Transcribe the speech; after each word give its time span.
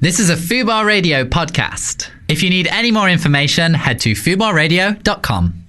This 0.00 0.20
is 0.20 0.30
a 0.30 0.36
Fubar 0.36 0.86
Radio 0.86 1.24
podcast. 1.24 2.08
If 2.28 2.42
you 2.42 2.48
need 2.50 2.68
any 2.68 2.90
more 2.92 3.08
information, 3.10 3.74
head 3.74 3.98
to 4.00 4.12
fubarradio.com. 4.12 5.64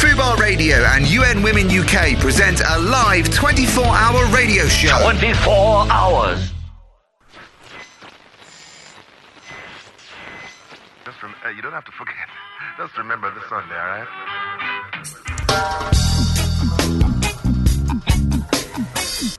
Fubar 0.00 0.36
Radio 0.38 0.76
and 0.76 1.06
UN 1.06 1.42
Women 1.42 1.68
UK 1.70 2.18
present 2.18 2.60
a 2.68 2.78
live 2.80 3.32
24 3.32 3.84
hour 3.86 4.26
radio 4.34 4.66
show. 4.66 4.98
24 5.02 5.86
hours. 5.90 6.50
Just 11.04 11.22
rem- 11.22 11.34
hey, 11.44 11.52
you 11.54 11.62
don't 11.62 11.72
have 11.72 11.84
to 11.84 11.92
forget. 11.92 12.14
Just 12.76 12.98
remember 12.98 13.32
this 13.34 13.44
Sunday, 13.48 13.78
all 13.78 13.86
right? 13.86 14.08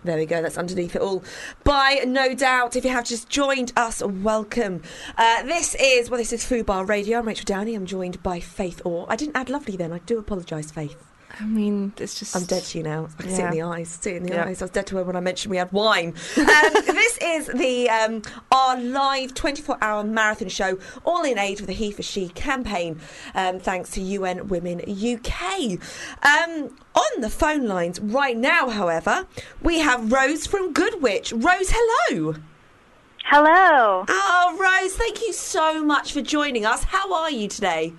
There 0.06 0.18
we 0.18 0.28
go. 0.28 0.40
That's 0.44 0.58
underneath 0.58 0.96
it 0.96 1.02
all. 1.02 1.24
By 1.64 2.04
No 2.05 2.36
Doubt, 2.36 2.76
if 2.76 2.86
you 2.86 2.92
have 2.92 3.05
just 3.05 3.28
joined 3.28 3.74
us, 3.76 4.04
welcome. 4.04 4.84
Uh, 5.18 5.41
this 5.41 5.73
is 5.80 6.12
well, 6.12 6.20
this 6.20 6.32
is 6.32 6.46
Fubar 6.46 6.88
Radio. 6.88 7.18
I'm 7.18 7.27
Rachel 7.27 7.46
Downey. 7.46 7.73
I'm 7.73 7.88
joined 7.88 8.22
by 8.22 8.40
Faith 8.40 8.84
Orr. 8.86 9.08
I 9.10 9.16
didn't 9.16 9.36
add 9.36 9.49
lovely 9.49 9.76
then. 9.76 9.91
I 9.91 9.98
do 9.98 10.20
apologise, 10.20 10.70
Faith. 10.70 10.96
I 11.39 11.45
mean, 11.45 11.94
it's 11.98 12.17
just. 12.20 12.35
I'm 12.35 12.45
dead 12.45 12.63
to 12.63 12.77
you 12.77 12.84
now. 12.84 13.07
I 13.20 13.21
can 13.23 13.31
see 13.31 13.41
it 13.41 13.45
in 13.45 13.52
the 13.52 13.62
eyes. 13.62 13.89
See 13.89 14.12
it 14.12 14.17
in 14.17 14.23
the 14.23 14.34
Yeah. 14.34 14.45
eyes. 14.45 14.62
I 14.62 14.66
was 14.66 14.71
dead 14.71 14.88
to 14.88 14.98
her 14.98 15.03
when 15.03 15.16
I 15.16 15.20
mentioned 15.20 15.52
we 15.52 15.57
had 15.57 15.71
wine. 15.71 16.13
Um, 16.38 16.45
this 16.85 17.17
is 17.21 17.48
the 17.48 17.89
um, 17.89 18.21
our 18.52 18.80
live 18.80 19.34
24-hour 19.34 20.03
marathon 20.05 20.49
show, 20.49 20.79
all 21.03 21.23
in 21.23 21.38
aid 21.38 21.59
of 21.59 21.67
the 21.67 21.73
He 21.73 21.91
for 21.91 22.03
She 22.03 22.29
campaign. 22.29 22.99
Um, 23.34 23.59
thanks 23.59 23.91
to 23.91 24.02
UN 24.02 24.48
Women 24.48 24.79
UK. 24.81 25.79
Um, 26.23 26.76
on 26.95 27.21
the 27.21 27.29
phone 27.29 27.67
lines 27.67 27.99
right 27.99 28.38
now, 28.38 28.70
however, 28.70 29.27
we 29.62 29.79
have 29.79 30.12
Rose 30.12 30.45
from 30.48 30.71
Good 30.73 31.02
Witch. 31.02 31.34
Rose, 31.34 31.71
hello. 31.73 32.35
Hello. 33.26 34.05
Oh, 34.07 34.57
Rose, 34.59 34.93
thank 34.95 35.21
you 35.21 35.34
so 35.34 35.84
much 35.84 36.13
for 36.13 36.21
joining 36.21 36.65
us. 36.65 36.84
How 36.85 37.13
are 37.13 37.32
you 37.32 37.48
today? 37.48 37.93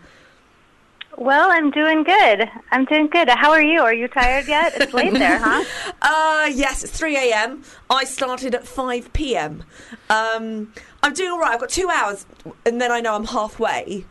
Well, 1.16 1.50
I'm 1.50 1.70
doing 1.70 2.02
good. 2.02 2.50
I'm 2.70 2.84
doing 2.84 3.06
good. 3.06 3.28
How 3.30 3.50
are 3.50 3.62
you? 3.62 3.80
Are 3.80 3.94
you 3.94 4.06
tired 4.06 4.46
yet? 4.46 4.74
It's 4.76 4.92
late 4.92 5.14
there, 5.14 5.38
huh? 5.42 5.64
Uh, 6.02 6.50
yes, 6.52 6.84
it's 6.84 6.96
3 6.98 7.16
a.m. 7.16 7.62
I 7.88 8.04
started 8.04 8.54
at 8.54 8.66
5 8.66 9.12
p.m. 9.14 9.64
Um, 10.10 10.72
I'm 11.02 11.14
doing 11.14 11.30
all 11.30 11.40
right. 11.40 11.52
I've 11.54 11.60
got 11.60 11.70
two 11.70 11.88
hours, 11.88 12.26
and 12.66 12.80
then 12.80 12.92
I 12.92 13.00
know 13.00 13.14
I'm 13.14 13.24
halfway. 13.24 14.04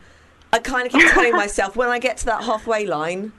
I 0.52 0.58
kind 0.58 0.86
of 0.86 0.92
keep 0.92 1.08
telling 1.12 1.32
myself 1.36 1.76
when 1.76 1.88
I 1.88 2.00
get 2.00 2.16
to 2.18 2.26
that 2.26 2.42
halfway 2.42 2.86
line, 2.86 3.32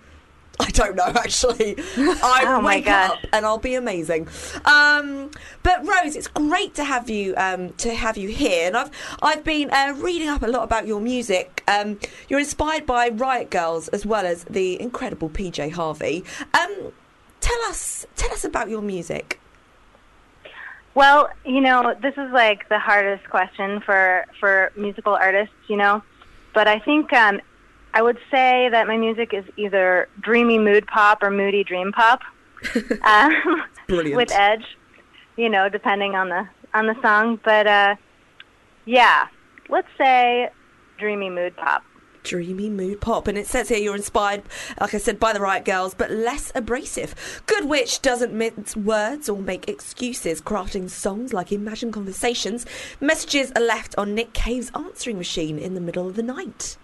I 0.59 0.69
don't 0.72 0.95
know 0.95 1.03
actually. 1.03 1.75
I 1.97 2.44
Oh, 2.47 2.61
my 2.61 2.81
up 2.81 3.19
and 3.33 3.45
I'll 3.45 3.58
be 3.58 3.75
amazing. 3.75 4.27
Um, 4.66 5.31
but 5.63 5.86
Rose, 5.86 6.16
it's 6.16 6.27
great 6.27 6.75
to 6.75 6.83
have 6.83 7.09
you 7.09 7.36
um, 7.38 7.73
to 7.73 7.94
have 7.94 8.17
you 8.17 8.30
here, 8.30 8.67
and 8.67 8.78
I've 8.78 8.91
I've 9.22 9.44
been 9.44 9.69
uh, 9.72 9.94
reading 9.97 10.30
up 10.30 10.41
a 10.41 10.47
lot 10.47 10.63
about 10.63 10.88
your 10.88 11.00
music. 11.00 11.63
Um, 11.67 12.00
you're 12.30 12.39
inspired 12.39 12.85
by 12.85 13.09
Riot 13.09 13.50
Girls 13.50 13.88
as 13.89 14.05
well 14.05 14.25
as 14.25 14.45
the 14.45 14.81
incredible 14.81 15.30
PJ 15.30 15.72
Harvey. 15.72 16.23
Um, 16.53 16.91
tell 17.39 17.59
us 17.67 18.05
tell 18.16 18.31
us 18.31 18.44
about 18.44 18.69
your 18.69 18.81
music. 18.81 19.39
Well, 20.95 21.30
you 21.45 21.61
know, 21.61 21.94
this 22.02 22.16
is 22.17 22.31
like 22.31 22.67
the 22.69 22.80
hardest 22.80 23.30
question 23.30 23.81
for 23.81 24.25
for 24.39 24.72
musical 24.75 25.13
artists, 25.13 25.53
you 25.67 25.78
know. 25.78 26.02
But 26.53 26.67
I 26.67 26.80
think 26.80 27.13
um, 27.13 27.39
I 27.94 28.02
would 28.02 28.18
say 28.30 28.70
that 28.70 28.88
my 28.88 28.98
music 28.98 29.34
is 29.34 29.46
either 29.58 30.08
dreamy 30.20 30.60
mood 30.60 30.86
pop 30.88 31.24
or 31.24 31.32
moody 31.32 31.64
dream 31.64 31.92
pop. 31.92 32.22
um, 33.04 33.64
Brilliant. 33.88 34.16
with 34.18 34.32
edge, 34.32 34.78
you 35.36 35.50
know, 35.50 35.70
depending 35.70 36.16
on 36.16 36.30
the 36.30 36.48
on 36.74 36.88
the 36.88 36.96
song. 37.02 37.40
But 37.44 37.68
uh, 37.68 37.96
yeah, 38.86 39.28
let's 39.70 39.88
say 39.98 40.50
dreamy 40.98 41.30
mood 41.30 41.56
pop. 41.56 41.84
Dreamy 42.24 42.70
mood 42.70 43.00
pop, 43.00 43.28
and 43.28 43.38
it 43.38 43.48
says 43.48 43.70
here 43.70 43.78
you're 43.78 43.96
inspired, 43.96 44.44
like 44.82 44.94
I 44.94 44.97
said, 44.97 45.18
by 45.18 45.31
the 45.31 45.40
Riot 45.40 45.64
Girls, 45.64 45.94
but 45.94 46.12
less 46.12 46.52
abrasive. 46.53 47.42
Good 47.46 47.66
Witch 47.66 48.02
doesn't 48.02 48.34
mince 48.34 48.76
words 48.76 49.30
or 49.30 49.40
make 49.40 49.70
excuses, 49.70 50.42
crafting 50.42 50.90
songs 50.90 51.31
like 51.31 51.53
Imagine 51.53 51.92
Conversations. 51.92 52.66
Messages 53.00 53.53
are 53.56 53.62
left 53.62 53.97
on 53.97 54.14
Nick 54.14 54.34
Cave's 54.34 54.72
answering 54.76 55.18
machine 55.18 55.58
in 55.58 55.74
the 55.74 55.80
middle 55.80 56.08
of 56.08 56.16
the 56.18 56.24
night. 56.24 56.76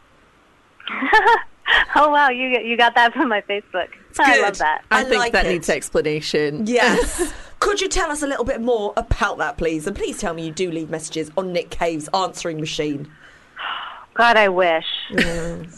Oh 1.95 2.09
wow, 2.09 2.29
you 2.29 2.49
you 2.59 2.75
got 2.75 2.95
that 2.95 3.13
from 3.13 3.29
my 3.29 3.41
Facebook. 3.41 3.87
I 4.19 4.35
good. 4.35 4.41
love 4.41 4.57
that. 4.57 4.83
I, 4.91 5.01
I 5.01 5.03
think 5.03 5.19
like 5.19 5.31
that 5.31 5.45
it. 5.45 5.49
needs 5.49 5.69
explanation. 5.69 6.67
Yes. 6.67 7.33
Could 7.59 7.79
you 7.79 7.87
tell 7.87 8.11
us 8.11 8.21
a 8.21 8.27
little 8.27 8.43
bit 8.43 8.61
more 8.61 8.93
about 8.97 9.37
that, 9.37 9.57
please? 9.57 9.87
And 9.87 9.95
please 9.95 10.19
tell 10.19 10.33
me 10.33 10.45
you 10.45 10.51
do 10.51 10.69
leave 10.69 10.89
messages 10.89 11.31
on 11.37 11.53
Nick 11.53 11.69
Cave's 11.69 12.09
answering 12.13 12.59
machine. 12.59 13.09
God, 14.15 14.37
I 14.37 14.49
wish. 14.49 14.85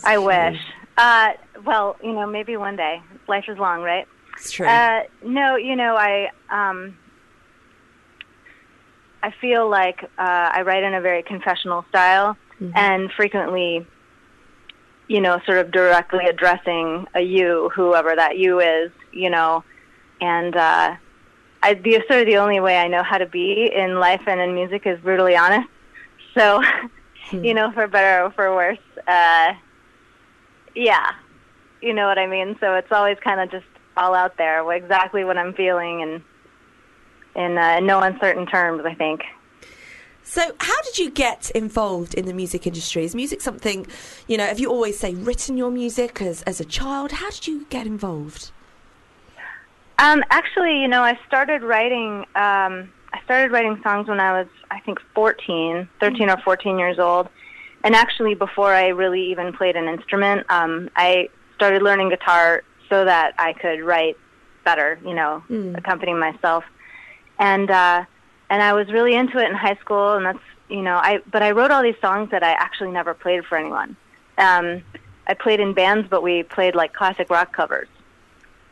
I 0.04 0.18
wish. 0.18 0.60
Uh, 0.98 1.34
well, 1.64 1.96
you 2.04 2.12
know, 2.12 2.26
maybe 2.26 2.58
one 2.58 2.76
day. 2.76 3.02
Life 3.28 3.46
is 3.48 3.58
long, 3.58 3.82
right? 3.82 4.08
It's 4.38 4.52
true. 4.52 4.68
Uh, 4.68 5.04
no, 5.24 5.56
you 5.56 5.76
know, 5.76 5.96
I 5.96 6.32
um, 6.50 6.98
I 9.22 9.32
feel 9.40 9.70
like 9.70 10.04
uh, 10.04 10.08
I 10.18 10.64
write 10.64 10.84
in 10.84 10.94
a 10.94 11.02
very 11.02 11.24
confessional 11.24 11.86
style, 11.90 12.36
and 12.74 13.12
frequently, 13.12 13.86
you 15.08 15.22
know, 15.22 15.40
sort 15.46 15.60
of 15.60 15.72
directly 15.72 16.26
addressing 16.26 17.08
a 17.14 17.22
you, 17.22 17.70
whoever 17.76 18.16
that 18.16 18.38
you 18.38 18.60
is, 18.60 18.92
you 19.12 19.30
know, 19.30 19.64
and 20.22 20.56
uh, 20.56 20.96
I 21.62 21.74
the 21.76 22.04
sort 22.08 22.22
of 22.22 22.26
the 22.28 22.38
only 22.38 22.60
way 22.60 22.78
I 22.78 22.88
know 22.88 23.04
how 23.04 23.18
to 23.18 23.26
be 23.26 23.72
in 23.74 24.00
life 24.00 24.22
and 24.28 24.40
in 24.40 24.56
music 24.56 24.86
is 24.86 25.00
brutally 25.00 25.36
honest. 25.36 25.70
So, 26.34 26.64
you 27.32 27.54
know, 27.54 27.72
for 27.72 27.88
better 27.88 28.26
or 28.26 28.32
for 28.32 28.56
worse, 28.56 28.80
uh, 29.08 29.54
yeah, 30.76 31.12
you 31.82 31.94
know 31.94 32.08
what 32.08 32.18
I 32.18 32.28
mean. 32.28 32.56
So 32.60 32.76
it's 32.76 32.92
always 32.92 33.18
kind 33.24 33.40
of 33.40 33.52
just 33.52 33.66
all 33.98 34.14
out 34.14 34.38
there, 34.38 34.70
exactly 34.74 35.24
what 35.24 35.38
I'm 35.38 35.54
feeling, 35.54 36.02
and 36.02 36.22
in 37.36 37.58
uh, 37.58 37.80
no 37.80 38.00
uncertain 38.02 38.46
terms. 38.46 38.84
I 38.86 38.94
think. 38.96 39.22
So, 40.28 40.42
how 40.60 40.82
did 40.82 40.98
you 40.98 41.12
get 41.12 41.52
involved 41.52 42.16
in 42.16 42.26
the 42.26 42.34
music 42.34 42.66
industry? 42.66 43.06
Is 43.06 43.14
music 43.14 43.42
something, 43.42 43.86
you 44.28 44.38
know, 44.38 44.46
have 44.46 44.60
you 44.60 44.72
always, 44.72 44.98
say, 44.98 45.14
written 45.14 45.56
your 45.56 45.70
music 45.70 46.20
as, 46.20 46.42
as 46.44 46.60
a 46.60 46.66
child? 46.66 47.12
How 47.12 47.30
did 47.30 47.46
you 47.46 47.68
get 47.70 47.86
involved? 47.86 48.52
Um, 50.00 50.24
actually, 50.32 50.82
you 50.82 50.88
know, 50.88 51.04
I 51.04 51.20
started 51.28 51.62
writing. 51.62 52.26
Um, 52.36 52.92
I 53.14 53.22
started 53.24 53.52
writing 53.52 53.80
songs 53.84 54.08
when 54.08 54.20
I 54.20 54.40
was, 54.40 54.48
I 54.72 54.80
think, 54.80 55.00
14, 55.14 55.88
13 56.00 56.30
or 56.30 56.38
14 56.38 56.80
years 56.80 56.98
old. 56.98 57.30
And 57.84 57.94
actually, 57.96 58.34
before 58.34 58.74
I 58.74 58.88
really 58.88 59.30
even 59.30 59.54
played 59.54 59.76
an 59.76 59.88
instrument, 59.88 60.48
um, 60.50 60.90
I 60.96 61.30
started 61.56 61.84
learning 61.84 62.10
guitar 62.10 62.64
so 62.90 63.06
that 63.06 63.36
I 63.38 63.54
could 63.54 63.80
write 63.82 64.18
better. 64.64 65.00
You 65.06 65.14
know, 65.14 65.44
accompany 65.76 66.16
myself. 66.16 66.64
And 67.38 67.70
uh, 67.70 68.06
and 68.50 68.62
I 68.62 68.74
was 68.74 68.88
really 68.92 69.16
into 69.16 69.38
it 69.38 69.50
in 69.50 69.56
high 69.56 69.76
school, 69.76 70.14
and 70.14 70.26
that's 70.26 70.40
you 70.70 70.82
know, 70.82 70.96
I 70.96 71.20
but 71.32 71.44
I 71.44 71.52
wrote 71.52 71.72
all 71.72 71.84
these 71.84 72.00
songs 72.02 72.32
that 72.32 72.44
I 72.44 72.52
actually 72.52 72.92
never 72.92 73.14
played 73.14 73.46
for 73.46 73.58
anyone. 73.58 73.96
Um, 74.38 74.84
I 75.28 75.34
played 75.34 75.60
in 75.60 75.74
bands, 75.74 76.08
but 76.10 76.22
we 76.22 76.44
played 76.44 76.76
like 76.76 76.94
classic 76.94 77.30
rock 77.30 77.54
covers. 77.54 77.88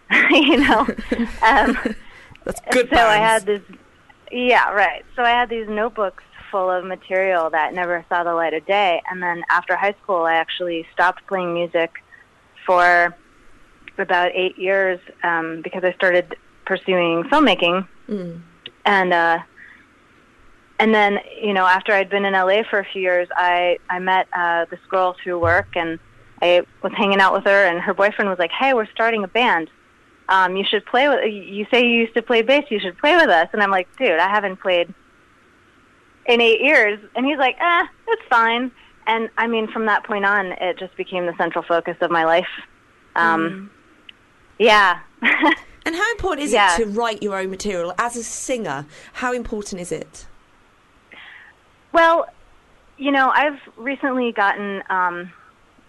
you 0.32 0.58
know. 0.58 0.88
Um, 1.42 1.78
That's 2.46 2.62
good 2.72 2.90
so 2.90 2.98
I 2.98 3.18
had 3.18 3.46
this. 3.46 3.62
Yeah, 4.32 4.72
right. 4.72 5.06
So 5.16 5.24
I 5.24 5.30
had 5.30 5.50
these 5.50 5.68
notebooks 5.70 6.24
full 6.52 6.70
of 6.70 6.84
material 6.84 7.50
that 7.50 7.74
never 7.74 8.06
saw 8.10 8.24
the 8.24 8.34
light 8.34 8.54
of 8.54 8.66
day. 8.66 9.02
And 9.10 9.24
then 9.24 9.44
after 9.50 9.76
high 9.76 9.96
school, 10.04 10.24
I 10.24 10.36
actually 10.36 10.86
stopped 10.94 11.26
playing 11.28 11.54
music 11.54 12.04
for 12.66 13.16
about 13.98 14.32
eight 14.34 14.58
years 14.58 15.00
um, 15.24 15.62
because 15.64 15.84
I 15.84 15.94
started 15.94 16.36
pursuing 16.66 17.24
filmmaking. 17.24 17.88
And 18.86 19.14
uh, 19.14 19.40
and 20.80 20.94
then 20.94 21.20
you 21.42 21.54
know 21.54 21.66
after 21.66 21.94
I'd 21.94 22.10
been 22.10 22.26
in 22.26 22.34
LA 22.34 22.64
for 22.70 22.80
a 22.80 22.86
few 22.86 23.02
years, 23.02 23.28
I 23.36 23.78
I 23.90 24.00
met 24.00 24.28
uh, 24.34 24.66
this 24.70 24.80
girl 24.90 25.16
through 25.24 25.40
work, 25.40 25.68
and 25.76 26.00
I 26.42 26.62
was 26.82 26.92
hanging 26.96 27.20
out 27.20 27.34
with 27.34 27.44
her, 27.46 27.66
and 27.66 27.80
her 27.82 27.94
boyfriend 27.94 28.30
was 28.30 28.40
like, 28.40 28.52
"Hey, 28.52 28.74
we're 28.74 28.90
starting 28.92 29.24
a 29.24 29.28
band." 29.28 29.70
um, 30.30 30.56
you 30.56 30.64
should 30.64 30.86
play 30.86 31.10
with. 31.10 31.20
You 31.30 31.66
say 31.70 31.82
you 31.86 32.00
used 32.04 32.14
to 32.16 32.22
play 32.22 32.42
bass. 32.42 32.64
You 32.70 32.80
should 32.80 32.98
play 32.98 33.14
with 33.18 33.28
us. 33.28 33.50
And 33.52 33.62
I'm 33.62 33.70
like, 33.70 33.90
dude, 33.98 34.20
I 34.20 34.30
haven't 34.30 34.56
played 34.62 34.94
in 36.26 36.40
eight 36.40 36.62
years. 36.62 36.98
And 37.14 37.26
he's 37.26 37.38
like, 37.38 37.58
eh, 37.60 37.84
it's 38.08 38.22
fine. 38.30 38.72
And 39.06 39.30
I 39.38 39.48
mean, 39.48 39.70
from 39.70 39.86
that 39.88 40.06
point 40.06 40.24
on, 40.26 40.54
it 40.54 40.80
just 40.80 40.96
became 40.96 41.26
the 41.26 41.36
central 41.38 41.64
focus 41.68 41.98
of 42.00 42.10
my 42.10 42.24
life. 42.24 42.48
Um, 43.18 43.70
Yeah. 44.58 45.00
And 45.86 45.94
how 45.94 46.12
important 46.12 46.46
is 46.46 46.54
Yeah. 46.54 46.74
it 46.74 46.78
to 46.78 46.86
write 46.86 47.22
your 47.22 47.38
own 47.38 47.50
material 47.50 47.94
as 48.00 48.16
a 48.16 48.24
singer? 48.24 48.86
How 49.12 49.34
important 49.34 49.82
is 49.82 49.92
it? 49.92 50.26
Well, 51.94 52.26
you 52.98 53.12
know, 53.12 53.30
I've 53.34 53.60
recently 53.78 54.32
gotten 54.32 54.84
um, 54.90 55.32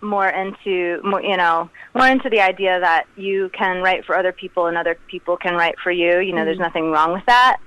more 0.00 0.28
into 0.28 1.00
more, 1.02 1.22
you 1.22 1.36
know, 1.36 1.70
more 1.94 2.06
into 2.06 2.28
the 2.30 2.40
idea 2.40 2.78
that 2.80 3.04
you 3.16 3.50
can 3.52 3.82
write 3.82 4.04
for 4.04 4.16
other 4.16 4.32
people 4.32 4.66
and 4.66 4.76
other 4.76 4.96
people 5.08 5.36
can 5.36 5.54
write 5.54 5.78
for 5.82 5.90
you. 5.90 6.20
You 6.20 6.32
know, 6.34 6.44
there's 6.44 6.58
nothing 6.58 6.90
wrong 6.90 7.12
with 7.12 7.24
that. 7.26 7.58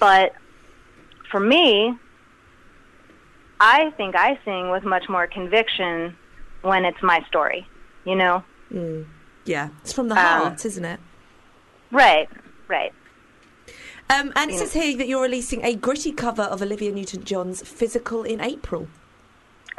But 0.00 0.34
for 1.30 1.40
me, 1.40 1.94
I 3.60 3.90
think 3.96 4.16
I 4.16 4.38
sing 4.44 4.70
with 4.70 4.84
much 4.84 5.08
more 5.08 5.26
conviction 5.26 6.16
when 6.62 6.84
it's 6.84 7.02
my 7.02 7.22
story. 7.28 7.66
You 8.04 8.16
know, 8.16 8.44
Yeah, 9.46 9.68
it's 9.82 9.92
from 9.92 10.08
the 10.08 10.14
Um, 10.14 10.20
heart, 10.42 10.64
isn't 10.64 10.84
it? 10.84 11.00
right, 11.90 12.28
right. 12.68 12.92
Um, 14.10 14.32
and 14.36 14.50
it 14.50 14.58
says 14.58 14.72
here 14.74 14.96
that 14.98 15.08
you're 15.08 15.22
releasing 15.22 15.64
a 15.64 15.74
gritty 15.74 16.12
cover 16.12 16.42
of 16.42 16.60
Olivia 16.60 16.92
Newton-John's 16.92 17.62
"Physical" 17.62 18.22
in 18.22 18.40
April. 18.40 18.88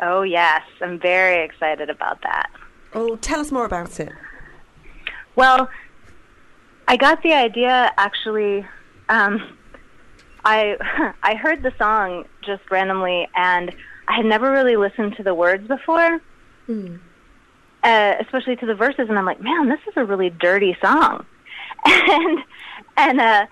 Oh 0.02 0.24
yes, 0.24 0.64
I'm 0.82 1.00
very 1.00 1.44
excited 1.44 1.90
about 1.90 2.22
that. 2.24 2.50
Oh, 2.94 3.16
tell 3.18 3.40
us 3.40 3.52
more 3.52 3.66
about 3.66 4.00
it. 4.00 4.12
Well, 5.36 5.70
I 6.88 6.98
got 6.98 7.22
the 7.24 7.34
idea 7.34 7.92
actually. 7.98 8.66
Um, 9.10 9.58
I 10.44 10.78
I 11.24 11.36
heard 11.36 11.62
the 11.64 11.74
song 11.78 12.26
just 12.42 12.64
randomly, 12.72 13.28
and 13.36 13.74
I 14.08 14.18
had 14.18 14.26
never 14.26 14.52
really 14.52 14.76
listened 14.76 15.16
to 15.18 15.24
the 15.24 15.34
words 15.34 15.68
before, 15.68 16.20
uh, 17.84 18.14
especially 18.20 18.56
to 18.58 18.66
the 18.66 18.76
verses. 18.76 19.08
And 19.10 19.18
I'm 19.18 19.26
like, 19.26 19.42
man, 19.42 19.70
this 19.70 19.80
is 19.88 19.94
a 19.96 20.04
really 20.06 20.30
dirty 20.30 20.76
song, 20.82 21.26
and 21.86 22.40
and 22.98 23.22
uh, 23.22 23.46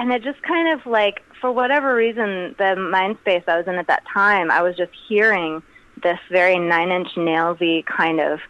and 0.00 0.10
it 0.12 0.22
just 0.22 0.40
kind 0.42 0.72
of 0.72 0.86
like 0.86 1.20
for 1.42 1.52
whatever 1.52 1.94
reason, 1.94 2.54
the 2.58 2.74
mind 2.74 3.18
space 3.20 3.44
I 3.46 3.58
was 3.58 3.66
in 3.66 3.74
at 3.74 3.86
that 3.88 4.02
time, 4.12 4.50
I 4.50 4.62
was 4.62 4.74
just 4.74 4.92
hearing 5.06 5.62
this 6.02 6.18
very 6.30 6.58
Nine 6.58 6.90
Inch 6.90 7.08
Nailsy 7.16 7.84
kind 7.84 8.18
of 8.18 8.40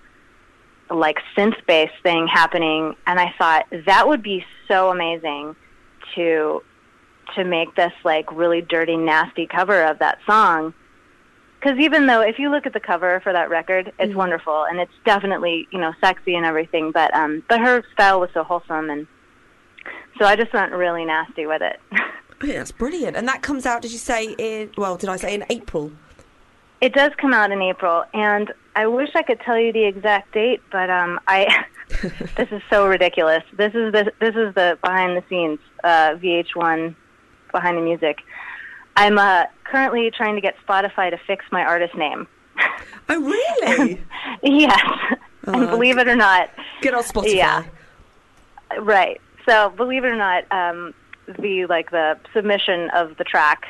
like 0.90 1.18
synth 1.36 1.56
bass 1.66 1.90
thing 2.04 2.28
happening. 2.28 2.94
And 3.04 3.18
I 3.18 3.34
thought 3.36 3.66
that 3.84 4.06
would 4.06 4.22
be 4.22 4.44
so 4.68 4.90
amazing 4.90 5.56
to 6.14 6.62
to 7.34 7.44
make 7.44 7.74
this 7.74 7.92
like 8.04 8.30
really 8.30 8.60
dirty 8.60 8.96
nasty 8.96 9.48
cover 9.48 9.82
of 9.82 9.98
that 9.98 10.18
song. 10.24 10.72
Cuz 11.62 11.78
even 11.80 12.06
though 12.06 12.20
if 12.20 12.38
you 12.38 12.48
look 12.48 12.64
at 12.64 12.74
the 12.74 12.80
cover 12.80 13.18
for 13.24 13.32
that 13.32 13.50
record 13.50 13.92
it's 13.98 14.14
wonderful. 14.14 14.66
And 14.70 14.78
it's 14.78 14.94
definitely 15.04 15.66
you 15.72 15.80
know 15.80 15.94
sexy 16.00 16.36
and 16.36 16.46
everything. 16.46 16.92
But 16.92 17.12
um 17.12 17.42
but 17.48 17.58
her 17.58 17.82
style 17.92 18.20
was 18.20 18.30
so 18.34 18.44
wholesome 18.44 18.88
and 18.88 19.08
so 20.20 20.26
I 20.26 20.36
just 20.36 20.52
went 20.52 20.72
really 20.72 21.04
nasty 21.04 21.46
with 21.46 21.62
it 21.62 21.80
Oh, 22.42 22.46
yeah, 22.46 22.54
that's 22.54 22.72
brilliant. 22.72 23.16
And 23.16 23.28
that 23.28 23.42
comes 23.42 23.66
out, 23.66 23.82
did 23.82 23.92
you 23.92 23.98
say, 23.98 24.34
in, 24.38 24.70
well, 24.78 24.96
did 24.96 25.10
I 25.10 25.16
say 25.16 25.34
in 25.34 25.44
April? 25.50 25.92
It 26.80 26.94
does 26.94 27.10
come 27.18 27.34
out 27.34 27.50
in 27.52 27.60
April, 27.60 28.04
and 28.14 28.50
I 28.74 28.86
wish 28.86 29.10
I 29.14 29.22
could 29.22 29.40
tell 29.40 29.58
you 29.58 29.74
the 29.74 29.84
exact 29.84 30.32
date, 30.32 30.62
but 30.72 30.88
um, 30.88 31.20
I 31.26 31.66
this 32.36 32.48
is 32.50 32.62
so 32.70 32.86
ridiculous. 32.86 33.42
This 33.52 33.74
is 33.74 33.92
the 33.92 34.10
this 34.20 34.34
is 34.34 34.54
the 34.54 34.78
behind 34.82 35.18
the 35.18 35.24
scenes 35.28 35.58
uh, 35.84 36.12
VH1 36.14 36.94
behind 37.52 37.76
the 37.76 37.82
music. 37.82 38.20
I'm 38.96 39.18
uh, 39.18 39.44
currently 39.64 40.10
trying 40.10 40.36
to 40.36 40.40
get 40.40 40.54
Spotify 40.66 41.10
to 41.10 41.18
fix 41.26 41.44
my 41.52 41.62
artist 41.62 41.94
name. 41.94 42.26
Oh, 43.10 43.20
really? 43.20 44.02
yes, 44.42 44.80
and 45.46 45.64
Oh, 45.64 45.66
believe 45.66 45.98
it 45.98 46.08
or 46.08 46.16
not, 46.16 46.48
get 46.80 46.94
on 46.94 47.02
Spotify. 47.02 47.34
Yeah. 47.34 47.64
right. 48.78 49.20
So 49.48 49.70
believe 49.70 50.04
it 50.04 50.08
or 50.08 50.16
not, 50.16 50.44
um, 50.50 50.94
the 51.38 51.66
like 51.66 51.90
the 51.90 52.18
submission 52.32 52.90
of 52.90 53.16
the 53.16 53.24
track 53.24 53.66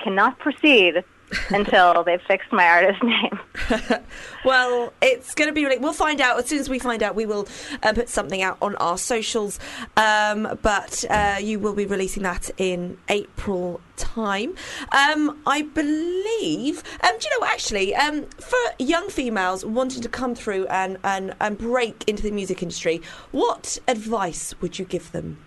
cannot 0.00 0.38
proceed 0.38 1.04
until 1.50 2.04
they've 2.04 2.22
fixed 2.22 2.52
my 2.52 2.66
artist 2.66 3.02
name. 3.02 3.38
Well, 4.44 4.92
it's 5.02 5.34
going 5.34 5.48
to 5.48 5.52
be. 5.52 5.64
Really, 5.64 5.78
we'll 5.78 5.92
find 5.92 6.20
out 6.20 6.38
as 6.38 6.46
soon 6.46 6.60
as 6.60 6.70
we 6.70 6.78
find 6.78 7.02
out. 7.02 7.14
We 7.14 7.26
will 7.26 7.48
uh, 7.82 7.92
put 7.92 8.08
something 8.08 8.40
out 8.40 8.56
on 8.62 8.76
our 8.76 8.96
socials. 8.96 9.58
Um, 9.96 10.58
but 10.62 11.04
uh, 11.10 11.36
you 11.40 11.58
will 11.58 11.74
be 11.74 11.86
releasing 11.86 12.22
that 12.22 12.50
in 12.56 12.98
April 13.08 13.80
time. 13.96 14.54
Um, 14.92 15.42
I 15.46 15.62
believe. 15.62 16.82
Um, 17.02 17.18
do 17.18 17.28
you 17.28 17.40
know 17.40 17.46
actually? 17.46 17.94
Um, 17.94 18.26
for 18.38 18.58
young 18.78 19.08
females 19.10 19.64
wanting 19.64 20.02
to 20.02 20.08
come 20.08 20.34
through 20.34 20.66
and, 20.68 20.98
and 21.02 21.34
and 21.40 21.58
break 21.58 22.04
into 22.06 22.22
the 22.22 22.30
music 22.30 22.62
industry, 22.62 23.02
what 23.32 23.78
advice 23.88 24.54
would 24.60 24.78
you 24.78 24.84
give 24.84 25.10
them? 25.10 25.38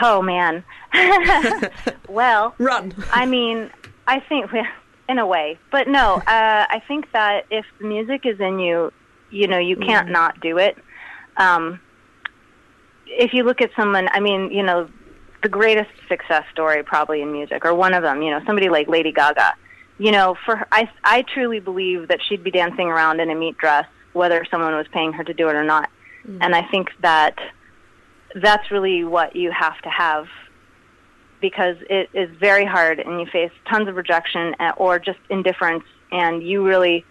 Oh 0.00 0.22
man. 0.22 0.64
well, 2.08 2.54
Run. 2.58 2.94
I 3.12 3.26
mean, 3.26 3.70
I 4.06 4.20
think 4.20 4.50
in 5.08 5.18
a 5.18 5.26
way, 5.26 5.58
but 5.70 5.88
no. 5.88 6.22
Uh, 6.32 6.66
I 6.68 6.82
think 6.88 7.12
that 7.12 7.46
if 7.50 7.66
the 7.78 7.86
music 7.86 8.24
is 8.24 8.40
in 8.40 8.58
you, 8.58 8.92
you 9.30 9.46
know, 9.46 9.58
you 9.58 9.76
can't 9.76 10.10
not 10.10 10.40
do 10.40 10.58
it. 10.58 10.76
Um, 11.36 11.80
if 13.06 13.34
you 13.34 13.44
look 13.44 13.60
at 13.60 13.70
someone, 13.76 14.08
I 14.12 14.20
mean, 14.20 14.50
you 14.50 14.62
know, 14.62 14.88
the 15.42 15.48
greatest 15.48 15.90
success 16.08 16.44
story 16.52 16.82
probably 16.82 17.20
in 17.20 17.32
music, 17.32 17.64
or 17.64 17.74
one 17.74 17.94
of 17.94 18.02
them, 18.02 18.22
you 18.22 18.30
know, 18.30 18.40
somebody 18.46 18.68
like 18.68 18.88
Lady 18.88 19.12
Gaga. 19.12 19.54
You 19.98 20.10
know, 20.10 20.36
for 20.46 20.56
her, 20.56 20.66
I, 20.72 20.88
I 21.04 21.22
truly 21.22 21.60
believe 21.60 22.08
that 22.08 22.20
she'd 22.28 22.42
be 22.42 22.50
dancing 22.50 22.88
around 22.88 23.20
in 23.20 23.30
a 23.30 23.34
meat 23.34 23.58
dress, 23.58 23.86
whether 24.14 24.44
someone 24.50 24.74
was 24.74 24.86
paying 24.92 25.12
her 25.12 25.24
to 25.24 25.34
do 25.34 25.48
it 25.48 25.54
or 25.54 25.64
not. 25.64 25.90
And 26.40 26.54
I 26.54 26.62
think 26.70 26.90
that 27.00 27.36
that's 28.34 28.70
really 28.70 29.04
what 29.04 29.36
you 29.36 29.50
have 29.50 29.80
to 29.82 29.88
have 29.90 30.26
because 31.42 31.76
it 31.90 32.08
is 32.14 32.30
very 32.40 32.64
hard 32.64 32.98
and 32.98 33.20
you 33.20 33.26
face 33.26 33.50
tons 33.68 33.88
of 33.88 33.96
rejection 33.96 34.54
or 34.78 34.98
just 34.98 35.18
indifference 35.28 35.84
and 36.10 36.42
you 36.42 36.64
really 36.66 37.04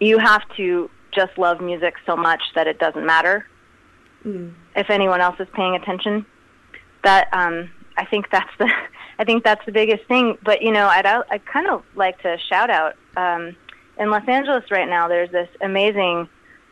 you 0.00 0.18
have 0.18 0.42
to 0.56 0.90
just 1.12 1.38
love 1.38 1.60
music 1.60 1.94
so 2.06 2.16
much 2.16 2.42
that 2.56 2.66
it 2.66 2.80
doesn't 2.80 3.06
matter 3.06 3.46
if 4.74 4.90
anyone 4.90 5.20
else 5.20 5.36
is 5.38 5.48
paying 5.54 5.76
attention. 5.76 6.26
That 7.04 7.28
um 7.32 7.70
i 7.98 8.04
think 8.04 8.30
that's 8.30 8.50
the 8.58 8.70
i 9.18 9.24
think 9.24 9.44
that's 9.44 9.64
the 9.66 9.72
biggest 9.72 10.04
thing 10.06 10.38
but 10.42 10.62
you 10.62 10.72
know 10.72 10.86
i'd 10.86 11.04
i 11.06 11.38
kind 11.52 11.68
of 11.68 11.82
like 11.94 12.20
to 12.22 12.38
shout 12.48 12.70
out 12.70 12.94
um 13.16 13.54
in 13.98 14.10
los 14.10 14.26
angeles 14.26 14.64
right 14.70 14.88
now 14.88 15.08
there's 15.08 15.30
this 15.30 15.48
amazing 15.60 16.28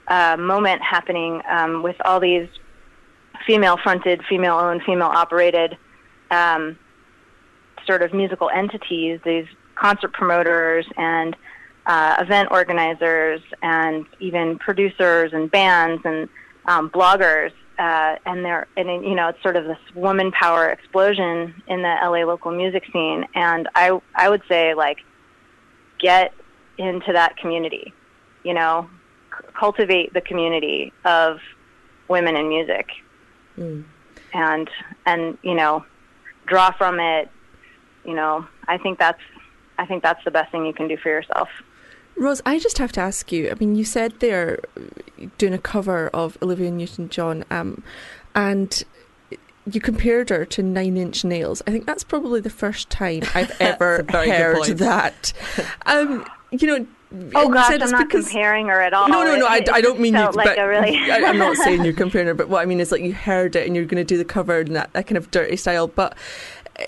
uh 0.08 0.36
moment 0.38 0.80
happening 0.82 1.42
um 1.50 1.82
with 1.82 1.96
all 2.04 2.20
these 2.20 2.48
female 3.46 3.76
fronted 3.82 4.22
female 4.28 4.56
owned 4.56 4.82
female 4.84 5.08
operated 5.08 5.76
um, 6.31 6.78
sort 7.87 8.02
of 8.02 8.12
musical 8.12 8.50
entities, 8.50 9.20
these 9.25 9.46
concert 9.75 10.12
promoters 10.12 10.87
and 10.96 11.37
uh, 11.87 12.17
event 12.19 12.49
organizers, 12.50 13.40
and 13.62 14.06
even 14.19 14.58
producers 14.58 15.32
and 15.32 15.50
bands 15.50 16.02
and 16.05 16.28
um, 16.67 16.90
bloggers. 16.90 17.52
Uh, 17.78 18.17
and 18.25 18.44
they're, 18.44 18.67
and 18.76 18.88
you 19.05 19.14
know, 19.14 19.28
it's 19.28 19.43
sort 19.43 19.55
of 19.55 19.64
this 19.64 19.78
woman 19.94 20.32
power 20.32 20.69
explosion 20.70 21.55
in 21.69 21.82
the 21.82 21.94
LA 22.02 22.25
local 22.25 22.50
music 22.50 22.84
scene. 22.93 23.26
And 23.34 23.69
I, 23.75 24.00
I 24.14 24.31
would 24.31 24.43
say, 24.49 24.75
like, 24.75 24.99
get 25.99 26.33
into 26.78 27.12
that 27.12 27.37
community. 27.37 27.92
You 28.45 28.54
know, 28.54 28.88
c- 29.30 29.47
cultivate 29.59 30.14
the 30.14 30.21
community 30.23 30.92
of 31.04 31.38
women 32.09 32.37
in 32.37 32.49
music, 32.49 32.88
and 34.33 34.71
and 35.04 35.37
you 35.42 35.54
know, 35.54 35.85
draw 36.46 36.70
from 36.72 37.00
it. 37.00 37.30
You 38.04 38.14
know, 38.14 38.46
I 38.68 38.78
think 38.78 38.98
that's 38.98 39.20
I 39.78 39.86
think 39.86 40.02
that's 40.02 40.24
the 40.24 40.30
best 40.30 40.50
thing 40.52 40.64
you 40.64 40.72
can 40.72 40.88
do 40.88 40.96
for 40.96 41.08
yourself. 41.08 41.48
Rose, 42.16 42.40
I 42.46 42.58
just 42.58 42.78
have 42.78 42.92
to 42.92 43.00
ask 43.00 43.30
you. 43.30 43.50
I 43.50 43.54
mean, 43.54 43.76
you 43.76 43.84
said 43.84 44.20
they're 44.20 44.60
doing 45.36 45.52
a 45.52 45.58
cover 45.58 46.08
of 46.08 46.38
Olivia 46.40 46.70
Newton-John, 46.70 47.44
um, 47.50 47.82
and 48.34 48.82
you 49.70 49.82
compared 49.82 50.30
her 50.30 50.46
to 50.46 50.62
Nine 50.62 50.96
Inch 50.96 51.24
Nails. 51.24 51.60
I 51.66 51.72
think 51.72 51.84
that's 51.84 52.04
probably 52.04 52.40
the 52.40 52.48
first 52.48 52.88
time 52.88 53.22
I've 53.34 53.54
ever 53.60 54.06
heard 54.10 54.78
that. 54.78 55.32
Um, 55.86 56.26
you 56.50 56.66
know. 56.66 56.86
Oh 57.35 57.49
gosh, 57.49 57.70
I'm 57.70 57.90
not 57.90 58.06
because- 58.08 58.26
comparing 58.26 58.66
her 58.68 58.80
at 58.80 58.92
all. 58.92 59.08
No, 59.08 59.25
no, 59.25 59.37
no. 59.37 59.46
I, 59.46 59.58
It- 59.58 59.68
I 59.70 59.80
don't 59.80 60.00
mean 60.00 60.14
you. 60.14 60.30
like 60.32 60.56
but 60.56 60.58
really. 60.66 60.96
I, 61.11 61.25
I'm 61.25 61.38
not 61.38 61.56
saying 61.64 61.85
you're 61.85 61.92
comparing 61.94 62.26
her, 62.26 62.35
but 62.35 62.49
what 62.49 62.62
I 62.62 62.66
mean 62.66 62.80
is 62.80 62.92
like 62.92 63.02
you 63.02 63.14
heard 63.14 63.56
it 63.56 63.66
and 63.66 63.75
you're 63.76 63.85
going 63.85 64.04
to 64.04 64.04
do 64.04 64.16
the 64.18 64.25
cover 64.25 64.61
in 64.61 64.73
that, 64.75 64.92
that 64.92 65.06
kind 65.06 65.16
of 65.16 65.30
dirty 65.30 65.56
style. 65.56 65.87
But 65.88 66.16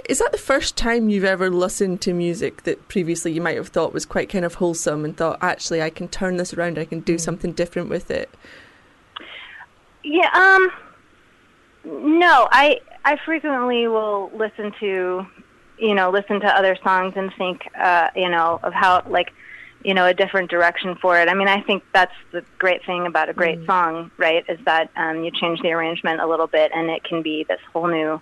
is 0.08 0.18
that 0.18 0.32
the 0.32 0.38
first 0.38 0.76
time 0.76 1.08
you've 1.08 1.24
ever 1.24 1.50
listened 1.50 2.00
to 2.02 2.12
music 2.12 2.64
that 2.64 2.88
previously 2.88 3.32
you 3.32 3.40
might 3.40 3.56
have 3.56 3.68
thought 3.68 3.92
was 3.94 4.04
quite 4.04 4.28
kind 4.28 4.44
of 4.44 4.54
wholesome 4.54 5.04
and 5.04 5.16
thought 5.16 5.38
actually 5.40 5.80
I 5.80 5.90
can 5.90 6.08
turn 6.08 6.36
this 6.36 6.52
around, 6.52 6.78
I 6.78 6.84
can 6.84 7.00
do 7.00 7.16
something 7.18 7.52
different 7.52 7.88
with 7.88 8.10
it? 8.10 8.28
Yeah, 10.04 10.28
um 10.34 10.70
no, 12.18 12.48
I 12.52 12.80
I 13.04 13.16
frequently 13.24 13.88
will 13.88 14.30
listen 14.34 14.72
to 14.80 15.26
you 15.78 15.94
know, 15.94 16.10
listen 16.10 16.40
to 16.40 16.46
other 16.46 16.76
songs 16.82 17.12
and 17.16 17.32
think 17.38 17.68
uh, 17.78 18.10
you 18.16 18.28
know, 18.28 18.58
of 18.62 18.72
how 18.74 19.02
like 19.08 19.32
you 19.84 19.94
know, 19.94 20.06
a 20.06 20.14
different 20.14 20.50
direction 20.50 20.96
for 21.00 21.20
it. 21.20 21.28
I 21.28 21.34
mean, 21.34 21.48
I 21.48 21.60
think 21.62 21.84
that's 21.92 22.14
the 22.32 22.44
great 22.58 22.84
thing 22.84 23.06
about 23.06 23.28
a 23.28 23.32
great 23.32 23.64
song, 23.66 24.10
right? 24.16 24.44
Is 24.48 24.58
that 24.64 24.90
um 24.96 25.24
you 25.24 25.30
change 25.30 25.60
the 25.60 25.72
arrangement 25.72 26.20
a 26.20 26.26
little 26.26 26.46
bit 26.46 26.72
and 26.74 26.90
it 26.90 27.04
can 27.04 27.22
be 27.22 27.44
this 27.48 27.60
whole 27.72 27.86
new 27.86 28.20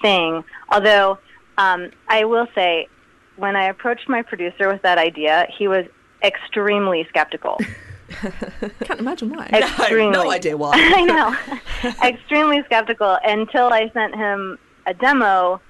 thing. 0.00 0.44
Although 0.70 1.18
um 1.58 1.90
I 2.08 2.24
will 2.24 2.46
say 2.54 2.88
when 3.36 3.56
I 3.56 3.68
approached 3.68 4.08
my 4.08 4.22
producer 4.22 4.68
with 4.68 4.82
that 4.82 4.98
idea, 4.98 5.48
he 5.56 5.68
was 5.68 5.86
extremely 6.22 7.06
skeptical. 7.08 7.58
Can't 8.84 9.00
imagine 9.00 9.30
why. 9.30 9.46
extremely. 9.52 10.12
no 10.12 10.30
idea 10.30 10.56
why. 10.56 10.72
I 10.74 11.04
know. 11.04 11.92
Extremely 12.04 12.62
skeptical 12.66 13.18
until 13.24 13.72
I 13.72 13.90
sent 13.94 14.14
him 14.14 14.58
a 14.86 14.92
demo 14.92 15.60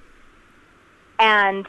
and 1.19 1.65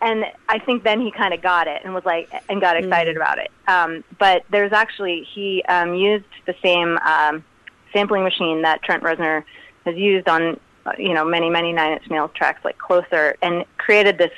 and 0.00 0.24
I 0.48 0.58
think 0.58 0.84
then 0.84 1.00
he 1.00 1.10
kind 1.10 1.34
of 1.34 1.42
got 1.42 1.66
it 1.66 1.82
and 1.84 1.94
was 1.94 2.04
like 2.04 2.30
and 2.48 2.60
got 2.60 2.76
excited 2.76 3.16
about 3.16 3.38
it. 3.38 3.50
Um, 3.66 4.04
but 4.18 4.44
there's 4.50 4.72
actually 4.72 5.26
he 5.34 5.62
um, 5.68 5.94
used 5.94 6.24
the 6.46 6.54
same 6.62 6.98
um, 6.98 7.44
sampling 7.92 8.22
machine 8.22 8.62
that 8.62 8.82
Trent 8.82 9.02
Reznor 9.02 9.44
has 9.84 9.96
used 9.96 10.28
on 10.28 10.58
you 10.98 11.14
know 11.14 11.24
many 11.24 11.50
many 11.50 11.72
Nine 11.72 11.92
Inch 11.94 12.08
Nails 12.10 12.30
tracks 12.34 12.64
like 12.64 12.78
Closer 12.78 13.36
and 13.42 13.64
created 13.76 14.18
this 14.18 14.32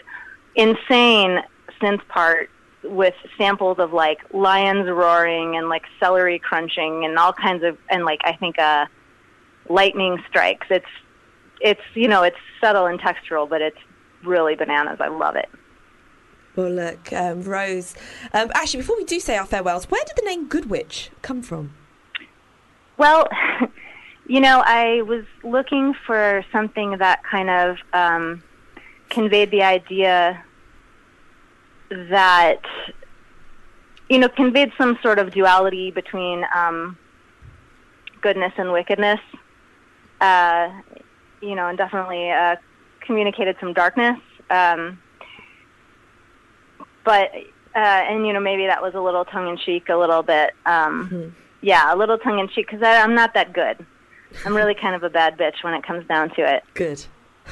insane 0.54 1.40
synth 1.80 2.06
part 2.08 2.50
with 2.82 3.14
samples 3.36 3.78
of 3.78 3.92
like 3.92 4.18
lions 4.32 4.88
roaring 4.88 5.56
and 5.56 5.68
like 5.68 5.84
celery 5.98 6.38
crunching 6.38 7.04
and 7.04 7.18
all 7.18 7.32
kinds 7.32 7.62
of 7.62 7.76
and 7.90 8.04
like 8.04 8.20
I 8.24 8.32
think 8.32 8.58
uh 8.58 8.86
lightning 9.68 10.22
strikes. 10.28 10.66
It's 10.70 10.86
it's 11.60 11.80
you 11.94 12.08
know 12.08 12.22
it's 12.22 12.38
subtle 12.60 12.86
and 12.86 13.00
textural, 13.00 13.48
but 13.48 13.60
it's 13.60 13.78
really 14.24 14.54
bananas. 14.54 14.98
I 15.00 15.08
love 15.08 15.36
it. 15.36 15.48
Well, 16.56 16.70
look, 16.70 17.12
um, 17.12 17.42
Rose. 17.42 17.94
Um, 18.32 18.50
actually, 18.54 18.80
before 18.80 18.96
we 18.96 19.04
do 19.04 19.20
say 19.20 19.36
our 19.36 19.46
farewells, 19.46 19.90
where 19.90 20.02
did 20.04 20.16
the 20.16 20.28
name 20.28 20.48
Good 20.48 20.68
Witch 20.68 21.10
come 21.22 21.42
from? 21.42 21.74
Well, 22.98 23.28
you 24.26 24.40
know, 24.40 24.62
I 24.64 25.02
was 25.02 25.24
looking 25.44 25.94
for 26.06 26.44
something 26.52 26.98
that 26.98 27.22
kind 27.24 27.50
of 27.50 27.76
um, 27.92 28.42
conveyed 29.08 29.50
the 29.50 29.62
idea 29.62 30.44
that, 31.90 32.62
you 34.08 34.18
know, 34.18 34.28
conveyed 34.28 34.72
some 34.76 34.98
sort 35.02 35.18
of 35.18 35.32
duality 35.32 35.90
between 35.90 36.44
um, 36.54 36.98
goodness 38.20 38.52
and 38.56 38.72
wickedness. 38.72 39.20
Uh, 40.20 40.68
you 41.40 41.54
know, 41.54 41.68
and 41.68 41.78
definitely 41.78 42.30
uh, 42.30 42.56
communicated 43.00 43.56
some 43.60 43.72
darkness. 43.72 44.18
Um, 44.50 45.00
but 47.04 47.32
uh, 47.74 47.78
and 47.78 48.26
you 48.26 48.32
know 48.32 48.40
maybe 48.40 48.66
that 48.66 48.82
was 48.82 48.94
a 48.94 49.00
little 49.00 49.24
tongue 49.24 49.48
in 49.48 49.56
cheek, 49.56 49.88
a 49.88 49.96
little 49.96 50.22
bit. 50.22 50.52
Um, 50.66 51.34
Yeah, 51.62 51.92
a 51.92 51.96
little 51.96 52.18
tongue 52.18 52.38
in 52.38 52.48
cheek 52.48 52.68
because 52.70 52.82
I'm 52.82 53.14
not 53.14 53.34
that 53.34 53.52
good. 53.52 53.84
I'm 54.44 54.56
really 54.56 54.74
kind 54.74 54.94
of 54.94 55.02
a 55.02 55.10
bad 55.10 55.36
bitch 55.36 55.62
when 55.62 55.74
it 55.74 55.82
comes 55.82 56.06
down 56.06 56.30
to 56.30 56.42
it. 56.42 56.62
Good. 56.74 57.04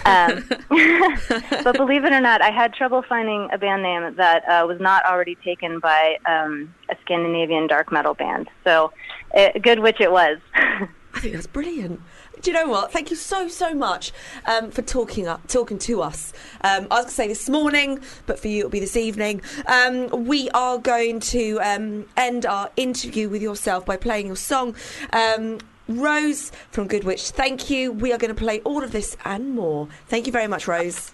Um, 0.04 0.44
but 1.64 1.76
believe 1.76 2.04
it 2.04 2.12
or 2.12 2.20
not, 2.20 2.40
I 2.40 2.50
had 2.50 2.72
trouble 2.72 3.02
finding 3.08 3.48
a 3.52 3.58
band 3.58 3.82
name 3.82 4.14
that 4.16 4.48
uh, 4.48 4.66
was 4.66 4.80
not 4.80 5.04
already 5.04 5.34
taken 5.36 5.80
by 5.80 6.18
um, 6.26 6.72
a 6.90 6.96
Scandinavian 7.04 7.66
dark 7.66 7.90
metal 7.92 8.14
band. 8.14 8.48
So, 8.64 8.92
uh, 9.36 9.50
Good 9.60 9.80
Witch 9.80 10.00
it 10.00 10.12
was. 10.12 10.38
I 10.54 10.88
think 11.20 11.34
that's 11.34 11.46
brilliant. 11.46 12.00
Do 12.42 12.50
you 12.50 12.57
know 12.57 12.68
what? 12.68 12.92
Thank 12.92 13.11
you 13.11 13.16
so 13.16 13.49
so 13.49 13.75
much 13.75 14.12
um, 14.47 14.71
for 14.71 14.83
talking 14.83 15.26
up, 15.26 15.47
talking 15.49 15.78
to 15.80 16.02
us. 16.02 16.33
Um, 16.62 16.87
I 16.90 16.97
was 16.97 17.04
going 17.04 17.07
to 17.07 17.11
say 17.14 17.28
this 17.28 17.49
morning, 17.49 18.00
but 18.26 18.38
for 18.38 18.49
you 18.49 18.59
it'll 18.59 18.71
be 18.71 18.80
this 18.80 18.97
evening. 18.97 19.42
Um, 19.66 20.26
we 20.26 20.49
are 20.50 20.78
going 20.78 21.21
to 21.21 21.59
um, 21.61 22.07
end 22.16 22.47
our 22.47 22.71
interview 22.76 23.28
with 23.28 23.42
yourself 23.42 23.85
by 23.85 23.97
playing 23.97 24.26
your 24.26 24.37
song. 24.37 24.76
Um, 25.12 25.59
Rose 25.88 26.52
from 26.71 26.87
Good 26.87 27.04
Witch, 27.04 27.30
thank 27.30 27.71
you. 27.71 27.92
We 27.92 28.12
are 28.12 28.18
going 28.18 28.35
to 28.35 28.38
play 28.38 28.61
all 28.61 28.85
of 28.85 28.92
this 28.92 29.16
and 29.25 29.54
more. 29.54 29.88
Thank 30.07 30.26
you 30.26 30.33
very 30.33 30.47
much, 30.47 30.68
Rose. 30.68 31.12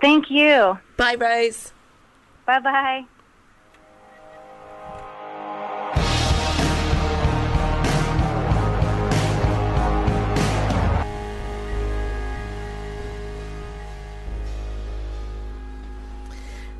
Thank 0.00 0.30
you. 0.30 0.78
Bye, 0.96 1.16
Rose. 1.16 1.72
Bye 2.46 2.60
bye. 2.60 3.04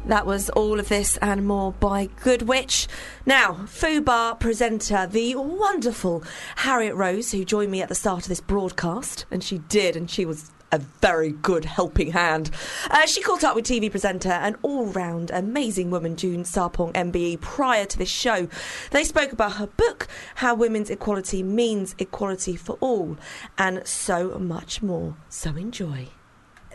That 0.07 0.27
was 0.27 0.51
all 0.51 0.79
of 0.79 0.91
this 0.91 1.17
and 1.23 1.47
more 1.47 1.73
by 1.73 2.11
Good 2.23 2.43
Witch. 2.43 2.89
Now, 3.25 3.65
Fubar 3.65 4.39
presenter, 4.39 5.07
the 5.07 5.35
wonderful 5.35 6.23
Harriet 6.57 6.95
Rose, 6.95 7.33
who 7.33 7.43
joined 7.43 7.71
me 7.71 7.81
at 7.81 7.89
the 7.89 7.95
start 7.95 8.25
of 8.25 8.29
this 8.29 8.41
broadcast, 8.43 9.25
and 9.31 9.43
she 9.43 9.59
did, 9.59 9.97
and 9.97 10.11
she 10.11 10.27
was 10.27 10.51
a 10.73 10.79
very 11.01 11.31
good 11.31 11.65
helping 11.65 12.11
hand. 12.11 12.51
Uh, 12.91 13.07
she 13.07 13.23
caught 13.23 13.45
up 13.45 13.55
with 13.55 13.65
TV 13.65 13.91
presenter 13.91 14.29
and 14.29 14.57
all 14.61 14.87
round 14.87 15.31
amazing 15.31 15.91
woman 15.91 16.17
June 16.17 16.45
Sarpong 16.45 16.93
MBE 16.93 17.41
prior 17.41 17.87
to 17.87 17.97
this 17.97 18.11
show. 18.11 18.49
They 18.91 19.05
spoke 19.05 19.33
about 19.33 19.53
her 19.55 19.69
book, 19.69 20.07
How 20.35 20.55
Women's 20.55 20.91
Equality 20.91 21.43
Means 21.43 21.95
Equality 21.99 22.57
for 22.57 22.77
All, 22.81 23.17
and 23.57 23.87
so 23.87 24.39
much 24.39 24.83
more. 24.83 25.17
So 25.31 25.57
enjoy. 25.57 26.09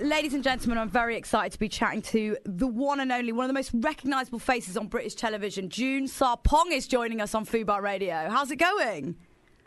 Ladies 0.02 0.34
and 0.34 0.44
gentlemen, 0.44 0.78
I'm 0.78 0.90
very 0.90 1.18
excited 1.18 1.52
to 1.52 1.60
be 1.60 1.68
chatting 1.68 2.02
to 2.04 2.38
the 2.46 2.68
one 2.68 3.02
and 3.02 3.12
only, 3.12 3.34
one 3.34 3.44
of 3.44 3.50
the 3.50 3.54
most 3.54 3.72
recognisable 3.74 4.40
faces 4.40 4.78
on 4.78 4.88
British 4.88 5.16
television. 5.16 5.70
June 5.70 6.08
Sarpong 6.08 6.72
is 6.72 6.88
joining 6.88 7.20
us 7.20 7.36
on 7.36 7.46
Fubar 7.46 7.82
Radio. 7.82 8.30
How's 8.30 8.50
it 8.50 8.58
going? 8.58 9.18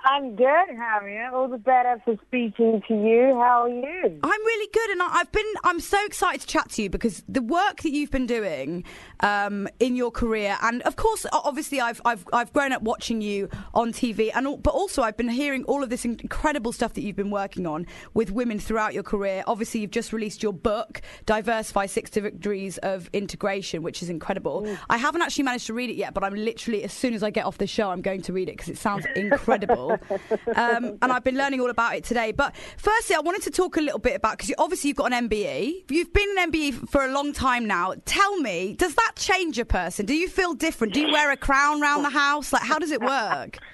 I'm 0.04 0.34
good, 0.34 0.46
Harriet. 0.76 1.32
All 1.32 1.48
the 1.48 1.58
better 1.58 2.00
for 2.04 2.16
speaking 2.26 2.82
to 2.88 2.94
you. 2.94 3.34
How 3.38 3.62
are 3.64 3.68
you? 3.68 4.18
I'm 4.22 4.44
really 4.44 4.68
good, 4.72 4.90
and 4.90 5.02
I- 5.02 5.20
I've 5.20 5.30
been. 5.32 5.46
I'm 5.62 5.78
so 5.80 6.04
excited 6.04 6.40
to 6.40 6.46
chat 6.46 6.70
to 6.70 6.82
you 6.82 6.90
because 6.90 7.22
the 7.28 7.40
work 7.42 7.82
that 7.82 7.92
you've 7.92 8.10
been 8.10 8.26
doing 8.26 8.84
um, 9.20 9.68
in 9.78 9.94
your 9.94 10.10
career, 10.10 10.56
and 10.60 10.82
of 10.82 10.96
course, 10.96 11.24
obviously, 11.32 11.80
I've 11.80 12.00
I've 12.04 12.26
I've 12.32 12.52
grown 12.52 12.72
up 12.72 12.82
watching 12.82 13.20
you 13.20 13.48
on 13.74 13.92
TV, 13.92 14.30
and 14.34 14.60
but 14.62 14.74
also 14.74 15.02
I've 15.02 15.16
been 15.16 15.28
hearing 15.28 15.62
all 15.64 15.84
of 15.84 15.90
this 15.90 16.04
incredible 16.04 16.72
stuff 16.72 16.94
that 16.94 17.02
you've 17.02 17.16
been 17.16 17.30
working 17.30 17.66
on 17.66 17.86
with 18.12 18.32
women 18.32 18.58
throughout 18.58 18.94
your 18.94 19.04
career. 19.04 19.44
Obviously, 19.46 19.80
you've 19.80 19.90
just 19.92 20.12
released 20.12 20.42
your 20.42 20.52
book, 20.52 21.00
Diversify: 21.26 21.86
Six 21.86 22.10
Degrees 22.10 22.78
of 22.78 23.08
Integration, 23.12 23.82
which 23.82 24.02
is 24.02 24.10
incredible. 24.10 24.66
I 24.90 24.98
haven't 24.98 25.22
actually 25.22 25.44
managed 25.44 25.66
to 25.68 25.74
read 25.74 25.90
it 25.90 25.96
yet, 25.96 26.12
but 26.12 26.24
I'm 26.24 26.34
literally 26.34 26.82
as 26.82 26.92
soon 26.92 27.14
as 27.14 27.22
I 27.22 27.30
get 27.30 27.44
off 27.44 27.58
the 27.58 27.68
show, 27.68 27.90
I'm 27.90 28.02
going 28.02 28.22
to 28.22 28.32
read 28.32 28.48
it 28.48 28.56
because 28.56 28.68
it 28.68 28.78
sounds 28.78 29.06
incredible. 29.14 29.90
um, 30.56 30.98
and 31.02 31.12
I've 31.12 31.24
been 31.24 31.36
learning 31.36 31.60
all 31.60 31.70
about 31.70 31.94
it 31.94 32.04
today. 32.04 32.32
But 32.32 32.54
firstly, 32.76 33.16
I 33.16 33.20
wanted 33.20 33.42
to 33.42 33.50
talk 33.50 33.76
a 33.76 33.80
little 33.80 33.98
bit 33.98 34.16
about 34.16 34.38
because 34.38 34.52
obviously 34.58 34.88
you've 34.88 34.96
got 34.96 35.12
an 35.12 35.28
MBE. 35.28 35.90
You've 35.90 36.12
been 36.12 36.36
an 36.38 36.50
MBE 36.50 36.88
for 36.88 37.04
a 37.04 37.12
long 37.12 37.32
time 37.32 37.66
now. 37.66 37.94
Tell 38.04 38.38
me, 38.38 38.74
does 38.74 38.94
that 38.94 39.12
change 39.16 39.58
a 39.58 39.64
person? 39.64 40.06
Do 40.06 40.14
you 40.14 40.28
feel 40.28 40.54
different? 40.54 40.94
Do 40.94 41.00
you 41.00 41.12
wear 41.12 41.30
a 41.30 41.36
crown 41.36 41.80
round 41.80 42.04
the 42.04 42.10
house? 42.10 42.52
Like, 42.52 42.62
how 42.62 42.78
does 42.78 42.90
it 42.90 43.00
work? 43.00 43.58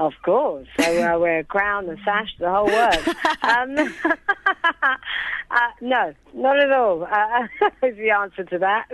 Of 0.00 0.12
course. 0.24 0.68
I 0.78 0.98
uh, 0.98 1.18
wear 1.18 1.40
a 1.40 1.44
crown, 1.44 1.86
the 1.86 1.96
sash, 2.04 2.32
the 2.38 2.48
whole 2.48 2.66
works. 2.66 3.08
Um, 3.42 3.76
uh, 5.50 5.68
no, 5.80 6.14
not 6.34 6.58
at 6.60 6.70
all. 6.70 7.02
Uh, 7.02 7.48
is 7.82 7.96
the 7.96 8.10
answer 8.10 8.44
to 8.44 8.58
that. 8.58 8.88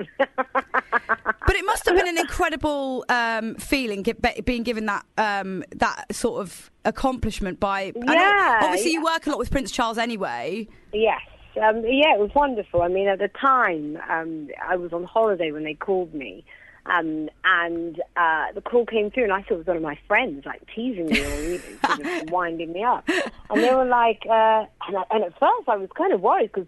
But 1.55 1.61
it 1.61 1.67
must 1.67 1.87
have 1.87 1.95
been 1.95 2.09
an 2.09 2.19
incredible 2.27 3.05
um, 3.09 3.55
feeling 3.55 4.03
get, 4.03 4.45
being 4.45 4.65
given 4.65 4.87
that 4.87 5.07
um, 5.17 5.63
that 5.77 6.13
sort 6.13 6.41
of 6.41 6.69
accomplishment 6.85 7.61
by. 7.61 7.93
Yeah, 7.95 8.59
obviously, 8.61 8.91
yeah. 8.91 8.99
you 8.99 9.05
work 9.05 9.25
a 9.29 9.31
lot 9.31 9.39
with 9.39 9.53
Prince 9.53 9.71
Charles 9.71 9.97
anyway. 9.97 10.67
yes. 10.93 11.21
Um, 11.63 11.85
yeah, 11.85 12.13
it 12.13 12.19
was 12.19 12.33
wonderful. 12.35 12.83
I 12.83 12.89
mean, 12.89 13.07
at 13.07 13.21
the 13.21 13.29
time, 13.29 13.97
um, 14.11 14.49
I 14.69 14.75
was 14.75 14.93
on 14.93 15.05
holiday 15.05 15.53
when 15.53 15.63
they 15.63 15.75
called 15.75 16.13
me. 16.13 16.45
Um, 16.87 17.31
and 17.45 18.03
uh, 18.17 18.47
the 18.53 18.61
call 18.61 18.85
came 18.85 19.13
through, 19.13 19.23
and 19.23 19.33
I 19.33 19.43
thought 19.43 19.53
it 19.53 19.59
was 19.59 19.67
one 19.69 19.77
of 19.77 19.83
my 19.85 19.97
friends, 20.09 20.45
like 20.45 20.61
teasing 20.75 21.07
me 21.07 21.21
or 21.21 21.41
you 21.41 21.61
know, 21.85 21.95
sort 21.95 22.23
of 22.23 22.31
winding 22.31 22.73
me 22.73 22.83
up. 22.83 23.09
And 23.49 23.63
they 23.63 23.73
were 23.73 23.85
like, 23.85 24.23
uh, 24.29 24.67
and, 24.89 24.97
I, 24.97 25.05
and 25.13 25.23
at 25.23 25.39
first 25.39 25.69
I 25.69 25.77
was 25.77 25.89
kind 25.97 26.13
of 26.13 26.21
worried 26.21 26.51
because 26.53 26.67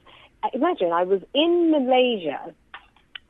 imagine 0.54 0.92
I 0.92 1.02
was 1.02 1.22
in 1.34 1.72
Malaysia 1.72 2.54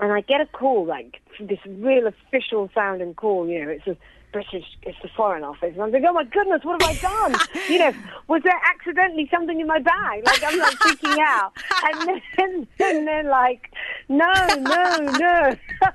and 0.01 0.13
I 0.13 0.21
get 0.21 0.41
a 0.41 0.47
call, 0.47 0.85
like 0.87 1.21
this 1.41 1.59
real 1.67 2.07
official 2.07 2.71
sounding 2.75 3.15
call. 3.15 3.49
You 3.49 3.65
know, 3.65 3.71
it's 3.71 3.87
a 3.87 3.97
British, 4.33 4.65
it's 4.83 4.99
the 5.03 5.09
Foreign 5.17 5.45
Office, 5.45 5.73
and 5.73 5.83
I'm 5.83 5.91
like, 5.93 6.03
oh 6.07 6.13
my 6.13 6.25
goodness, 6.25 6.63
what 6.63 6.83
have 6.83 6.91
I 6.91 7.01
done? 7.01 7.35
you 7.71 7.79
know, 7.79 7.93
was 8.29 8.43
there 8.43 8.61
accidentally 8.71 9.29
something 9.33 9.59
in 9.61 9.67
my 9.67 9.79
bag? 9.79 10.25
Like 10.27 10.43
I'm 10.45 10.59
like 10.59 10.75
freaking 10.75 11.19
out, 11.21 11.53
and 11.85 12.09
then 12.39 12.67
and 12.81 13.09
then 13.09 13.29
like, 13.29 13.71
no, 14.09 14.33
no, 14.59 14.97
no. 14.99 15.57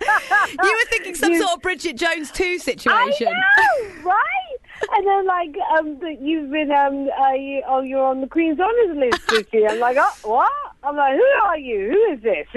You 0.63 0.71
were 0.71 0.89
thinking 0.89 1.15
some 1.15 1.31
You- 1.33 1.41
sort 1.41 1.53
of 1.57 1.61
Bridget 1.61 1.97
Jones 1.97 2.31
2 2.31 2.57
situation. 2.59 3.27
I 3.27 3.31
know, 3.33 4.03
right? 4.09 4.57
And 4.93 5.05
then 5.07 5.25
like, 5.27 5.55
um, 5.77 5.99
that 5.99 6.17
you've 6.21 6.49
been, 6.49 6.71
um, 6.71 7.07
uh, 7.19 7.33
you, 7.33 7.61
oh, 7.67 7.81
you're 7.81 8.03
on 8.03 8.21
the 8.21 8.27
Queen's 8.27 8.59
Honours 8.59 8.97
list, 8.97 9.29
Vicky. 9.29 9.67
I'm 9.67 9.79
like, 9.79 9.97
oh, 9.99 10.13
what? 10.23 10.51
I'm 10.83 10.95
like, 10.95 11.15
who 11.15 11.23
are 11.45 11.57
you? 11.57 11.89
Who 11.91 12.13
is 12.13 12.21
this? 12.23 12.47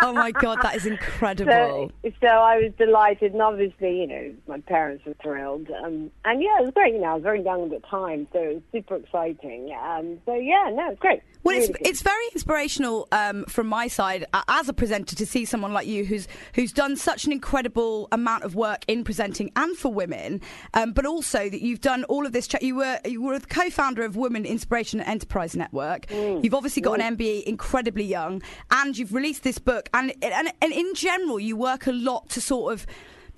Oh 0.00 0.12
my 0.12 0.30
god, 0.30 0.58
that 0.62 0.76
is 0.76 0.86
incredible. 0.86 1.90
So, 2.02 2.10
so 2.20 2.26
I 2.26 2.56
was 2.58 2.72
delighted, 2.78 3.32
and 3.32 3.42
obviously, 3.42 4.00
you 4.00 4.06
know, 4.06 4.34
my 4.46 4.60
parents 4.60 5.04
were 5.04 5.14
thrilled. 5.22 5.68
Um, 5.84 6.10
and 6.24 6.42
yeah, 6.42 6.60
it 6.60 6.64
was 6.64 6.70
great. 6.74 6.94
You 6.94 7.00
know, 7.00 7.08
I 7.08 7.14
was 7.14 7.22
very 7.22 7.42
young 7.42 7.64
at 7.64 7.70
the 7.70 7.86
time, 7.86 8.26
so 8.32 8.38
it 8.38 8.54
was 8.54 8.62
super 8.72 8.96
exciting. 8.96 9.76
Um, 9.82 10.18
so 10.24 10.34
yeah, 10.34 10.70
no, 10.72 10.90
it's 10.90 11.00
great. 11.00 11.22
Well, 11.44 11.56
it's, 11.56 11.68
good. 11.68 11.86
it's 11.86 12.02
very 12.02 12.24
inspirational 12.32 13.08
um, 13.12 13.44
from 13.44 13.68
my 13.68 13.88
side 13.88 14.26
uh, 14.32 14.42
as 14.48 14.68
a 14.68 14.72
presenter 14.72 15.14
to 15.16 15.26
see 15.26 15.44
someone 15.44 15.72
like 15.72 15.86
you 15.86 16.04
who's 16.04 16.28
who's 16.54 16.72
done 16.72 16.96
such 16.96 17.24
an 17.24 17.32
incredible 17.32 18.08
amount 18.12 18.44
of 18.44 18.54
work 18.54 18.84
in 18.88 19.04
presenting 19.04 19.50
and 19.56 19.76
for 19.76 19.92
women, 19.92 20.40
um, 20.74 20.92
but 20.92 21.06
also 21.06 21.48
that 21.48 21.62
you've 21.62 21.80
done 21.80 22.04
all 22.04 22.26
of 22.26 22.32
this. 22.32 22.46
Cha- 22.48 22.58
you 22.60 22.76
were 22.76 23.00
you 23.04 23.22
were 23.22 23.38
the 23.38 23.46
co-founder 23.46 24.02
of 24.02 24.16
Women 24.16 24.44
Inspiration 24.44 25.00
and 25.00 25.08
Enterprise 25.08 25.56
Network. 25.56 26.06
Mm. 26.06 26.44
You've 26.44 26.54
obviously 26.54 26.82
got 26.82 27.00
an 27.00 27.16
MBE, 27.16 27.44
incredibly 27.44 28.04
young, 28.04 28.42
and 28.70 28.96
you've 28.96 29.14
released 29.14 29.42
this 29.42 29.58
book. 29.68 29.90
And, 29.92 30.14
and 30.22 30.50
and 30.62 30.72
in 30.72 30.94
general, 30.94 31.38
you 31.38 31.54
work 31.56 31.86
a 31.86 31.92
lot 31.92 32.30
to 32.30 32.40
sort 32.40 32.72
of. 32.72 32.86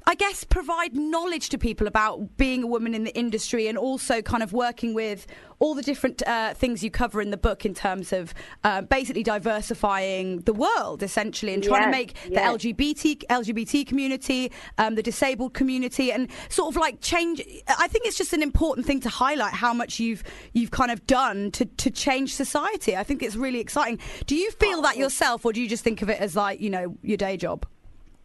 I 0.06 0.14
guess 0.14 0.44
provide 0.44 0.96
knowledge 0.96 1.50
to 1.50 1.58
people 1.58 1.86
about 1.86 2.36
being 2.36 2.62
a 2.62 2.66
woman 2.66 2.94
in 2.94 3.04
the 3.04 3.16
industry 3.16 3.66
and 3.68 3.76
also 3.76 4.22
kind 4.22 4.42
of 4.42 4.52
working 4.52 4.94
with 4.94 5.26
all 5.58 5.74
the 5.74 5.82
different 5.82 6.22
uh, 6.26 6.54
things 6.54 6.82
you 6.82 6.90
cover 6.90 7.20
in 7.20 7.30
the 7.30 7.36
book 7.36 7.66
in 7.66 7.74
terms 7.74 8.12
of 8.12 8.32
uh, 8.64 8.80
basically 8.80 9.22
diversifying 9.22 10.40
the 10.40 10.54
world 10.54 11.02
essentially 11.02 11.52
and 11.52 11.62
trying 11.62 11.84
to 11.84 11.90
make 11.90 12.14
yes. 12.28 12.60
the 12.60 12.70
LGBT 12.70 13.24
LGBT 13.26 13.86
community, 13.86 14.50
um, 14.78 14.94
the 14.94 15.02
disabled 15.02 15.52
community, 15.52 16.10
and 16.10 16.28
sort 16.48 16.74
of 16.74 16.80
like 16.80 17.00
change. 17.02 17.42
I 17.68 17.86
think 17.88 18.06
it's 18.06 18.16
just 18.16 18.32
an 18.32 18.42
important 18.42 18.86
thing 18.86 19.00
to 19.00 19.10
highlight 19.10 19.52
how 19.52 19.74
much 19.74 20.00
you've 20.00 20.24
you've 20.54 20.70
kind 20.70 20.90
of 20.90 21.06
done 21.06 21.50
to 21.52 21.66
to 21.66 21.90
change 21.90 22.34
society. 22.34 22.96
I 22.96 23.04
think 23.04 23.22
it's 23.22 23.36
really 23.36 23.60
exciting. 23.60 23.98
Do 24.26 24.34
you 24.34 24.50
feel 24.52 24.80
that 24.82 24.96
yourself, 24.96 25.44
or 25.44 25.52
do 25.52 25.60
you 25.60 25.68
just 25.68 25.84
think 25.84 26.00
of 26.00 26.08
it 26.08 26.20
as 26.20 26.34
like 26.34 26.60
you 26.60 26.70
know 26.70 26.96
your 27.02 27.18
day 27.18 27.36
job? 27.36 27.66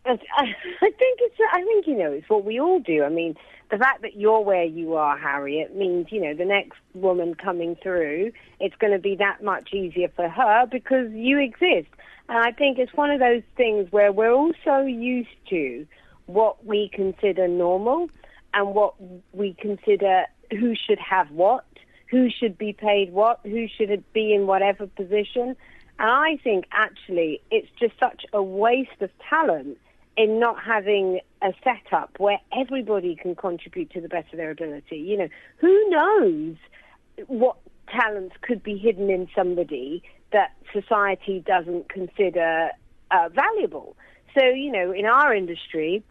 I 0.06 0.46
think 0.82 1.20
it's. 1.22 1.36
I 1.52 1.64
think 1.64 1.88
you 1.88 1.96
know 1.96 2.12
it's 2.12 2.30
what 2.30 2.46
we 2.46 2.60
all 2.60 2.80
do. 2.80 3.04
I 3.04 3.10
mean, 3.10 3.36
the 3.72 3.78
fact 3.78 4.02
that 4.04 4.16
you're 4.16 4.42
where 4.42 4.64
you 4.64 4.96
are, 4.96 5.18
Harriet, 5.18 5.76
means 5.76 6.08
you 6.12 6.22
know 6.22 6.34
the 6.34 6.46
next 6.46 6.78
woman 6.94 7.36
coming 7.36 7.76
through, 7.82 8.32
it's 8.60 8.76
going 8.76 8.94
to 8.94 9.00
be 9.00 9.16
that 9.16 9.44
much 9.44 9.74
easier 9.74 10.10
for 10.16 10.30
her 10.30 10.68
because 10.70 11.12
you 11.12 11.40
exist. 11.40 11.90
And 12.30 12.38
I 12.38 12.52
think 12.52 12.78
it's 12.78 12.94
one 12.94 13.12
of 13.12 13.20
those 13.20 13.44
things 13.56 13.92
where 13.92 14.12
we're 14.12 14.32
all 14.32 14.54
so 14.64 14.86
used 14.86 15.30
to 15.50 15.86
what 16.26 16.66
we 16.66 16.90
consider 16.94 17.48
normal 17.48 18.10
and 18.54 18.74
what 18.74 18.96
we 19.34 19.54
consider 19.60 20.26
who 20.52 20.76
should 20.76 21.00
have 21.00 21.30
what, 21.32 21.66
who 22.10 22.30
should 22.30 22.58
be 22.58 22.74
paid 22.74 23.12
what, 23.14 23.40
who 23.44 23.68
should 23.68 24.04
be 24.14 24.34
in 24.34 24.48
whatever 24.48 24.88
position. 24.88 25.56
And 26.00 26.10
I 26.10 26.38
think 26.44 26.66
actually 26.72 27.42
it's 27.52 27.70
just 27.80 27.94
such 28.00 28.26
a 28.34 28.42
waste 28.42 29.02
of 29.02 29.12
talent 29.30 29.78
in 30.18 30.40
not 30.40 30.62
having 30.64 31.20
a 31.42 31.54
setup 31.64 32.12
where 32.20 32.40
everybody 32.58 33.16
can 33.16 33.36
contribute 33.36 33.90
to 33.92 34.02
the 34.02 34.08
best 34.08 34.32
of 34.32 34.38
their 34.38 34.52
ability. 34.52 34.98
You 34.98 35.18
know, 35.18 35.30
who 35.58 35.90
knows 35.90 36.56
what 37.28 37.58
talents 37.90 38.36
could 38.42 38.64
be 38.64 38.78
hidden 38.78 39.10
in 39.10 39.28
somebody 39.36 40.04
that 40.32 40.54
society 40.74 41.44
doesn't 41.46 41.90
consider 41.90 42.70
uh, 43.12 43.30
valuable. 43.30 43.96
So, 44.38 44.46
you 44.46 44.72
know, 44.72 44.92
in 44.92 45.06
our 45.06 45.34
industry, 45.34 46.04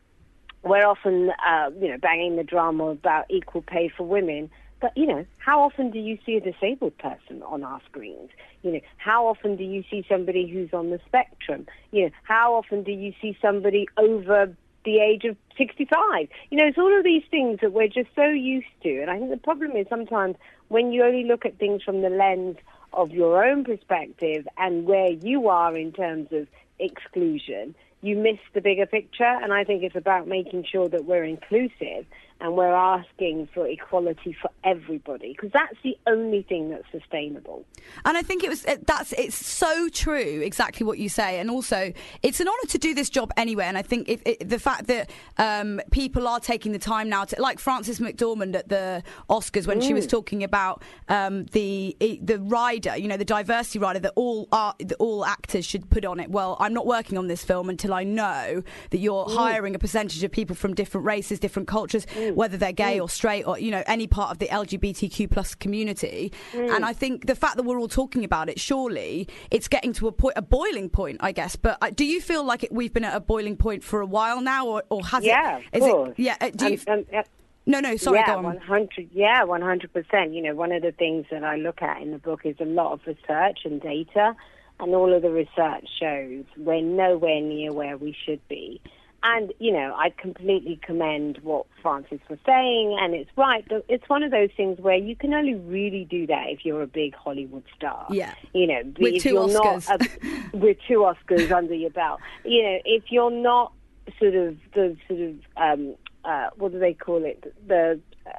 we're 0.63 0.87
often, 0.87 1.31
uh, 1.47 1.71
you 1.79 1.89
know, 1.89 1.99
banging 1.99 2.37
the 2.37 2.45
drum 2.45 2.81
about 2.81 3.27
equal 3.29 3.63
pay 3.63 3.91
for 3.95 4.05
women. 4.05 4.51
But, 4.85 4.99
you 4.99 5.07
know, 5.07 5.25
how 5.39 5.63
often 5.63 5.91
do 5.91 5.99
you 5.99 6.19
see 6.27 6.37
a 6.37 6.43
disabled 6.43 6.99
person 6.99 7.43
on 7.45 7.65
our 7.65 7.81
screens? 7.89 8.29
You 8.61 8.73
know, 8.73 8.81
how 8.99 9.27
often 9.27 9.57
do 9.57 9.65
you 9.65 9.83
see 9.91 10.05
somebody 10.07 10.47
who's 10.47 10.75
on 10.75 10.91
the 10.91 11.01
spectrum? 11.07 11.67
You 11.91 12.03
know, 12.03 12.11
how 12.25 12.53
often 12.53 12.83
do 12.83 12.93
you 12.93 13.15
see 13.19 13.35
somebody 13.41 13.89
over 13.97 14.55
the 14.85 14.99
age 14.99 15.25
of 15.25 15.39
65? 15.57 16.29
You 16.51 16.59
know, 16.59 16.67
it's 16.67 16.77
all 16.77 16.95
of 16.99 17.03
these 17.03 17.23
things 17.31 17.61
that 17.63 17.73
we're 17.73 17.89
just 17.89 18.11
so 18.15 18.27
used 18.27 18.67
to. 18.83 19.01
And 19.01 19.11
I 19.11 19.17
think 19.17 19.31
the 19.31 19.39
problem 19.39 19.71
is 19.71 19.87
sometimes 19.89 20.37
when 20.69 20.93
you 20.93 21.03
only 21.03 21.25
look 21.25 21.47
at 21.47 21.59
things 21.59 21.83
from 21.83 22.03
the 22.03 22.11
lens 22.11 22.59
of 22.93 23.11
your 23.11 23.43
own 23.43 23.65
perspective 23.65 24.47
and 24.59 24.85
where 24.85 25.13
you 25.13 25.49
are 25.49 25.75
in 25.75 25.93
terms 25.93 26.29
of 26.31 26.47
exclusion, 26.79 27.75
you 28.03 28.19
miss 28.19 28.39
the 28.53 28.61
bigger 28.61 28.85
picture. 28.85 29.25
And 29.25 29.51
I 29.51 29.65
think 29.65 29.83
it's 29.83 29.97
about 29.97 30.29
making 30.29 30.67
sure 30.71 30.91
that 30.91 31.07
we're 31.07 31.25
inclusive 31.25 32.05
and 32.45 32.55
we're 32.59 32.75
asking 32.75 33.49
for 33.55 33.67
equality 33.67 34.37
for 34.39 34.51
everybody 34.65 35.33
because 35.33 35.51
that's 35.51 35.79
the 35.83 35.97
only 36.07 36.43
thing 36.43 36.69
that's 36.69 36.85
sustainable. 36.93 37.65
And 38.05 38.19
I 38.19 38.23
think 38.23 38.45
it 38.45 38.51
was 38.51 38.67
that's 38.87 39.15
it's 39.15 39.35
so 39.35 39.89
true, 39.89 40.43
exactly 40.45 40.85
what 40.85 40.99
you 40.99 41.09
say. 41.09 41.41
And 41.41 41.51
also, 41.51 41.91
it's 42.23 42.41
an 42.41 42.49
honour 42.49 42.69
to 42.69 42.77
do 42.77 42.95
this 42.95 43.09
job 43.09 43.33
anyway. 43.39 43.65
And 43.65 43.79
I 43.79 43.83
think 43.83 44.11
if, 44.11 44.21
it, 44.27 44.47
the 44.47 44.59
fact 44.59 44.89
that 44.89 45.09
um, 45.39 45.81
people 45.91 46.29
are 46.29 46.39
taking 46.39 46.73
the 46.73 46.79
time 46.79 47.09
now 47.09 47.25
to, 47.25 47.41
like 47.41 47.59
Frances 47.59 47.99
McDormand 47.99 48.55
at 48.57 48.69
the 48.69 49.03
Oscars 49.31 49.67
when 49.67 49.81
she 49.81 49.95
was 49.95 50.07
talking 50.07 50.45
about 50.45 50.83
um, 51.09 51.47
the 51.47 51.97
the 52.21 52.39
rider, 52.41 52.95
you 52.95 53.09
know, 53.09 53.17
the 53.17 53.25
diversity 53.25 53.79
rider 53.79 54.01
that 54.01 54.13
all 54.17 54.49
art, 54.53 54.77
that 54.81 54.97
all 54.99 55.25
actors 55.25 55.65
should 55.65 55.89
put 55.89 56.05
on 56.05 56.21
it. 56.21 56.31
Well, 56.31 56.59
I'm 56.61 56.75
not 56.75 56.87
working 56.87 57.17
on 57.17 57.27
this 57.27 57.43
film 57.43 57.71
until 57.71 57.95
I 57.95 58.05
know 58.05 58.63
that 58.91 58.99
you're 58.99 59.25
hiring 59.31 59.75
a 59.75 59.79
percentage 59.79 60.23
of 60.23 60.31
people 60.31 60.55
from 60.55 60.75
different 60.75 61.07
races, 61.07 61.41
different 61.41 61.69
cultures, 61.69 62.07
whether 62.35 62.57
they're 62.57 62.73
gay 62.73 63.01
or 63.01 63.09
straight 63.09 63.45
or 63.45 63.59
you 63.59 63.71
know 63.71 63.83
any 63.87 64.07
part 64.07 64.31
of 64.31 64.39
the 64.39 64.47
LGBTQ 64.47 65.31
plus 65.31 65.55
community. 65.55 66.33
And 66.55 66.85
I 66.85 66.93
think 66.93 67.27
the 67.27 67.35
fact 67.35 67.57
that 67.57 67.63
we're 67.63 67.79
all 67.79 67.89
talking 67.89 68.25
about 68.25 68.49
it, 68.49 68.59
surely 68.61 69.29
it's 69.51 69.69
getting 69.69 69.93
to 69.95 70.09
a 70.09 70.13
point, 70.13 70.35
a 70.37 70.43
boiling 70.43 70.89
point, 70.91 71.19
I 71.21 71.33
guess. 71.33 71.57
But 71.57 71.79
uh, 71.83 71.91
do 71.91 72.05
you 72.05 72.21
feel 72.21 72.45
like 72.45 72.63
it, 72.65 72.73
we've 72.73 72.93
been 72.93 73.05
at 73.05 73.15
a 73.17 73.21
boiling 73.21 73.57
point 73.57 73.83
for 73.85 74.01
a 74.01 74.07
while 74.07 74.41
now, 74.41 74.67
or, 74.67 74.83
or 74.91 75.05
has 75.07 75.25
Yeah, 75.25 75.61
it? 75.73 75.81
course. 75.81 76.11
it? 76.11 76.19
Yeah. 76.19 76.37
uh, 76.41 76.51
Do 76.51 76.73
you? 76.73 76.79
And- 76.87 77.07
and, 77.11 77.15
uh, 77.19 77.23
no, 77.67 77.81
no. 77.81 77.97
Sorry, 77.97 78.19
yeah, 78.19 78.37
on. 78.37 78.45
one 78.45 78.59
hundred. 78.59 79.09
Yeah, 79.13 79.45
one 79.45 79.63
hundred 79.63 79.91
percent. 79.93 80.35
You 80.35 80.43
know, 80.43 80.55
one 80.55 80.71
of 80.71 80.83
the 80.83 80.93
things 80.93 81.25
that 81.31 81.45
I 81.45 81.57
look 81.57 81.81
at 81.81 82.03
in 82.03 82.11
the 82.11 82.19
book 82.19 82.43
is 82.45 82.57
a 82.61 82.67
lot 82.67 82.93
of 82.93 83.01
research 83.07 83.61
and 83.65 83.81
data, 83.81 84.37
and 84.81 84.95
all 84.95 85.11
of 85.15 85.23
the 85.23 85.31
research 85.31 85.89
shows 85.99 86.45
we're 86.59 86.83
nowhere 86.83 87.41
near 87.41 87.73
where 87.73 87.97
we 87.97 88.15
should 88.27 88.47
be. 88.49 88.83
And 89.27 89.55
you 89.59 89.73
know, 89.73 89.95
I 89.97 90.11
completely 90.11 90.79
commend 90.83 91.39
what 91.43 91.65
Frances 91.81 92.21
was 92.29 92.39
saying, 92.45 92.97
and 93.01 93.15
it's 93.15 93.31
right. 93.37 93.65
But 93.67 93.87
it's 93.89 94.07
one 94.09 94.23
of 94.23 94.31
those 94.31 94.51
things 94.55 94.79
where 94.79 94.97
you 94.99 95.17
can 95.17 95.33
only 95.33 95.55
really 95.55 96.05
do 96.05 96.27
that 96.27 96.45
if 96.51 96.65
you're 96.65 96.83
a 96.83 96.87
big 96.87 97.15
Hollywood 97.15 97.65
star. 97.75 98.07
Yeah. 98.11 98.35
you 98.53 98.67
know, 98.67 98.83
With 98.99 99.15
if 99.15 99.23
two 99.23 99.31
you're 99.31 99.49
Oscars. 99.49 99.89
not 99.89 100.03
a, 100.03 100.09
with 100.59 100.77
two 100.87 100.99
Oscars 100.99 101.51
under 101.51 101.75
your 101.75 101.89
belt. 101.91 102.21
You 102.45 102.63
know, 102.65 102.79
if 102.85 103.05
you're 103.11 103.31
not 103.31 103.73
sort 104.19 104.35
of 104.35 104.59
the 104.75 104.95
sort 105.09 105.21
of 105.21 105.35
um, 105.57 105.95
uh, 106.27 106.51
what 106.57 106.73
do 106.73 106.79
they 106.79 106.93
call 106.93 107.25
it? 107.25 107.55
The 107.67 107.99
uh, 108.27 108.31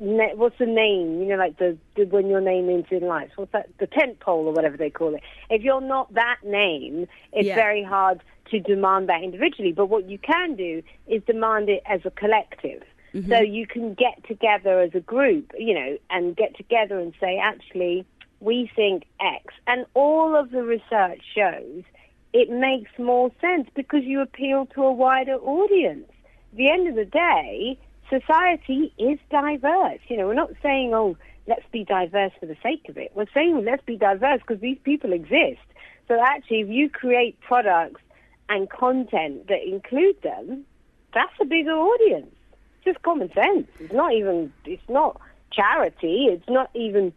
ne- 0.00 0.34
what's 0.36 0.58
the 0.58 0.66
name? 0.66 1.20
You 1.20 1.30
know, 1.30 1.36
like 1.36 1.58
the, 1.58 1.76
the 1.96 2.04
when 2.04 2.28
your 2.28 2.40
name 2.40 2.70
is 2.70 2.84
in 2.92 3.08
lights. 3.08 3.32
What's 3.34 3.50
that? 3.50 3.70
The 3.80 3.88
tent 3.88 4.20
pole 4.20 4.46
or 4.46 4.52
whatever 4.52 4.76
they 4.76 4.90
call 4.90 5.16
it. 5.16 5.22
If 5.50 5.62
you're 5.62 5.80
not 5.80 6.14
that 6.14 6.38
name, 6.44 7.08
it's 7.32 7.48
Yeah. 7.48 7.56
very 7.56 7.82
hard 7.82 8.22
to 8.50 8.60
demand 8.60 9.08
that 9.08 9.22
individually. 9.22 9.72
But 9.72 9.86
what 9.86 10.08
you 10.08 10.18
can 10.18 10.54
do 10.54 10.82
is 11.06 11.22
demand 11.26 11.68
it 11.68 11.82
as 11.86 12.00
a 12.04 12.10
collective. 12.10 12.82
Mm-hmm. 13.14 13.30
So 13.30 13.40
you 13.40 13.66
can 13.66 13.94
get 13.94 14.26
together 14.26 14.80
as 14.80 14.94
a 14.94 15.00
group, 15.00 15.52
you 15.58 15.74
know, 15.74 15.98
and 16.10 16.36
get 16.36 16.56
together 16.56 16.98
and 16.98 17.14
say, 17.20 17.38
actually, 17.38 18.04
we 18.40 18.70
think 18.76 19.04
X. 19.20 19.54
And 19.66 19.86
all 19.94 20.36
of 20.36 20.50
the 20.50 20.62
research 20.62 21.22
shows 21.34 21.84
it 22.32 22.50
makes 22.50 22.90
more 22.98 23.30
sense 23.40 23.68
because 23.74 24.04
you 24.04 24.20
appeal 24.20 24.66
to 24.74 24.82
a 24.82 24.92
wider 24.92 25.36
audience. 25.36 26.10
At 26.52 26.56
the 26.56 26.70
end 26.70 26.88
of 26.88 26.94
the 26.94 27.04
day, 27.04 27.78
society 28.10 28.92
is 28.98 29.18
diverse. 29.30 30.00
You 30.08 30.18
know, 30.18 30.26
we're 30.26 30.34
not 30.34 30.52
saying, 30.62 30.92
oh, 30.94 31.16
let's 31.46 31.64
be 31.72 31.84
diverse 31.84 32.32
for 32.38 32.46
the 32.46 32.56
sake 32.62 32.86
of 32.88 32.98
it. 32.98 33.12
We're 33.14 33.26
saying 33.32 33.64
let's 33.64 33.84
be 33.84 33.96
diverse 33.96 34.40
because 34.46 34.60
these 34.60 34.78
people 34.84 35.12
exist. 35.12 35.60
So 36.06 36.20
actually, 36.20 36.60
if 36.60 36.68
you 36.68 36.90
create 36.90 37.40
products 37.40 38.00
and 38.48 38.68
content 38.70 39.48
that 39.48 39.66
include 39.66 40.20
them, 40.22 40.64
that's 41.14 41.32
a 41.40 41.44
bigger 41.44 41.72
audience. 41.72 42.30
It's 42.76 42.84
just 42.84 43.02
common 43.02 43.30
sense. 43.32 43.66
It's 43.80 43.92
not 43.92 44.12
even, 44.12 44.52
it's 44.64 44.88
not 44.88 45.20
charity. 45.52 46.26
It's 46.30 46.48
not 46.48 46.70
even 46.74 47.12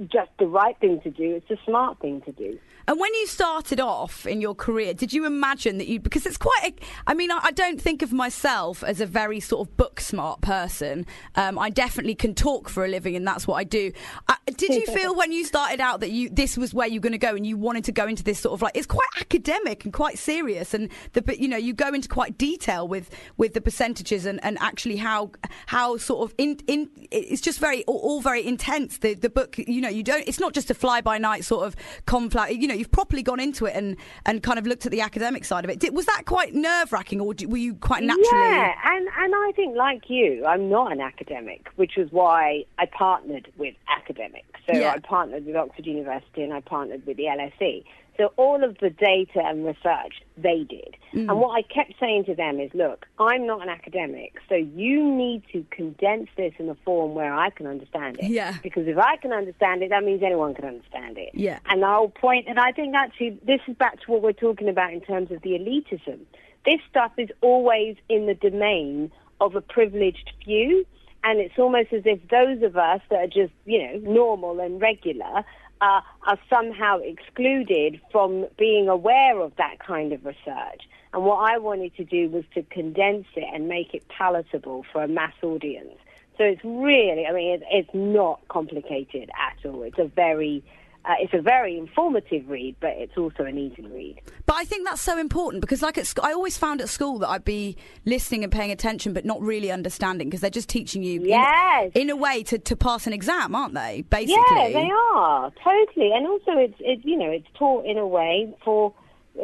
just 0.00 0.30
the 0.38 0.46
right 0.46 0.78
thing 0.78 1.00
to 1.02 1.10
do. 1.10 1.34
It's 1.36 1.50
a 1.50 1.64
smart 1.64 1.98
thing 2.00 2.20
to 2.22 2.32
do. 2.32 2.58
And 2.88 3.00
when 3.00 3.12
you 3.14 3.26
started 3.26 3.80
off 3.80 4.26
in 4.26 4.40
your 4.40 4.54
career, 4.54 4.94
did 4.94 5.12
you 5.12 5.26
imagine 5.26 5.78
that 5.78 5.88
you? 5.88 5.98
Because 5.98 6.24
it's 6.24 6.36
quite. 6.36 6.60
A, 6.64 6.74
I 7.06 7.14
mean, 7.14 7.32
I, 7.32 7.40
I 7.44 7.50
don't 7.50 7.80
think 7.80 8.02
of 8.02 8.12
myself 8.12 8.84
as 8.84 9.00
a 9.00 9.06
very 9.06 9.40
sort 9.40 9.68
of 9.68 9.76
book 9.76 10.00
smart 10.00 10.40
person. 10.40 11.04
Um, 11.34 11.58
I 11.58 11.70
definitely 11.70 12.14
can 12.14 12.34
talk 12.34 12.68
for 12.68 12.84
a 12.84 12.88
living, 12.88 13.16
and 13.16 13.26
that's 13.26 13.46
what 13.46 13.56
I 13.56 13.64
do. 13.64 13.92
Uh, 14.28 14.34
did 14.56 14.74
you 14.74 14.86
feel 14.86 15.16
when 15.16 15.32
you 15.32 15.44
started 15.44 15.80
out 15.80 16.00
that 16.00 16.10
you 16.10 16.28
this 16.30 16.56
was 16.56 16.72
where 16.72 16.86
you're 16.86 17.00
going 17.00 17.12
to 17.12 17.18
go, 17.18 17.34
and 17.34 17.44
you 17.44 17.56
wanted 17.56 17.84
to 17.84 17.92
go 17.92 18.06
into 18.06 18.22
this 18.22 18.38
sort 18.38 18.54
of 18.54 18.62
like 18.62 18.76
it's 18.76 18.86
quite 18.86 19.08
academic 19.20 19.84
and 19.84 19.92
quite 19.92 20.16
serious, 20.16 20.72
and 20.72 20.88
the 21.14 21.36
you 21.36 21.48
know 21.48 21.56
you 21.56 21.72
go 21.72 21.88
into 21.88 22.08
quite 22.08 22.38
detail 22.38 22.86
with 22.86 23.10
with 23.36 23.54
the 23.54 23.60
percentages 23.60 24.26
and, 24.26 24.42
and 24.44 24.58
actually 24.60 24.96
how 24.96 25.32
how 25.66 25.96
sort 25.96 26.28
of 26.30 26.34
in 26.38 26.60
in 26.68 26.88
it's 27.10 27.40
just 27.40 27.58
very 27.58 27.82
all, 27.84 27.98
all 27.98 28.20
very 28.20 28.46
intense. 28.46 28.98
The 28.98 29.14
the 29.14 29.30
book 29.30 29.58
you 29.58 29.80
know 29.80 29.88
you 29.88 30.04
don't 30.04 30.22
it's 30.28 30.38
not 30.38 30.52
just 30.52 30.70
a 30.70 30.74
fly 30.74 31.00
by 31.00 31.18
night 31.18 31.44
sort 31.44 31.66
of 31.66 31.74
conflict. 32.06 32.52
You 32.52 32.68
know 32.68 32.75
you've 32.76 32.90
properly 32.90 33.22
gone 33.22 33.40
into 33.40 33.66
it 33.66 33.74
and 33.74 33.96
and 34.24 34.42
kind 34.42 34.58
of 34.58 34.66
looked 34.66 34.86
at 34.86 34.92
the 34.92 35.00
academic 35.00 35.44
side 35.44 35.64
of 35.64 35.70
it. 35.70 35.80
Did, 35.80 35.94
was 35.94 36.06
that 36.06 36.24
quite 36.26 36.54
nerve 36.54 36.92
wracking, 36.92 37.20
or 37.20 37.26
were 37.46 37.56
you 37.56 37.74
quite 37.74 38.02
naturally? 38.02 38.30
Yeah, 38.32 38.72
and 38.84 39.08
and 39.18 39.34
I 39.34 39.52
think 39.54 39.76
like 39.76 40.08
you, 40.08 40.44
I'm 40.46 40.68
not 40.68 40.92
an 40.92 41.00
academic, 41.00 41.68
which 41.76 41.98
is 41.98 42.10
why 42.12 42.64
I 42.78 42.86
partnered 42.86 43.50
with 43.56 43.74
academics. 43.88 44.46
So 44.68 44.76
Yeah. 44.76 44.92
I 44.92 44.98
partnered 44.98 45.46
with 45.46 45.56
Oxford 45.56 45.86
University 45.86 46.42
and 46.42 46.52
I 46.52 46.60
partnered 46.60 47.06
with 47.06 47.16
the 47.16 47.24
LSE. 47.24 47.84
So 48.16 48.32
all 48.36 48.64
of 48.64 48.78
the 48.78 48.90
data 48.90 49.40
and 49.44 49.64
research 49.64 50.22
they 50.36 50.64
did. 50.68 50.96
Mm. 51.12 51.28
And 51.28 51.38
what 51.38 51.50
I 51.50 51.62
kept 51.62 51.94
saying 52.00 52.24
to 52.26 52.34
them 52.34 52.60
is, 52.60 52.70
look, 52.74 53.06
I'm 53.18 53.46
not 53.46 53.62
an 53.62 53.68
academic, 53.68 54.34
so 54.48 54.54
you 54.54 55.04
need 55.04 55.42
to 55.52 55.64
condense 55.70 56.28
this 56.36 56.52
in 56.58 56.68
a 56.68 56.74
form 56.84 57.14
where 57.14 57.34
I 57.34 57.50
can 57.50 57.66
understand 57.66 58.18
it. 58.20 58.30
Yeah. 58.30 58.56
Because 58.62 58.86
if 58.86 58.98
I 58.98 59.16
can 59.16 59.32
understand 59.32 59.82
it, 59.82 59.90
that 59.90 60.04
means 60.04 60.22
anyone 60.22 60.54
can 60.54 60.64
understand 60.64 61.18
it. 61.18 61.30
Yeah. 61.34 61.58
And 61.66 61.82
the 61.82 61.86
whole 61.86 62.08
point, 62.08 62.46
and 62.48 62.58
I 62.58 62.72
think 62.72 62.94
actually 62.94 63.38
this 63.46 63.60
is 63.66 63.76
back 63.76 64.00
to 64.02 64.10
what 64.10 64.22
we're 64.22 64.32
talking 64.32 64.68
about 64.68 64.92
in 64.92 65.00
terms 65.00 65.30
of 65.30 65.42
the 65.42 65.50
elitism. 65.50 66.20
This 66.64 66.80
stuff 66.90 67.12
is 67.16 67.28
always 67.40 67.96
in 68.08 68.26
the 68.26 68.34
domain 68.34 69.12
of 69.40 69.54
a 69.54 69.60
privileged 69.60 70.32
few, 70.44 70.84
and 71.22 71.40
it's 71.40 71.58
almost 71.58 71.92
as 71.92 72.02
if 72.04 72.20
those 72.28 72.62
of 72.62 72.76
us 72.76 73.00
that 73.10 73.16
are 73.16 73.26
just, 73.26 73.52
you 73.64 73.82
know, 73.82 73.98
normal 74.10 74.60
and 74.60 74.80
regular 74.80 75.44
are 75.80 76.38
somehow 76.48 76.98
excluded 76.98 78.00
from 78.10 78.46
being 78.58 78.88
aware 78.88 79.40
of 79.40 79.52
that 79.56 79.78
kind 79.78 80.12
of 80.12 80.24
research. 80.24 80.82
And 81.12 81.24
what 81.24 81.50
I 81.50 81.58
wanted 81.58 81.94
to 81.96 82.04
do 82.04 82.28
was 82.28 82.44
to 82.54 82.62
condense 82.62 83.26
it 83.36 83.46
and 83.52 83.68
make 83.68 83.94
it 83.94 84.06
palatable 84.08 84.84
for 84.92 85.02
a 85.02 85.08
mass 85.08 85.34
audience. 85.42 85.96
So 86.38 86.44
it's 86.44 86.62
really, 86.64 87.26
I 87.26 87.32
mean, 87.32 87.54
it's, 87.54 87.64
it's 87.70 87.90
not 87.94 88.40
complicated 88.48 89.30
at 89.38 89.64
all. 89.64 89.82
It's 89.82 89.98
a 89.98 90.04
very, 90.06 90.62
uh, 91.06 91.14
it's 91.20 91.32
a 91.34 91.40
very 91.40 91.78
informative 91.78 92.48
read, 92.48 92.74
but 92.80 92.90
it's 92.96 93.16
also 93.16 93.44
an 93.44 93.56
easy 93.58 93.82
read. 93.86 94.20
But 94.44 94.56
I 94.56 94.64
think 94.64 94.86
that's 94.86 95.00
so 95.00 95.18
important 95.18 95.60
because, 95.60 95.80
like 95.80 95.96
at 95.98 96.06
school, 96.06 96.24
I 96.24 96.32
always 96.32 96.58
found 96.58 96.80
at 96.80 96.88
school 96.88 97.18
that 97.20 97.28
I'd 97.28 97.44
be 97.44 97.76
listening 98.04 98.42
and 98.42 98.52
paying 98.52 98.72
attention, 98.72 99.12
but 99.12 99.24
not 99.24 99.40
really 99.40 99.70
understanding 99.70 100.28
because 100.28 100.40
they're 100.40 100.50
just 100.50 100.68
teaching 100.68 101.02
you, 101.02 101.20
in- 101.20 101.26
Yes. 101.28 101.92
in, 101.94 102.10
a 102.10 102.16
way, 102.16 102.42
to, 102.44 102.58
to 102.58 102.76
pass 102.76 103.06
an 103.06 103.12
exam, 103.12 103.54
aren't 103.54 103.74
they? 103.74 104.02
Basically, 104.10 104.34
Yeah, 104.50 104.68
they 104.72 104.90
are 105.14 105.52
totally, 105.62 106.12
and 106.12 106.26
also 106.26 106.52
it's 106.52 106.76
it, 106.80 107.00
you 107.04 107.16
know 107.16 107.30
it's 107.30 107.46
taught 107.54 107.84
in 107.86 107.98
a 107.98 108.06
way 108.06 108.52
for 108.64 108.92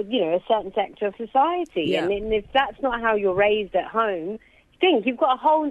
you 0.08 0.20
know 0.24 0.34
a 0.34 0.40
certain 0.48 0.72
sector 0.74 1.06
of 1.06 1.14
society, 1.16 1.84
Yeah. 1.86 2.04
and, 2.04 2.12
and 2.12 2.32
if 2.32 2.44
that's 2.52 2.80
not 2.82 3.00
how 3.00 3.14
you're 3.14 3.34
raised 3.34 3.74
at 3.76 3.86
home, 3.86 4.38
think 4.80 5.06
you've 5.06 5.16
got 5.18 5.34
a 5.34 5.38
whole 5.38 5.70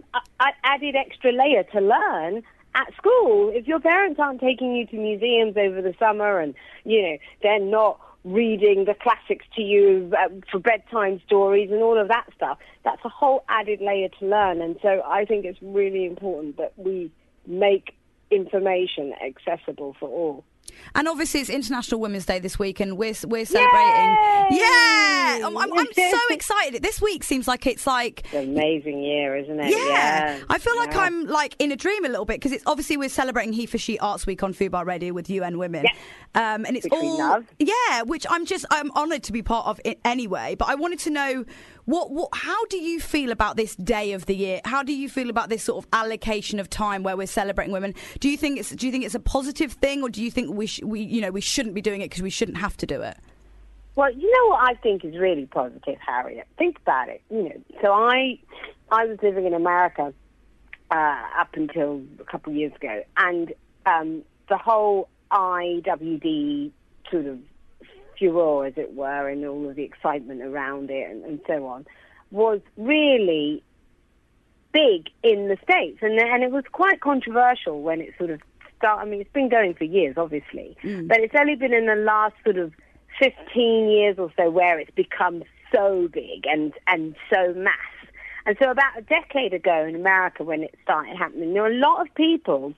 added 0.63 0.95
extra 0.95 1.31
layer 1.33 1.63
to 1.63 1.81
learn 1.81 2.43
at 2.75 2.93
school. 2.95 3.51
If 3.53 3.67
your 3.67 3.79
parents 3.79 4.19
aren't 4.19 4.41
taking 4.41 4.75
you 4.75 4.85
to 4.87 4.97
museums 4.97 5.55
over 5.57 5.81
the 5.81 5.93
summer, 5.99 6.39
and 6.39 6.53
you 6.83 7.01
know 7.01 7.17
they're 7.41 7.59
not 7.59 7.99
reading 8.23 8.85
the 8.85 8.93
classics 8.93 9.45
to 9.55 9.61
you 9.61 10.11
uh, 10.17 10.29
for 10.51 10.59
bedtime 10.59 11.19
stories 11.25 11.71
and 11.71 11.81
all 11.81 11.99
of 11.99 12.07
that 12.07 12.27
stuff, 12.35 12.59
that's 12.83 13.03
a 13.03 13.09
whole 13.09 13.43
added 13.49 13.81
layer 13.81 14.09
to 14.19 14.25
learn. 14.25 14.61
And 14.61 14.77
so 14.81 15.01
I 15.05 15.25
think 15.25 15.45
it's 15.45 15.59
really 15.61 16.05
important 16.05 16.57
that 16.57 16.73
we 16.77 17.11
make 17.47 17.95
information 18.29 19.13
accessible 19.25 19.95
for 19.99 20.07
all. 20.07 20.43
And 20.95 21.07
obviously, 21.07 21.41
it's 21.41 21.49
International 21.49 21.99
Women's 21.99 22.25
Day 22.25 22.39
this 22.39 22.57
week, 22.59 22.79
and 22.79 22.97
we're 22.97 23.13
we're 23.27 23.45
celebrating. 23.45 24.17
Yay! 24.51 24.57
Yeah, 24.59 25.47
I'm, 25.47 25.57
I'm, 25.57 25.71
I'm 25.77 25.87
so 25.93 26.17
excited. 26.29 26.83
This 26.83 27.01
week 27.01 27.23
seems 27.23 27.47
like 27.47 27.65
it's 27.67 27.87
like 27.87 28.21
It's 28.25 28.33
an 28.33 28.49
amazing 28.49 29.01
year, 29.03 29.37
isn't 29.37 29.59
it? 29.59 29.69
Yeah. 29.71 30.39
I 30.49 30.57
feel 30.57 30.75
like 30.77 30.91
Yeah. 30.91 31.01
I'm 31.01 31.25
like 31.27 31.55
in 31.59 31.71
a 31.71 31.75
dream 31.75 32.05
a 32.05 32.09
little 32.09 32.25
bit 32.25 32.35
because 32.35 32.51
it's 32.51 32.63
obviously 32.67 32.97
we're 32.97 33.09
celebrating 33.09 33.53
He 33.53 33.65
for 33.65 33.77
She 33.77 33.97
Arts 33.99 34.25
Week 34.25 34.43
on 34.43 34.53
Fubar 34.53 34.85
Radio 34.85 35.13
with 35.13 35.29
UN 35.29 35.57
Women. 35.57 35.85
Yeah. 35.85 36.53
Um, 36.55 36.65
and 36.65 36.75
it's 36.77 36.85
Which 36.85 36.93
all 36.93 37.43
yeah, 37.59 38.01
which 38.03 38.25
I'm 38.29 38.45
just 38.45 38.65
I'm 38.71 38.91
honoured 38.91 39.23
to 39.23 39.31
be 39.31 39.41
part 39.41 39.67
of 39.67 39.79
it 39.85 39.99
anyway. 40.05 40.55
But 40.57 40.69
I 40.69 40.75
wanted 40.75 40.99
to 40.99 41.09
know 41.09 41.45
what 41.85 42.11
what 42.11 42.29
how 42.33 42.65
do 42.65 42.77
you 42.77 42.99
feel 42.99 43.31
about 43.31 43.57
this 43.57 43.75
day 43.75 44.13
of 44.13 44.25
the 44.25 44.35
year? 44.35 44.61
How 44.65 44.83
do 44.83 44.93
you 44.93 45.09
feel 45.09 45.29
about 45.29 45.49
this 45.49 45.63
sort 45.63 45.83
of 45.83 45.89
allocation 45.93 46.59
of 46.59 46.69
time 46.69 47.03
where 47.03 47.17
we're 47.17 47.27
celebrating 47.27 47.73
women? 47.73 47.93
Do 48.19 48.29
you 48.29 48.37
think 48.37 48.59
it's 48.59 48.69
do 48.69 48.85
you 48.85 48.91
think 48.91 49.05
it's 49.05 49.15
a 49.15 49.19
positive 49.19 49.73
thing, 49.73 50.03
or 50.03 50.09
do 50.09 50.23
you 50.23 50.31
think 50.31 50.53
we 50.55 50.67
sh- 50.67 50.83
we 50.83 51.01
you 51.01 51.21
know 51.21 51.31
we 51.31 51.41
shouldn't 51.41 51.75
be 51.75 51.81
doing 51.81 52.01
it 52.01 52.09
because 52.09 52.21
we 52.21 52.29
shouldn't 52.29 52.57
have 52.57 52.77
to 52.77 52.85
do 52.85 53.01
it? 53.01 53.17
Well, 53.95 54.13
you 54.13 54.31
know 54.31 54.55
what 54.55 54.69
I 54.69 54.75
think 54.75 55.03
is 55.03 55.17
really 55.17 55.45
positive, 55.47 55.97
Harriet. 56.05 56.47
Think 56.57 56.79
about 56.79 57.09
it. 57.09 57.21
You 57.29 57.43
know, 57.43 57.61
so 57.81 57.91
I, 57.91 58.39
I 58.89 59.05
was 59.05 59.17
living 59.21 59.45
in 59.45 59.53
America 59.53 60.13
uh, 60.89 61.23
up 61.37 61.49
until 61.53 62.01
a 62.19 62.23
couple 62.23 62.53
of 62.53 62.57
years 62.57 62.73
ago, 62.75 63.03
and 63.17 63.53
um, 63.85 64.23
the 64.47 64.57
whole 64.57 65.09
IWD 65.31 66.71
sort 67.09 67.25
of 67.25 67.39
furor, 68.21 68.65
as 68.65 68.73
it 68.77 68.93
were, 68.93 69.27
and 69.27 69.45
all 69.45 69.69
of 69.69 69.75
the 69.75 69.83
excitement 69.83 70.41
around 70.41 70.89
it, 70.89 71.09
and, 71.09 71.23
and 71.23 71.39
so 71.47 71.65
on, 71.65 71.85
was 72.29 72.61
really 72.77 73.63
big 74.71 75.09
in 75.23 75.47
the 75.47 75.57
states, 75.63 75.99
and 76.01 76.17
and 76.19 76.43
it 76.43 76.51
was 76.51 76.63
quite 76.71 77.01
controversial 77.01 77.81
when 77.81 77.99
it 77.99 78.13
sort 78.17 78.29
of 78.29 78.39
started. 78.77 79.01
I 79.01 79.05
mean, 79.05 79.21
it's 79.21 79.33
been 79.33 79.49
going 79.49 79.73
for 79.73 79.83
years, 79.83 80.15
obviously, 80.17 80.77
mm. 80.83 81.07
but 81.07 81.19
it's 81.19 81.35
only 81.37 81.55
been 81.55 81.73
in 81.73 81.87
the 81.87 81.95
last 81.95 82.35
sort 82.43 82.57
of 82.57 82.71
15 83.19 83.89
years 83.89 84.17
or 84.17 84.31
so 84.37 84.49
where 84.49 84.79
it's 84.79 84.91
become 84.91 85.43
so 85.73 86.07
big 86.11 86.45
and, 86.45 86.73
and 86.87 87.15
so 87.31 87.53
mass. 87.55 87.75
And 88.45 88.57
so 88.61 88.71
about 88.71 88.97
a 88.97 89.01
decade 89.01 89.53
ago 89.53 89.85
in 89.85 89.95
America 89.95 90.43
when 90.43 90.63
it 90.63 90.75
started 90.83 91.15
happening, 91.15 91.53
there 91.53 91.61
were 91.61 91.69
a 91.69 91.77
lot 91.77 92.01
of 92.01 92.13
people 92.15 92.73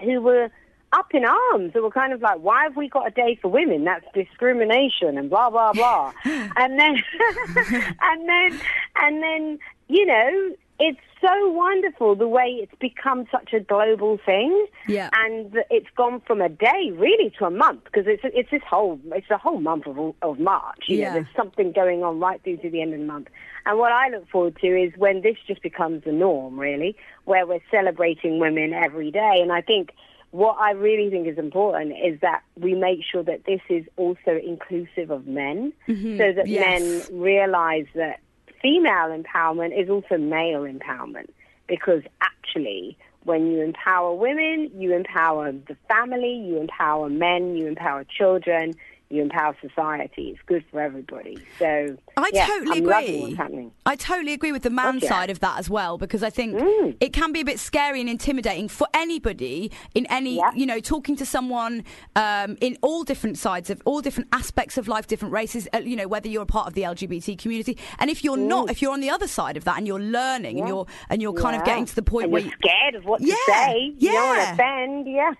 who 0.00 0.20
were 0.20 0.50
up 0.92 1.06
in 1.14 1.24
arms, 1.24 1.72
who 1.72 1.82
were 1.82 1.90
kind 1.90 2.12
of 2.12 2.20
like, 2.20 2.38
why 2.40 2.64
have 2.64 2.76
we 2.76 2.88
got 2.88 3.06
a 3.06 3.10
day 3.10 3.38
for 3.40 3.48
women? 3.48 3.84
That's 3.84 4.04
discrimination 4.14 5.16
and 5.18 5.30
blah, 5.30 5.50
blah, 5.50 5.72
blah. 5.72 6.12
and 6.24 6.78
then, 6.78 6.96
and 8.02 8.28
then, 8.28 8.58
and 8.96 9.22
then, 9.22 9.58
you 9.88 10.04
know, 10.06 10.54
it's 10.78 10.98
so 11.20 11.50
wonderful 11.50 12.16
the 12.16 12.26
way 12.26 12.58
it's 12.60 12.72
become 12.80 13.26
such 13.30 13.52
a 13.52 13.60
global 13.60 14.18
thing 14.26 14.66
Yeah. 14.88 15.08
and 15.12 15.54
it's 15.70 15.86
gone 15.96 16.20
from 16.26 16.40
a 16.40 16.48
day 16.48 16.90
really 16.92 17.32
to 17.38 17.44
a 17.44 17.50
month 17.50 17.84
because 17.84 18.04
it's 18.08 18.22
it's 18.24 18.50
this 18.50 18.62
whole 18.68 18.98
it's 19.12 19.28
the 19.28 19.38
whole 19.38 19.60
month 19.60 19.86
of 19.86 20.14
of 20.22 20.40
March. 20.40 20.80
You 20.88 20.98
Yeah. 20.98 21.08
know, 21.08 21.14
there's 21.14 21.36
something 21.36 21.70
going 21.70 22.02
on 22.02 22.18
right 22.18 22.42
through 22.42 22.56
to 22.58 22.70
the 22.70 22.82
end 22.82 22.94
of 22.94 22.98
the 23.00 23.06
month. 23.06 23.28
And 23.66 23.78
what 23.78 23.92
I 23.92 24.08
look 24.08 24.28
forward 24.28 24.56
to 24.60 24.66
is 24.66 24.92
when 24.96 25.22
this 25.22 25.36
just 25.46 25.62
becomes 25.62 26.02
the 26.02 26.10
norm, 26.10 26.58
really, 26.58 26.96
where 27.24 27.46
we're 27.46 27.60
celebrating 27.70 28.40
women 28.40 28.72
every 28.72 29.12
day. 29.12 29.38
And 29.40 29.52
I 29.52 29.60
think 29.60 29.90
what 30.32 30.56
I 30.58 30.72
really 30.72 31.10
think 31.10 31.28
is 31.28 31.38
important 31.38 31.92
is 31.92 32.18
that 32.20 32.42
we 32.58 32.74
make 32.74 33.00
sure 33.04 33.22
that 33.22 33.44
this 33.44 33.60
is 33.68 33.84
also 33.96 34.40
inclusive 34.44 35.10
of 35.10 35.26
men, 35.26 35.72
mm-hmm. 35.86 36.18
so 36.18 36.32
that 36.32 36.48
Yes. 36.48 37.10
men 37.10 37.20
realize 37.20 37.86
that 37.94 38.20
female 38.60 39.08
empowerment 39.16 39.78
is 39.80 39.88
also 39.88 40.16
male 40.18 40.62
empowerment. 40.62 41.28
Because 41.68 42.02
actually 42.20 42.98
when 43.24 43.46
you 43.52 43.62
empower 43.62 44.14
women, 44.14 44.70
you 44.76 44.94
empower 44.94 45.52
the 45.52 45.76
family, 45.88 46.34
you 46.34 46.58
empower 46.58 47.08
men, 47.08 47.54
you 47.56 47.66
empower 47.66 48.04
children, 48.04 48.74
you 49.12 49.22
empower 49.22 49.56
society. 49.60 50.30
It's 50.30 50.40
good 50.46 50.64
for 50.70 50.80
everybody. 50.80 51.38
So 51.58 51.96
I 52.16 52.30
yeah, 52.32 52.46
totally 52.46 52.78
I'm 52.78 52.88
agree. 52.88 53.70
I 53.86 53.96
totally 53.96 54.32
agree 54.32 54.52
with 54.52 54.62
the 54.62 54.70
man 54.70 54.96
Okay. 54.96 55.06
side 55.06 55.30
of 55.30 55.40
that 55.40 55.58
as 55.58 55.68
well 55.70 55.98
because 55.98 56.22
I 56.22 56.30
think 56.30 56.54
Mm. 56.56 56.96
it 57.00 57.12
can 57.12 57.32
be 57.32 57.40
a 57.40 57.44
bit 57.44 57.58
scary 57.58 58.00
and 58.00 58.08
intimidating 58.08 58.68
for 58.68 58.86
anybody 58.94 59.70
in 59.94 60.06
any, 60.06 60.36
Yeah. 60.36 60.50
you 60.54 60.66
know, 60.66 60.80
talking 60.80 61.16
to 61.16 61.26
someone 61.26 61.84
um, 62.16 62.56
in 62.60 62.76
all 62.82 63.04
different 63.04 63.38
sides 63.38 63.70
of 63.70 63.80
all 63.84 64.00
different 64.00 64.28
aspects 64.32 64.76
of 64.78 64.88
life, 64.88 65.06
different 65.06 65.32
races, 65.32 65.68
uh, 65.74 65.78
you 65.78 65.96
know, 65.96 66.08
whether 66.08 66.28
you're 66.28 66.42
a 66.42 66.46
part 66.46 66.66
of 66.66 66.74
the 66.74 66.82
LGBT 66.82 67.36
community 67.36 67.76
and 67.98 68.10
if 68.10 68.24
you're 68.24 68.36
not, 68.36 68.70
if 68.70 68.80
you're 68.82 68.92
on 68.92 69.00
the 69.00 69.10
other 69.10 69.26
side 69.26 69.56
of 69.56 69.64
that 69.64 69.76
and 69.78 69.86
you're 69.86 70.00
learning 70.00 70.58
and 70.58 70.62
Mm. 70.66 70.68
You're 70.72 70.86
and 71.10 71.20
you're 71.20 71.32
kind 71.34 71.56
of 71.56 71.64
getting 71.64 71.84
to 71.86 71.94
the 71.94 72.02
point 72.02 72.24
and 72.24 72.32
where 72.32 72.42
you're 72.42 72.52
scared 72.64 72.94
of 72.94 73.04
what 73.04 73.20
Yeah, 73.20 73.34
to 73.34 73.52
say. 73.52 73.92
You 73.98 74.12
don't 74.12 74.26
want 74.28 74.38
yeah. 74.38 74.46
to 74.46 74.52
offend. 74.52 75.06
Yeah. 75.08 75.32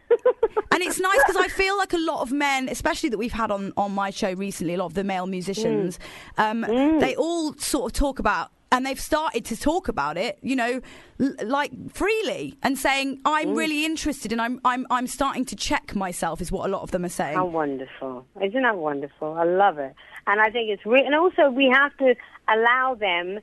and 0.73 0.83
it's 0.83 0.99
nice 1.01 1.19
because 1.27 1.37
I 1.37 1.49
feel 1.49 1.77
like 1.79 1.93
a 1.93 1.99
lot 1.99 2.21
of 2.23 2.33
men, 2.33 2.69
especially 2.69 3.09
that 3.11 3.19
we've 3.19 3.33
had 3.33 3.51
on, 3.51 3.62
on 3.77 3.93
my 3.93 4.11
show 4.11 4.33
recently, 4.33 4.75
a 4.75 4.79
lot 4.79 4.87
of 4.87 4.95
the 4.95 5.05
male 5.05 5.27
musicians, 5.27 5.99
mm. 6.37 6.51
um, 6.51 6.65
mm. 6.65 7.01
they 7.01 7.15
all 7.17 7.55
sort 7.55 7.93
of 7.93 7.99
talk 7.99 8.19
about, 8.19 8.51
and 8.73 8.87
they've 8.87 9.01
started 9.01 9.45
to 9.45 9.57
talk 9.57 9.89
about 9.89 10.17
it, 10.17 10.39
you 10.43 10.57
know, 10.57 10.81
l- 11.21 11.35
like 11.45 11.71
freely 11.93 12.57
and 12.63 12.79
saying, 12.79 13.21
"I'm 13.25 13.51
mm. 13.51 13.57
really 13.57 13.85
interested, 13.85 14.33
and 14.33 14.41
I'm 14.41 14.61
I'm 14.65 14.87
I'm 14.91 15.07
starting 15.07 15.45
to 15.47 15.57
check 15.57 15.95
myself," 15.95 16.41
is 16.41 16.51
what 16.51 16.69
a 16.69 16.73
lot 16.73 16.83
of 16.83 16.91
them 16.91 17.05
are 17.05 17.11
saying. 17.21 17.37
How 17.37 17.47
wonderful. 17.47 18.27
Isn't 18.43 18.63
that 18.63 18.77
wonderful? 18.77 19.35
I 19.35 19.45
love 19.45 19.79
it. 19.79 19.95
And 20.27 20.41
I 20.41 20.51
think 20.51 20.71
it's 20.71 20.85
re- 20.87 21.05
and 21.05 21.15
also 21.15 21.51
we 21.51 21.69
have 21.73 21.97
to 21.99 22.15
allow 22.49 22.95
them 22.95 23.41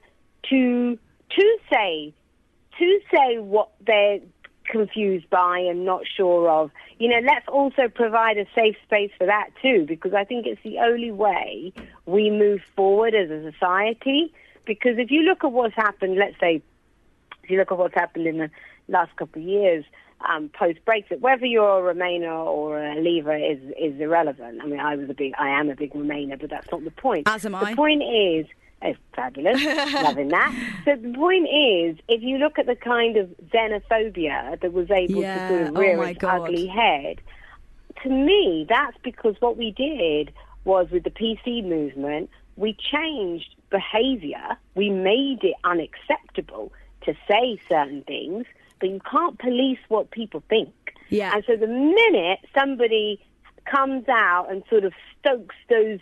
to 0.50 0.98
to 1.30 1.58
say 1.72 2.14
to 2.80 3.00
say 3.12 3.38
what 3.38 3.70
they're 3.86 4.20
confused 4.70 5.30
by 5.30 5.60
and 5.60 5.86
not 5.86 6.04
sure 6.16 6.50
of. 6.50 6.72
You 7.00 7.10
know, 7.10 7.20
let's 7.26 7.48
also 7.48 7.88
provide 7.94 8.38
a 8.38 8.46
safe 8.56 8.76
space 8.84 9.12
for 9.18 9.28
that 9.28 9.50
too 9.62 9.86
because 9.88 10.14
I 10.14 10.24
think 10.24 10.46
it's 10.46 10.62
the 10.64 10.80
only 10.80 11.12
way 11.12 11.74
we 12.06 12.30
move 12.30 12.62
forward 12.76 13.14
as 13.16 13.30
a 13.30 13.52
society 13.52 14.34
because 14.66 14.98
if 14.98 15.12
you 15.12 15.24
look 15.24 15.44
at 15.44 15.52
what's 15.52 15.76
happened, 15.76 16.18
let's 16.18 16.40
say 16.40 16.62
if 17.44 17.50
you 17.50 17.58
look 17.58 17.72
at 17.72 17.78
what's 17.78 17.96
happened 17.96 18.28
in 18.28 18.38
the 18.38 18.52
last 18.88 19.16
couple 19.16 19.42
of 19.42 19.48
years, 19.48 19.84
um, 20.28 20.50
post 20.50 20.80
Brexit. 20.86 21.20
Whether 21.20 21.46
you're 21.46 21.90
a 21.90 21.94
Remainer 21.94 22.46
or 22.46 22.84
a 22.84 23.00
Leaver 23.00 23.36
is 23.36 23.60
is 23.80 24.00
irrelevant. 24.00 24.62
I 24.62 24.66
mean, 24.66 24.80
I 24.80 24.96
was 24.96 25.10
a 25.10 25.14
big, 25.14 25.34
I 25.40 25.50
am 25.50 25.70
a 25.70 25.76
big 25.76 25.94
Remainer, 25.94 26.40
but 26.40 26.50
that's 26.50 26.70
not 26.72 26.84
the 26.84 26.92
point. 26.92 27.28
As 27.28 27.46
am 27.46 27.56
I. 27.56 27.72
The 27.72 27.76
point 27.76 28.04
is, 28.04 28.46
oh, 28.84 28.94
fabulous, 29.16 29.64
loving 29.64 30.30
that. 30.30 30.54
So 30.86 30.96
the 30.96 31.14
point 31.14 31.48
is, 31.48 31.98
if 32.08 32.22
you 32.22 32.38
look 32.38 32.60
at 32.60 32.66
the 32.66 32.76
kind 32.76 33.18
of 33.18 33.30
xenophobia 33.54 34.60
that 34.62 34.74
was 34.74 34.90
able 34.92 35.22
Yeah, 35.22 35.48
to 35.48 35.56
sort 35.56 35.68
of 35.70 35.78
oh 35.78 35.80
rear 35.80 35.98
my 35.98 36.10
its 36.12 36.20
God. 36.20 36.42
ugly 36.42 36.68
head, 36.68 37.22
to 38.04 38.10
me, 38.10 38.66
that's 38.70 38.98
because 39.04 39.36
what 39.40 39.58
we 39.58 39.72
did 39.72 40.34
was 40.66 40.88
with 40.92 41.04
the 41.04 41.10
PC 41.10 41.64
movement, 41.66 42.30
we 42.56 42.76
changed 42.92 43.56
behavior. 43.70 44.58
We 44.76 44.90
made 44.90 45.40
it 45.44 45.56
unacceptable 45.64 46.72
to 47.06 47.14
say 47.30 47.60
certain 47.70 48.04
things, 48.04 48.46
but 48.80 48.90
you 48.90 49.00
can't 49.10 49.38
police 49.40 49.80
what 49.88 50.12
people 50.12 50.44
think. 50.50 50.74
Yeah. 51.10 51.34
And 51.34 51.44
so 51.48 51.56
the 51.56 51.68
minute 51.68 52.40
somebody 52.58 53.20
comes 53.66 54.08
out 54.10 54.48
and 54.50 54.64
sort 54.70 54.84
of 54.84 54.94
stokes 55.20 55.56
those 55.70 56.00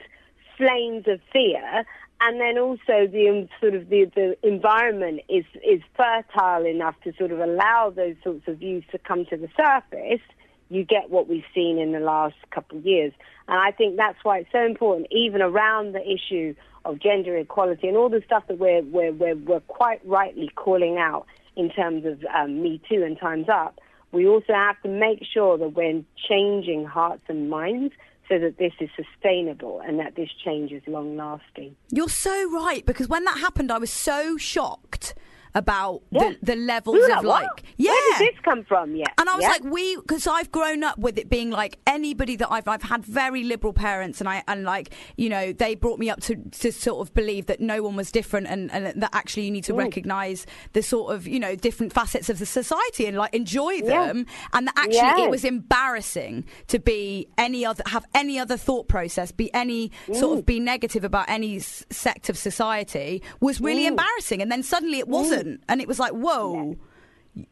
flames 0.58 1.08
of 1.08 1.20
fear, 1.32 1.86
and 2.20 2.42
then 2.42 2.58
also 2.58 3.08
the 3.08 3.48
sort 3.62 3.76
of 3.76 3.90
the, 3.90 4.06
the 4.16 4.38
environment 4.44 5.22
is 5.30 5.46
is 5.64 5.82
fertile 5.96 6.66
enough 6.66 6.96
to 7.04 7.14
sort 7.18 7.32
of 7.32 7.40
allow 7.40 7.92
those 7.96 8.16
sorts 8.24 8.48
of 8.48 8.58
views 8.58 8.84
to 8.92 8.98
come 8.98 9.26
to 9.26 9.38
the 9.38 9.50
surface, 9.56 10.22
you 10.70 10.84
get 10.84 11.10
what 11.10 11.28
we've 11.28 11.46
seen 11.54 11.78
in 11.78 11.92
the 11.92 12.00
last 12.00 12.36
couple 12.52 12.80
of 12.80 12.86
years. 12.86 13.14
And 13.48 13.60
I 13.60 13.72
think 13.72 13.98
that's 13.98 14.18
why 14.24 14.40
it's 14.40 14.52
so 14.52 14.66
important, 14.66 15.08
even 15.12 15.42
around 15.42 15.94
the 15.94 16.02
issue 16.02 16.56
of 16.86 17.00
gender 17.00 17.38
equality 17.38 17.88
and 17.88 17.98
all 17.98 18.10
the 18.10 18.24
stuff 18.26 18.44
that 18.48 18.58
we're 18.58 18.82
we're 18.82 19.12
we're, 19.12 19.36
we're 19.36 19.60
quite 19.62 20.02
rightly 20.06 20.50
calling 20.56 20.98
out 20.98 21.28
in 21.56 21.70
terms 21.70 22.06
of 22.06 22.24
um, 22.36 22.62
Me 22.62 22.82
Too 22.90 23.04
and 23.04 23.20
Times 23.20 23.48
Up. 23.50 23.80
We 24.12 24.28
also 24.28 24.54
have 24.54 24.82
to 24.84 24.90
make 24.90 25.24
sure 25.24 25.58
that 25.58 25.70
we're 25.70 26.04
changing 26.30 26.86
hearts 26.86 27.24
and 27.28 27.50
minds 27.50 27.94
so 28.30 28.40
that 28.40 28.58
this 28.58 28.74
is 28.80 28.90
sustainable 28.96 29.82
and 29.86 30.00
that 30.00 30.16
this 30.16 30.30
change 30.44 30.72
is 30.72 30.82
long 30.88 31.16
lasting. 31.16 31.76
You're 31.90 32.10
so 32.10 32.52
right 32.52 32.86
because 32.86 33.08
when 33.08 33.24
that 33.26 33.40
happened, 33.40 33.72
I 33.72 33.78
was 33.78 33.92
so 33.92 34.38
shocked 34.38 35.14
about 35.58 36.04
Yeah. 36.12 36.34
the, 36.42 36.54
the 36.54 36.56
levels 36.56 36.98
We 36.98 37.12
of 37.12 37.24
like, 37.24 37.44
like, 37.44 37.64
yeah. 37.78 37.90
Where 37.92 38.20
did 38.20 38.28
this 38.36 38.40
come 38.46 38.64
from? 38.64 38.96
Yeah. 38.96 39.06
And 39.18 39.28
I 39.28 39.36
was 39.36 39.42
Yeah. 39.42 39.50
like, 39.50 39.64
we, 39.64 39.96
because 39.98 40.28
I've 40.28 40.52
grown 40.52 40.84
up 40.84 41.00
with 41.00 41.18
it 41.18 41.30
being 41.32 41.50
like 41.50 41.80
anybody 41.88 42.36
that 42.36 42.50
I've, 42.52 42.68
I've 42.68 42.84
had 42.84 43.04
very 43.04 43.44
liberal 43.44 43.74
parents, 43.74 44.22
and 44.22 44.30
I, 44.30 44.44
and 44.48 44.64
like, 44.64 44.94
you 45.18 45.30
know, 45.30 45.52
they 45.52 45.74
brought 45.74 45.98
me 45.98 46.12
up 46.12 46.22
to, 46.22 46.36
to 46.36 46.72
sort 46.72 47.00
of 47.08 47.14
believe 47.16 47.48
that 47.48 47.60
no 47.60 47.82
one 47.82 47.96
was 47.96 48.12
different, 48.12 48.46
and, 48.48 48.72
and 48.72 49.02
that 49.02 49.10
actually 49.14 49.46
you 49.46 49.52
need 49.52 49.64
to 49.66 49.74
mm. 49.74 49.80
recognise 49.80 50.46
the 50.74 50.84
sort 50.84 51.14
of, 51.14 51.28
you 51.28 51.40
know, 51.40 51.56
different 51.56 51.92
facets 51.92 52.30
of 52.30 52.38
the 52.38 52.46
society 52.46 53.06
and 53.08 53.18
like 53.18 53.34
enjoy 53.34 53.72
Yeah. 53.72 54.08
them, 54.08 54.28
and 54.54 54.68
that 54.68 54.76
actually 54.78 55.24
it 55.24 55.32
was 55.32 55.44
embarrassing 55.44 56.46
to 56.68 56.78
be 56.80 57.28
any 57.38 57.66
other, 57.66 57.84
have 57.88 58.06
any 58.14 58.38
other 58.38 58.58
thought 58.58 58.88
process, 58.88 59.32
be 59.32 59.52
any 59.54 59.92
sort 60.14 60.38
of 60.38 60.44
mm. 60.44 60.46
be 60.54 60.60
negative 60.60 61.04
about 61.04 61.26
any 61.30 61.58
s- 61.58 61.84
sect 61.90 62.30
of 62.30 62.38
society 62.38 63.24
was 63.42 63.60
really 63.60 63.84
mm. 63.86 63.94
embarrassing, 63.94 64.40
and 64.42 64.52
then 64.52 64.62
suddenly 64.64 65.00
it 65.00 65.08
wasn't, 65.08 65.47
and 65.68 65.82
it 65.82 65.88
was 65.88 66.00
like, 66.00 66.12
whoa. 66.12 66.76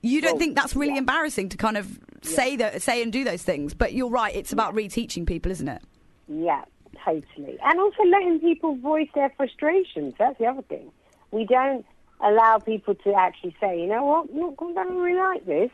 You 0.02 0.20
don't 0.20 0.40
think 0.40 0.56
that's 0.56 0.76
really 0.76 0.94
yeah. 0.94 1.00
embarrassing 1.00 1.50
to 1.50 1.58
kind 1.58 1.78
of 1.78 2.00
say 2.24 2.56
that, 2.56 2.82
say 2.82 3.04
and 3.04 3.14
do 3.14 3.24
those 3.24 3.44
things? 3.44 3.76
But 3.76 3.94
you're 3.94 4.10
right; 4.10 4.36
it's 4.36 4.52
about 4.52 4.74
reteaching 4.74 5.28
people, 5.28 5.52
isn't 5.52 5.68
it? 5.68 5.84
Yeah, 6.28 6.64
totally. 7.04 7.60
And 7.64 7.80
also 7.80 8.04
letting 8.04 8.40
people 8.40 8.78
voice 8.78 9.10
their 9.14 9.32
frustrations. 9.38 10.16
That's 10.18 10.40
the 10.40 10.48
other 10.48 10.64
thing. 10.64 10.92
We 11.30 11.46
don't 11.46 11.86
allow 12.22 12.60
people 12.60 12.96
to 12.96 13.14
actually 13.14 13.56
say, 13.60 13.80
you 13.80 13.88
know 13.88 14.04
what, 14.04 14.34
look, 14.34 14.56
I 14.62 14.84
don't 14.84 14.98
really 14.98 15.18
like 15.18 15.46
this. 15.46 15.72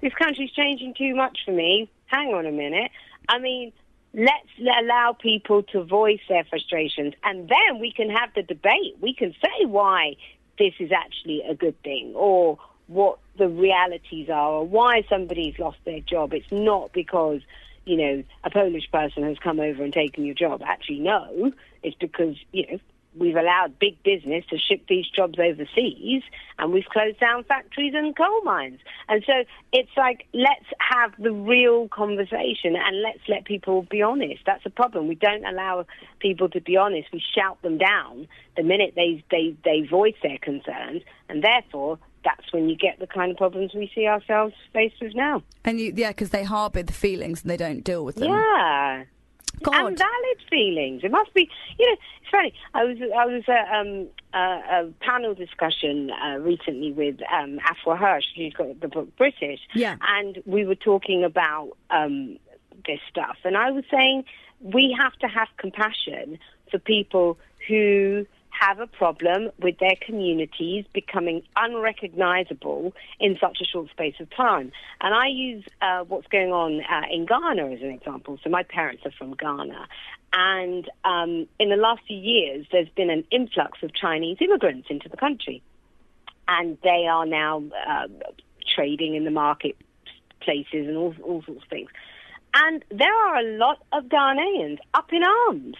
This 0.00 0.12
country's 0.14 0.52
changing 0.52 0.94
too 0.96 1.14
much 1.14 1.38
for 1.44 1.52
me. 1.52 1.90
Hang 2.06 2.28
on 2.28 2.46
a 2.46 2.52
minute. 2.52 2.90
I 3.28 3.38
mean, 3.38 3.72
let's 4.14 4.48
allow 4.58 5.16
people 5.18 5.62
to 5.64 5.84
voice 5.84 6.20
their 6.28 6.44
frustrations 6.44 7.14
and 7.22 7.48
then 7.48 7.80
we 7.80 7.92
can 7.92 8.10
have 8.10 8.30
the 8.34 8.42
debate. 8.42 8.96
We 9.00 9.14
can 9.14 9.32
say 9.32 9.66
why 9.66 10.16
this 10.60 10.74
is 10.78 10.92
actually 10.92 11.42
a 11.48 11.54
good 11.54 11.82
thing 11.82 12.12
or 12.14 12.58
what 12.86 13.18
the 13.38 13.48
realities 13.48 14.28
are 14.28 14.50
or 14.50 14.66
why 14.66 15.02
somebody's 15.08 15.58
lost 15.58 15.78
their 15.86 16.00
job. 16.00 16.34
It's 16.34 16.52
not 16.52 16.92
because, 16.92 17.40
you 17.86 17.96
know, 17.96 18.22
a 18.44 18.50
Polish 18.50 18.90
person 18.92 19.22
has 19.22 19.38
come 19.38 19.58
over 19.58 19.82
and 19.82 19.92
taken 19.92 20.26
your 20.26 20.34
job. 20.34 20.62
Actually, 20.62 21.00
no. 21.00 21.50
It's 21.82 21.96
because, 21.98 22.36
you 22.52 22.66
know, 22.70 22.78
we've 23.16 23.36
allowed 23.36 23.78
big 23.78 24.00
business 24.02 24.44
to 24.50 24.58
ship 24.58 24.82
these 24.88 25.06
jobs 25.08 25.38
overseas 25.38 26.22
and 26.58 26.72
we've 26.72 26.84
closed 26.86 27.18
down 27.18 27.44
factories 27.44 27.92
and 27.94 28.16
coal 28.16 28.42
mines. 28.42 28.78
And 29.08 29.22
so 29.26 29.32
it's 29.72 29.90
like, 29.96 30.26
let's 30.32 30.66
have 30.78 31.12
the 31.18 31.32
real 31.32 31.88
conversation 31.88 32.76
and 32.76 33.02
let's 33.02 33.20
let 33.28 33.44
people 33.44 33.82
be 33.82 34.02
honest. 34.02 34.42
That's 34.46 34.64
a 34.64 34.70
problem. 34.70 35.08
We 35.08 35.16
don't 35.16 35.44
allow 35.44 35.86
people 36.20 36.48
to 36.50 36.60
be 36.60 36.76
honest. 36.76 37.08
We 37.12 37.22
shout 37.34 37.60
them 37.62 37.78
down 37.78 38.28
the 38.56 38.62
minute 38.62 38.92
they, 38.94 39.24
they, 39.30 39.56
they 39.64 39.86
voice 39.88 40.16
their 40.22 40.38
concerns 40.38 41.02
and 41.28 41.42
therefore 41.42 41.98
that's 42.24 42.52
when 42.52 42.68
you 42.68 42.76
get 42.76 42.98
the 42.98 43.06
kind 43.06 43.30
of 43.30 43.38
problems 43.38 43.72
we 43.74 43.90
see 43.94 44.06
ourselves 44.06 44.54
faced 44.72 44.96
with 45.00 45.14
now. 45.14 45.42
And 45.64 45.80
you, 45.80 45.92
yeah, 45.96 46.10
because 46.10 46.30
they 46.30 46.44
harbour 46.44 46.82
the 46.82 46.92
feelings 46.92 47.42
and 47.42 47.50
they 47.50 47.56
don't 47.56 47.82
deal 47.82 48.04
with 48.04 48.16
them. 48.16 48.28
Yeah. 48.28 49.04
God. 49.62 49.86
And 49.86 49.98
valid 49.98 50.38
feelings. 50.48 51.02
It 51.04 51.10
must 51.10 51.32
be, 51.34 51.48
you 51.78 51.86
know, 51.86 51.96
it's 52.20 52.30
funny. 52.30 52.54
I 52.74 52.84
was 52.84 52.96
I 53.00 53.26
was 53.26 53.42
at 53.48 53.80
um, 53.80 54.08
a, 54.32 54.38
a 54.38 54.92
panel 55.00 55.34
discussion 55.34 56.10
uh, 56.10 56.38
recently 56.38 56.92
with 56.92 57.20
um, 57.32 57.58
Afua 57.58 57.98
Hirsch, 57.98 58.24
who's 58.36 58.54
got 58.54 58.80
the 58.80 58.88
book 58.88 59.14
British. 59.16 59.60
Yeah. 59.74 59.96
And 60.00 60.42
we 60.46 60.64
were 60.64 60.74
talking 60.74 61.24
about 61.24 61.76
um, 61.90 62.38
this 62.86 63.00
stuff. 63.10 63.36
And 63.44 63.56
I 63.56 63.70
was 63.70 63.84
saying 63.90 64.24
we 64.60 64.96
have 64.98 65.14
to 65.20 65.26
have 65.26 65.48
compassion 65.56 66.38
for 66.70 66.78
people 66.78 67.38
who 67.68 68.26
have 68.60 68.78
a 68.78 68.86
problem 68.86 69.50
with 69.58 69.78
their 69.78 69.96
communities 70.04 70.84
becoming 70.92 71.42
unrecognizable 71.56 72.92
in 73.18 73.38
such 73.40 73.58
a 73.62 73.64
short 73.64 73.88
space 73.90 74.16
of 74.20 74.28
time. 74.36 74.70
And 75.00 75.14
I 75.14 75.28
use 75.28 75.64
uh, 75.80 76.04
what's 76.04 76.26
going 76.26 76.52
on 76.52 76.80
uh, 76.80 77.06
in 77.10 77.24
Ghana 77.24 77.72
as 77.72 77.80
an 77.80 77.90
example. 77.90 78.38
So 78.44 78.50
my 78.50 78.62
parents 78.62 79.02
are 79.06 79.12
from 79.12 79.32
Ghana. 79.32 79.88
And 80.34 80.90
um, 81.04 81.48
in 81.58 81.70
the 81.70 81.76
last 81.76 82.02
few 82.06 82.18
years, 82.18 82.66
there's 82.70 82.90
been 82.90 83.08
an 83.08 83.24
influx 83.30 83.82
of 83.82 83.94
Chinese 83.94 84.36
immigrants 84.42 84.88
into 84.90 85.08
the 85.08 85.16
country. 85.16 85.62
And 86.46 86.76
they 86.82 87.06
are 87.10 87.24
now 87.24 87.62
uh, 87.88 88.08
trading 88.74 89.14
in 89.14 89.24
the 89.24 89.30
marketplaces 89.30 90.86
and 90.86 90.98
all, 90.98 91.14
all 91.22 91.42
sorts 91.44 91.62
of 91.62 91.68
things. 91.70 91.88
And 92.52 92.84
there 92.90 93.14
are 93.26 93.36
a 93.38 93.56
lot 93.56 93.82
of 93.92 94.04
Ghanaians 94.04 94.78
up 94.92 95.10
in 95.14 95.22
arms 95.22 95.76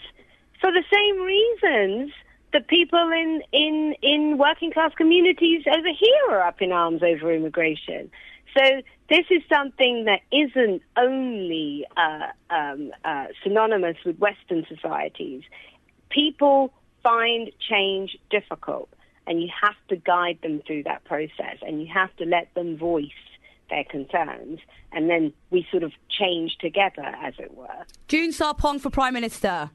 for 0.62 0.70
the 0.72 0.84
same 0.90 1.20
reasons 1.20 2.12
that 2.52 2.68
people 2.68 3.10
in, 3.12 3.42
in, 3.52 3.94
in 4.02 4.38
working 4.38 4.72
class 4.72 4.92
communities 4.96 5.62
over 5.66 5.88
here 5.88 6.30
are 6.30 6.42
up 6.42 6.60
in 6.60 6.72
arms 6.72 7.02
over 7.02 7.32
immigration. 7.32 8.10
So 8.56 8.82
this 9.08 9.26
is 9.30 9.42
something 9.48 10.06
that 10.06 10.20
isn't 10.32 10.82
only 10.96 11.86
uh, 11.96 12.28
um, 12.52 12.90
uh, 13.04 13.26
synonymous 13.44 13.96
with 14.04 14.18
Western 14.18 14.66
societies. 14.68 15.42
People 16.08 16.72
find 17.02 17.50
change 17.60 18.16
difficult, 18.30 18.88
and 19.26 19.40
you 19.40 19.48
have 19.62 19.76
to 19.88 19.96
guide 19.96 20.38
them 20.42 20.62
through 20.66 20.82
that 20.84 21.04
process, 21.04 21.58
and 21.62 21.80
you 21.80 21.88
have 21.92 22.14
to 22.16 22.24
let 22.24 22.52
them 22.54 22.76
voice 22.76 23.06
their 23.70 23.84
concerns, 23.84 24.58
and 24.92 25.08
then 25.08 25.32
we 25.50 25.64
sort 25.70 25.84
of 25.84 25.92
change 26.10 26.56
together, 26.60 27.04
as 27.22 27.34
it 27.38 27.54
were. 27.56 27.68
June 28.08 28.32
Sarpong 28.32 28.80
for 28.80 28.90
Prime 28.90 29.14
Minister. 29.14 29.70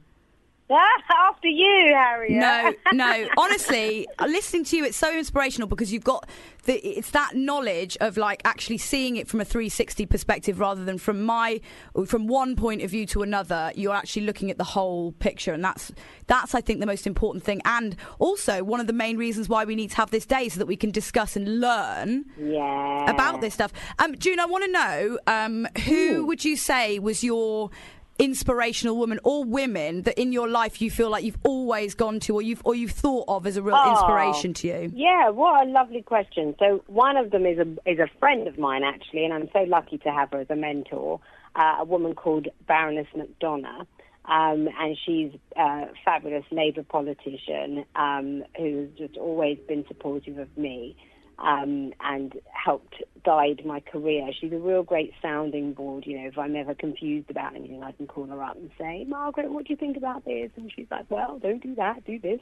After 1.30 1.47
you, 1.47 1.93
Harriet. 1.95 2.39
No, 2.39 2.73
no. 2.93 3.28
Honestly, 3.38 4.08
listening 4.28 4.63
to 4.65 4.78
you, 4.78 4.86
it's 4.86 4.97
so 4.97 5.15
inspirational 5.15 5.67
because 5.67 5.93
you've 5.93 6.04
got 6.04 6.28
the, 6.63 6.73
it's 6.73 7.12
that 7.12 7.36
knowledge 7.36 7.95
of 8.01 8.17
like 8.17 8.41
actually 8.45 8.80
seeing 8.80 9.15
it 9.17 9.28
from 9.28 9.39
a 9.41 9.45
360 9.45 10.08
perspective 10.08 10.60
rather 10.60 10.84
than 10.84 10.97
from 10.97 11.21
my 11.21 11.62
from 12.08 12.25
one 12.25 12.56
point 12.56 12.82
of 12.82 12.89
view 12.89 13.06
to 13.08 13.21
another. 13.21 13.71
You're 13.75 13.93
actually 13.93 14.23
looking 14.23 14.49
at 14.49 14.58
the 14.58 14.63
whole 14.63 15.12
picture, 15.13 15.54
and 15.54 15.63
that's 15.63 15.91
that's 16.25 16.56
I 16.56 16.62
think 16.62 16.80
the 16.80 16.88
most 16.88 17.06
important 17.06 17.43
thing, 17.43 17.62
and 17.65 17.95
also 18.17 18.63
one 18.63 18.80
of 18.80 18.88
the 18.88 18.93
main 18.93 19.17
reasons 19.17 19.47
why 19.47 19.65
we 19.65 19.75
need 19.75 19.91
to 19.91 19.97
have 19.97 20.10
this 20.10 20.25
day 20.25 20.49
so 20.49 20.58
that 20.58 20.65
we 20.65 20.75
can 20.75 20.89
discuss 20.89 21.36
and 21.36 21.60
learn 21.60 22.25
yeah. 22.39 23.10
about 23.10 23.41
this 23.41 23.54
stuff. 23.54 23.71
Um, 23.99 24.17
June, 24.17 24.39
I 24.39 24.45
want 24.45 24.65
to 24.65 24.71
know 24.71 25.19
um, 25.28 25.67
who 25.86 26.25
would 26.25 26.43
you 26.43 26.56
say 26.58 26.97
was 26.97 27.23
your 27.23 27.69
inspirational 28.17 28.97
woman 28.97 29.19
or 29.23 29.43
women 29.43 30.04
that 30.04 30.17
in 30.19 30.32
your 30.32 30.47
life 30.47 30.82
you 30.82 30.89
feel 30.89 31.10
like 31.10 31.23
you've 31.23 31.38
always 31.43 31.95
gone 31.95 32.19
to 32.21 32.34
or 32.36 32.41
you've 32.41 32.62
or 32.65 32.73
you've 32.75 32.91
thought 32.91 33.25
of 33.28 33.45
as 33.45 33.58
a 33.58 33.62
real 33.62 33.75
Oh. 33.78 33.91
inspiration 33.91 34.54
to 34.56 34.67
you? 34.67 34.91
Yeah, 34.95 35.30
what 35.30 35.67
a 35.67 35.69
lovely 35.69 36.01
question. 36.01 36.56
So 36.60 36.84
one 36.88 37.17
of 37.17 37.32
them 37.32 37.45
is 37.45 37.60
a 37.60 37.67
is 37.89 37.99
a 37.99 38.08
friend 38.19 38.47
of 38.47 38.58
mine 38.58 38.84
actually, 38.84 39.25
and 39.25 39.34
I'm 39.34 39.49
so 39.51 39.63
lucky 39.67 39.97
to 39.99 40.12
have 40.12 40.32
her 40.32 40.39
as 40.39 40.49
a 40.49 40.56
mentor. 40.56 41.19
Uh, 41.56 41.78
a 41.80 41.86
woman 41.86 42.13
called 42.15 42.49
Baroness 42.67 43.08
McDonagh, 43.15 43.88
um, 44.25 44.67
and 44.78 44.97
she's 45.06 45.32
a 45.56 45.86
fabulous 46.04 46.43
Labour 46.51 46.84
politician 46.84 47.86
um, 47.95 48.43
who's 48.58 48.89
just 48.97 49.15
always 49.15 49.58
been 49.67 49.86
supportive 49.88 50.38
of 50.38 50.49
me. 50.58 50.97
Um, 51.39 51.93
and 52.01 52.33
helped 52.51 53.03
guide 53.23 53.63
my 53.65 53.79
career. 53.79 54.29
She's 54.39 54.53
a 54.53 54.57
real 54.57 54.83
great 54.83 55.13
sounding 55.21 55.73
board. 55.73 56.05
You 56.05 56.19
know, 56.19 56.27
if 56.27 56.37
I'm 56.37 56.55
ever 56.55 56.73
confused 56.73 57.29
about 57.29 57.55
anything, 57.55 57.83
I 57.83 57.91
can 57.91 58.07
call 58.07 58.25
her 58.27 58.41
up 58.41 58.55
and 58.55 58.69
say, 58.77 59.05
Margaret, 59.07 59.51
what 59.51 59.65
do 59.65 59.73
you 59.73 59.77
think 59.77 59.97
about 59.97 60.25
this? 60.25 60.51
And 60.55 60.71
she's 60.73 60.87
like, 60.91 61.05
well, 61.09 61.39
don't 61.39 61.61
do 61.61 61.75
that, 61.75 62.05
do 62.05 62.19
this. 62.19 62.39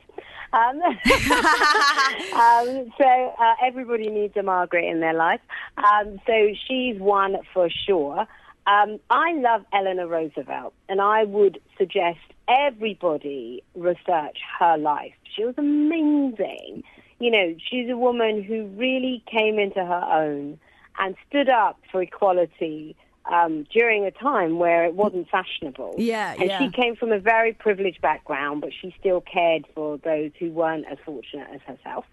Um, 0.51 0.81
um, 2.33 2.93
so 2.97 3.33
uh, 3.39 3.55
everybody 3.63 4.09
needs 4.09 4.35
a 4.37 4.43
Margaret 4.43 4.85
in 4.85 4.99
their 4.99 5.13
life. 5.13 5.41
Um, 5.77 6.19
so 6.27 6.49
she's 6.67 6.99
one 6.99 7.37
for 7.53 7.69
sure. 7.87 8.27
Um, 8.65 8.99
I 9.09 9.33
love 9.33 9.65
Eleanor 9.73 10.07
Roosevelt, 10.07 10.73
and 10.87 11.01
I 11.01 11.25
would 11.25 11.59
suggest 11.77 12.19
everybody 12.47 13.63
research 13.75 14.37
her 14.59 14.77
life. 14.77 15.13
She 15.35 15.43
was 15.43 15.55
amazing. 15.57 16.83
You 17.23 17.31
know, 17.31 17.55
she's 17.69 17.89
a 17.89 17.95
woman 17.95 18.43
who 18.43 18.65
really 18.77 19.23
came 19.31 19.57
into 19.57 19.79
her 19.79 20.03
own 20.03 20.59
and 20.99 21.15
stood 21.29 21.49
up 21.49 21.79
for 21.91 22.01
equality 22.01 22.95
um, 23.31 23.65
during 23.71 24.03
a 24.05 24.11
time 24.11 24.59
where 24.59 24.83
it 24.83 24.93
wasn't 24.93 25.29
fashionable. 25.29 25.95
Yeah, 25.97 26.33
and 26.33 26.49
yeah. 26.49 26.59
she 26.59 26.69
came 26.69 26.95
from 26.97 27.11
a 27.11 27.19
very 27.19 27.53
privileged 27.53 28.01
background, 28.01 28.59
but 28.59 28.71
she 28.79 28.93
still 28.99 29.21
cared 29.21 29.65
for 29.73 29.97
those 29.99 30.31
who 30.37 30.51
weren't 30.51 30.85
as 30.91 30.97
fortunate 31.05 31.47
as 31.53 31.61
herself. 31.61 32.05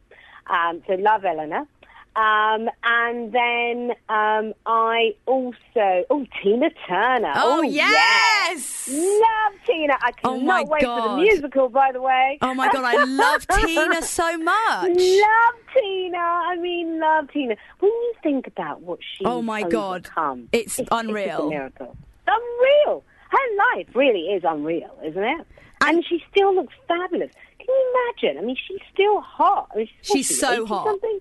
Um, 0.48 0.82
so 0.86 0.94
love 0.94 1.24
Eleanor. 1.24 1.66
Um, 2.16 2.68
and 2.82 3.32
then 3.32 3.92
um, 4.08 4.52
I 4.66 5.14
also 5.26 6.04
oh 6.10 6.26
Tina 6.42 6.70
Turner. 6.88 7.32
Oh, 7.36 7.62
yes. 7.62 8.88
yes! 8.88 8.88
love 8.88 9.60
Tina. 9.64 9.94
I 10.00 10.10
Oh, 10.24 10.38
cannot 10.38 10.44
my 10.44 10.64
wait 10.64 10.82
for 10.82 11.08
the 11.08 11.16
musical. 11.16 11.68
By 11.68 11.92
the 11.92 12.02
way. 12.02 12.38
Oh 12.42 12.52
my 12.52 12.70
god, 12.72 12.84
I 12.84 13.04
love 13.04 13.46
Tina 13.64 14.02
so 14.02 14.36
much. 14.38 14.88
Love 14.88 15.54
Tina. 15.74 16.18
I 16.18 16.56
mean, 16.60 16.98
love 17.00 17.30
Tina. 17.32 17.54
When 17.78 17.90
you 17.90 18.12
think 18.22 18.46
about 18.48 18.80
what 18.82 18.98
she 19.16 19.24
Oh, 19.24 19.40
my 19.40 19.62
God. 19.62 20.08
It's 20.52 20.76
just 20.78 20.88
unreal. 20.90 21.46
a 21.46 21.50
miracle. 21.50 21.96
Unreal. 22.26 23.04
Her 23.30 23.76
life 23.76 23.86
really 23.94 24.26
is 24.32 24.42
unreal, 24.44 24.98
isn't 25.04 25.22
it? 25.22 25.46
And, 25.82 26.04
she 26.04 26.22
still 26.30 26.54
looks 26.54 26.74
fabulous. 26.88 27.30
Can 27.58 27.66
you 27.68 27.94
imagine? 28.22 28.42
I 28.42 28.44
mean, 28.46 28.56
she's 28.66 28.80
still 28.92 29.20
hot. 29.20 29.70
I 29.72 29.78
mean, 29.78 29.88
She's 30.02 30.28
what, 30.42 30.50
so 30.50 30.66
hot. 30.66 30.86
Something? 30.86 31.20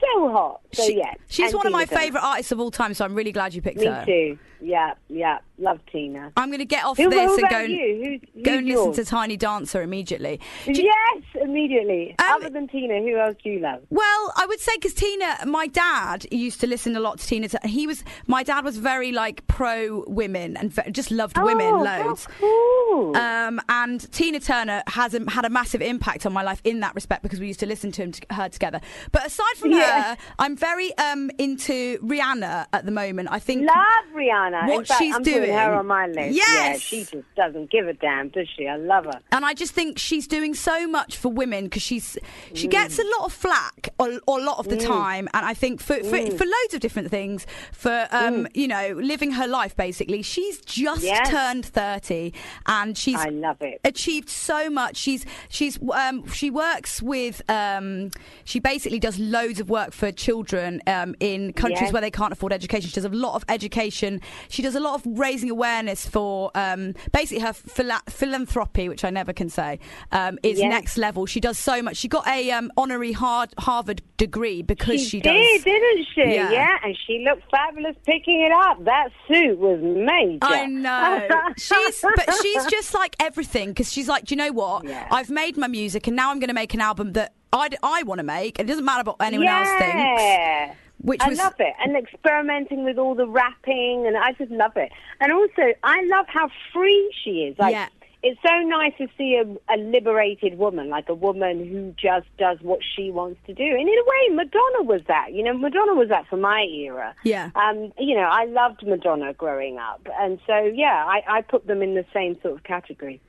So 0.00 0.30
hot. 0.30 0.60
So 0.72 0.84
She- 0.86 0.98
yeah, 0.98 1.14
she's 1.28 1.46
and 1.52 1.54
one 1.58 1.66
of 1.66 1.72
my 1.72 1.86
favourite 1.86 2.24
artists 2.24 2.52
of 2.52 2.60
all 2.60 2.70
time, 2.70 2.94
so 2.94 3.04
I'm 3.04 3.14
really 3.14 3.32
glad 3.32 3.54
you 3.54 3.62
picked 3.62 3.78
Me 3.78 3.86
her. 3.86 4.04
Me 4.06 4.12
too. 4.12 4.38
Yeah, 4.60 4.94
yeah. 5.08 5.38
Love 5.58 5.78
Tina. 5.92 6.32
I'm 6.36 6.48
going 6.48 6.58
to 6.58 6.64
get 6.64 6.84
off 6.84 6.96
Who, 6.96 7.08
this 7.10 7.30
who 7.30 7.38
and 7.38 7.48
go 7.50 7.56
and, 7.58 7.72
you? 7.72 8.20
Who's, 8.34 8.42
go 8.44 8.52
and 8.54 8.66
yours? 8.66 8.86
listen 8.88 9.04
to 9.04 9.10
Tiny 9.10 9.36
Dancer 9.36 9.82
immediately. 9.82 10.40
You- 10.66 10.74
Yes, 10.84 11.22
immediately. 11.40 12.14
Um, 12.18 12.26
Other 12.36 12.50
than 12.50 12.66
Tina, 12.68 13.00
who 13.00 13.16
else 13.18 13.36
do 13.42 13.50
you 13.50 13.60
love? 13.60 13.80
Well, 13.90 14.32
I 14.36 14.46
would 14.46 14.60
say 14.60 14.72
because 14.76 14.94
Tina, 14.94 15.38
my 15.46 15.66
dad 15.68 16.26
used 16.32 16.60
to 16.60 16.66
listen 16.66 16.96
a 16.96 17.00
lot 17.00 17.18
to 17.20 17.26
Tina. 17.26 17.48
He 17.64 17.86
was 17.86 18.02
my 18.26 18.42
dad 18.42 18.64
was 18.64 18.76
very 18.76 19.12
like 19.12 19.46
pro 19.46 20.04
women 20.08 20.56
and 20.56 20.72
just 20.92 21.10
loved 21.10 21.38
women 21.38 21.66
oh, 21.74 21.82
loads. 21.82 22.24
How 22.26 22.32
cool. 22.40 23.16
Um, 23.16 23.60
and 23.68 24.10
Tina 24.12 24.40
Turner 24.40 24.82
has 24.88 25.14
a, 25.14 25.28
had 25.30 25.44
a 25.44 25.50
massive 25.50 25.80
impact 25.82 26.26
on 26.26 26.32
my 26.32 26.42
life 26.42 26.60
in 26.64 26.80
that 26.80 26.94
respect 26.94 27.22
because 27.22 27.40
we 27.40 27.46
used 27.46 27.60
to 27.60 27.66
listen 27.66 27.92
to 27.92 28.02
him 28.02 28.12
t- 28.12 28.22
her 28.30 28.48
together. 28.48 28.80
But 29.12 29.26
aside 29.26 29.54
from 29.56 29.70
Yeah. 29.72 30.02
her, 30.14 30.16
I'm 30.38 30.56
very 30.56 30.96
um, 30.98 31.30
into 31.38 31.98
Rihanna 31.98 32.66
at 32.72 32.84
the 32.84 32.92
moment. 32.92 33.28
I 33.30 33.38
think 33.38 33.62
Love 33.66 34.14
Rihanna. 34.14 34.62
In 34.64 34.68
What 34.68 34.88
fact, 34.88 35.00
she's 35.00 35.14
I'm 35.14 35.22
doing. 35.22 35.43
Putting 35.46 35.54
her 35.56 35.74
on 35.74 35.86
my 35.86 36.06
list. 36.06 36.36
Yeah, 36.36 36.42
Yes. 36.48 36.80
she 36.80 37.00
just 37.04 37.34
doesn't 37.36 37.70
give 37.70 37.86
a 37.88 37.92
damn, 37.94 38.28
does 38.28 38.48
she? 38.56 38.66
I 38.68 38.76
love 38.76 39.04
her. 39.06 39.20
And 39.32 39.44
I 39.44 39.54
just 39.54 39.72
think 39.72 39.98
she's 39.98 40.26
doing 40.26 40.54
so 40.54 40.86
much 40.86 41.16
for 41.16 41.28
women 41.30 41.64
because 41.64 41.82
she's 41.82 42.16
Mm. 42.50 42.56
she 42.56 42.66
gets 42.68 42.98
a 42.98 43.04
lot 43.18 43.24
of 43.26 43.32
flack 43.32 43.88
a, 43.98 44.18
a 44.28 44.30
lot 44.32 44.58
of 44.58 44.68
the 44.68 44.76
time, 44.76 45.28
and 45.34 45.44
I 45.46 45.54
think 45.54 45.80
for, 45.80 45.94
for 45.96 46.16
Mm. 46.18 46.36
for 46.38 46.44
loads 46.44 46.74
of 46.74 46.80
different 46.80 47.10
things, 47.10 47.46
for 47.72 48.08
um, 48.10 48.46
you 48.54 48.68
know 48.68 48.94
living 49.00 49.32
her 49.32 49.46
life 49.46 49.76
basically. 49.76 50.22
She's 50.22 50.60
just 50.60 51.02
Yes. 51.02 51.28
turned 51.28 51.64
thirty, 51.66 52.32
and 52.66 52.96
she's 52.96 53.16
I 53.18 53.28
love 53.28 53.60
it. 53.62 53.80
achieved 53.84 54.28
so 54.28 54.70
much. 54.70 54.96
She's 54.96 55.24
she's 55.48 55.78
um, 55.92 56.26
she 56.30 56.50
works 56.50 57.02
with 57.02 57.42
um, 57.50 58.10
she 58.44 58.58
basically 58.60 58.98
does 58.98 59.18
loads 59.18 59.60
of 59.60 59.68
work 59.70 59.92
for 59.92 60.10
children 60.12 60.80
um, 60.86 61.14
in 61.20 61.52
countries 61.52 61.80
Yes. 61.82 61.92
where 61.92 62.02
they 62.02 62.10
can't 62.10 62.32
afford 62.32 62.52
education. 62.52 62.88
She 62.88 62.94
does 62.94 63.04
a 63.04 63.08
lot 63.08 63.34
of 63.34 63.44
education. 63.48 64.20
She 64.48 64.62
does 64.62 64.74
a 64.74 64.80
lot 64.80 64.94
of 64.94 65.02
raising 65.34 65.50
awareness 65.50 66.06
for 66.06 66.52
um, 66.54 66.94
basically 67.12 67.42
her 67.42 67.52
phila- 67.52 68.02
philanthropy, 68.08 68.88
which 68.88 69.04
I 69.04 69.10
never 69.10 69.32
can 69.32 69.48
say, 69.48 69.80
um, 70.12 70.38
is 70.44 70.60
Yes. 70.60 70.70
next 70.70 70.96
level. 70.96 71.26
She 71.26 71.40
does 71.40 71.58
so 71.58 71.82
much. 71.82 71.96
She 71.96 72.06
got 72.06 72.24
a 72.28 72.52
um, 72.52 72.70
honorary 72.76 73.10
Hard- 73.10 73.52
Harvard 73.58 74.00
degree 74.16 74.62
because 74.62 75.00
she, 75.00 75.08
she 75.08 75.20
does. 75.20 75.34
did, 75.34 75.64
didn't 75.64 76.06
she? 76.14 76.34
Yeah. 76.34 76.76
and 76.84 76.96
she 77.06 77.24
looked 77.28 77.50
fabulous 77.50 77.96
picking 78.06 78.40
it 78.42 78.52
up. 78.52 78.84
That 78.84 79.08
suit 79.26 79.58
was 79.58 79.80
major. 79.82 80.38
I 80.42 80.66
know. 80.66 81.28
she's 81.56 82.00
but 82.14 82.32
she's 82.40 82.64
just 82.66 82.94
like 82.94 83.16
everything 83.18 83.70
because 83.70 83.90
she's 83.92 84.08
like, 84.08 84.26
do 84.26 84.34
you 84.34 84.38
know 84.38 84.52
what? 84.52 84.84
Yeah. 84.84 85.08
I've 85.10 85.30
made 85.30 85.56
my 85.56 85.66
music 85.66 86.06
and 86.06 86.14
now 86.14 86.30
I'm 86.30 86.38
going 86.38 86.48
to 86.48 86.54
make 86.54 86.74
an 86.74 86.80
album 86.80 87.14
that 87.14 87.32
I, 87.52 87.70
I 87.82 88.04
want 88.04 88.20
to 88.20 88.24
make. 88.24 88.60
And 88.60 88.68
it 88.68 88.72
doesn't 88.72 88.84
matter 88.84 89.02
what 89.04 89.16
anyone 89.20 89.48
else 89.48 89.68
thinks. 89.80 90.76
Which 91.04 91.20
I 91.20 91.28
was 91.28 91.38
love 91.38 91.54
it. 91.58 91.74
And 91.84 91.96
experimenting 91.96 92.82
with 92.84 92.98
all 92.98 93.14
the 93.14 93.26
rapping, 93.28 94.04
and 94.06 94.16
I 94.16 94.32
just 94.32 94.50
love 94.50 94.76
it. 94.76 94.90
And 95.20 95.32
also, 95.32 95.62
I 95.84 96.02
love 96.06 96.26
how 96.28 96.48
free 96.72 97.14
she 97.22 97.42
is. 97.44 97.58
Like, 97.58 97.72
Yeah. 97.72 97.88
it's 98.22 98.40
so 98.42 98.54
nice 98.66 98.94
to 98.96 99.06
see 99.18 99.36
a, 99.36 99.44
a 99.74 99.76
liberated 99.76 100.56
woman, 100.56 100.88
like 100.88 101.10
a 101.10 101.14
woman 101.14 101.58
who 101.70 101.92
just 102.00 102.26
does 102.38 102.56
what 102.62 102.80
she 102.96 103.10
wants 103.10 103.38
to 103.46 103.52
do. 103.52 103.62
And 103.62 103.82
in 103.82 103.88
a 103.88 104.04
way, 104.06 104.34
Madonna 104.34 104.82
was 104.82 105.02
that. 105.08 105.32
You 105.34 105.42
know, 105.44 105.52
Madonna 105.52 105.94
was 105.94 106.08
that 106.08 106.26
for 106.28 106.38
my 106.38 106.62
era. 106.62 107.14
Yeah. 107.22 107.50
Um, 107.54 107.92
you 107.98 108.14
know, 108.16 108.28
I 108.30 108.46
loved 108.46 108.82
Madonna 108.86 109.34
growing 109.34 109.76
up. 109.78 110.08
And 110.18 110.38
so, 110.46 110.56
yeah, 110.74 111.04
I, 111.06 111.22
I 111.28 111.40
put 111.42 111.66
them 111.66 111.82
in 111.82 111.94
the 111.94 112.06
same 112.14 112.40
sort 112.40 112.54
of 112.54 112.64
category. 112.64 113.20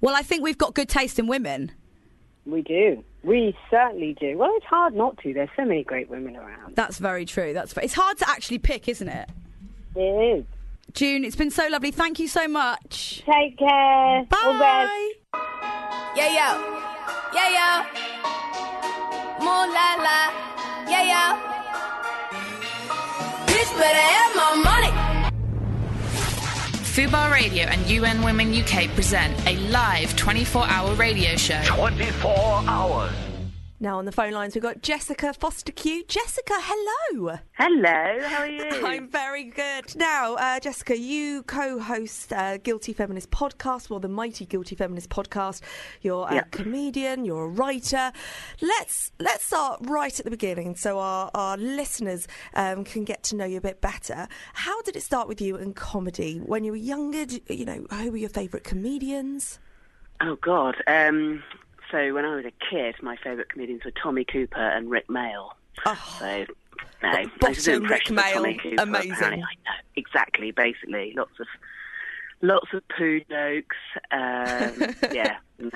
well, 0.00 0.14
I 0.14 0.22
think 0.22 0.44
we've 0.44 0.58
got 0.58 0.74
good 0.74 0.88
taste 0.88 1.18
in 1.18 1.26
women. 1.26 1.72
We 2.46 2.62
do. 2.62 3.02
We 3.22 3.56
certainly 3.70 4.16
do. 4.20 4.36
Well, 4.36 4.50
it's 4.56 4.66
hard 4.66 4.94
not 4.94 5.16
to. 5.18 5.32
There's 5.32 5.48
so 5.56 5.64
many 5.64 5.82
great 5.82 6.10
women 6.10 6.36
around. 6.36 6.76
That's 6.76 6.98
very 6.98 7.24
true. 7.24 7.54
That's 7.54 7.74
it's 7.78 7.94
hard 7.94 8.18
to 8.18 8.28
actually 8.28 8.58
pick, 8.58 8.88
isn't 8.88 9.08
it? 9.08 9.30
It 9.96 10.38
is. 10.38 10.44
June, 10.92 11.24
it's 11.24 11.36
been 11.36 11.50
so 11.50 11.66
lovely. 11.68 11.90
Thank 11.90 12.18
you 12.18 12.28
so 12.28 12.46
much. 12.46 13.22
Take 13.26 13.58
care. 13.58 14.24
Bye. 14.28 14.38
All 14.44 14.52
the 14.52 14.58
best. 14.58 14.92
Yeah, 16.16 16.28
yo. 16.28 16.48
Yeah, 17.34 17.50
yo. 17.56 18.04
Moon 19.40 19.68
la 19.72 19.94
la. 19.98 20.30
Yeah, 20.88 21.02
yo. 21.02 21.24
Bitch 23.46 23.78
better 23.78 23.98
have 23.98 24.36
my 24.36 24.62
money. 24.62 25.03
Fubar 26.94 27.32
Radio 27.32 27.64
and 27.64 27.90
UN 27.90 28.22
Women 28.22 28.54
UK 28.54 28.88
present 28.94 29.34
a 29.48 29.56
live 29.68 30.14
24 30.14 30.64
hour 30.68 30.94
radio 30.94 31.34
show. 31.34 31.60
24 31.66 32.30
hours. 32.68 33.33
Now 33.84 33.98
on 33.98 34.06
the 34.06 34.12
phone 34.12 34.32
lines 34.32 34.54
we've 34.54 34.62
got 34.62 34.80
Jessica 34.80 35.34
Fostekew. 35.38 36.08
Jessica, 36.08 36.54
hello. 36.56 37.36
Hello, 37.52 38.18
how 38.28 38.38
are 38.40 38.46
you? 38.50 38.86
I'm 38.86 39.06
very 39.08 39.44
good. 39.44 39.94
Now, 39.94 40.36
uh, 40.36 40.58
Jessica, 40.58 40.96
you 40.98 41.42
co-host 41.42 42.32
uh, 42.32 42.56
Guilty 42.56 42.94
Feminist 42.94 43.30
podcast, 43.30 43.90
well, 43.90 44.00
the 44.00 44.08
Mighty 44.08 44.46
Guilty 44.46 44.74
Feminist 44.74 45.10
podcast. 45.10 45.60
You're 46.00 46.26
a 46.30 46.36
Yep. 46.36 46.50
comedian. 46.52 47.26
You're 47.26 47.44
a 47.44 47.48
writer. 47.48 48.10
Let's 48.62 49.12
let's 49.20 49.44
start 49.44 49.80
right 49.82 50.18
at 50.18 50.24
the 50.24 50.30
beginning, 50.30 50.76
so 50.76 50.98
our 50.98 51.30
our 51.34 51.58
listeners 51.58 52.26
um, 52.54 52.84
can 52.84 53.04
get 53.04 53.22
to 53.24 53.36
know 53.36 53.44
you 53.44 53.58
a 53.58 53.60
bit 53.60 53.82
better. 53.82 54.28
How 54.54 54.80
did 54.80 54.96
it 54.96 55.02
start 55.02 55.28
with 55.28 55.42
you 55.42 55.56
in 55.56 55.74
comedy 55.74 56.38
when 56.38 56.64
you 56.64 56.70
were 56.72 56.78
younger? 56.78 57.26
Did- 57.26 57.42
You 57.50 57.66
know, 57.66 57.86
who 57.90 58.12
were 58.12 58.16
your 58.16 58.30
favourite 58.30 58.64
comedians? 58.64 59.58
Oh 60.22 60.36
God. 60.36 60.76
Um, 60.86 61.42
so 61.94 62.12
when 62.12 62.24
I 62.24 62.34
was 62.34 62.44
a 62.44 62.52
kid, 62.70 62.96
my 63.02 63.16
favourite 63.22 63.48
comedians 63.48 63.84
were 63.84 63.92
Tommy 63.92 64.24
Cooper 64.24 64.60
and 64.60 64.90
Rik 64.90 65.06
Mayall. 65.06 65.50
Oh, 65.86 66.16
So 66.18 66.44
no, 67.02 67.24
Bottom 67.40 67.84
Rick 67.84 68.08
impressions 68.08 68.18
of 68.18 68.24
Tommy 68.24 68.54
Mayall, 68.56 68.62
Cooper, 68.62 68.82
amazing. 68.82 69.12
apparently. 69.12 69.42
I 69.42 69.70
know 69.70 69.76
exactly. 69.96 70.50
Basically, 70.50 71.14
lots 71.16 71.38
of 71.38 71.46
lots 72.42 72.66
of 72.72 72.82
poo 72.88 73.20
jokes. 73.30 73.76
Um, 74.10 74.94
yeah. 75.14 75.36
No. 75.56 75.70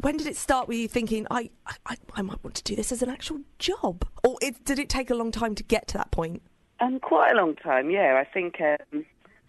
when 0.00 0.16
did 0.16 0.26
it 0.26 0.36
start 0.36 0.66
with 0.66 0.78
you 0.78 0.88
thinking 0.88 1.26
I, 1.30 1.50
I 1.86 1.96
I 2.14 2.22
might 2.22 2.42
want 2.42 2.56
to 2.56 2.62
do 2.62 2.74
this 2.74 2.90
as 2.90 3.02
an 3.02 3.10
actual 3.10 3.40
job, 3.58 4.06
or 4.24 4.38
it, 4.40 4.64
did 4.64 4.78
it 4.78 4.88
take 4.88 5.10
a 5.10 5.14
long 5.14 5.30
time 5.30 5.54
to 5.56 5.62
get 5.62 5.86
to 5.88 5.98
that 5.98 6.10
point? 6.10 6.40
Um, 6.80 6.98
quite 7.00 7.32
a 7.32 7.36
long 7.36 7.54
time, 7.56 7.90
yeah. 7.90 8.16
I 8.18 8.24
think. 8.24 8.60
Um, 8.62 9.04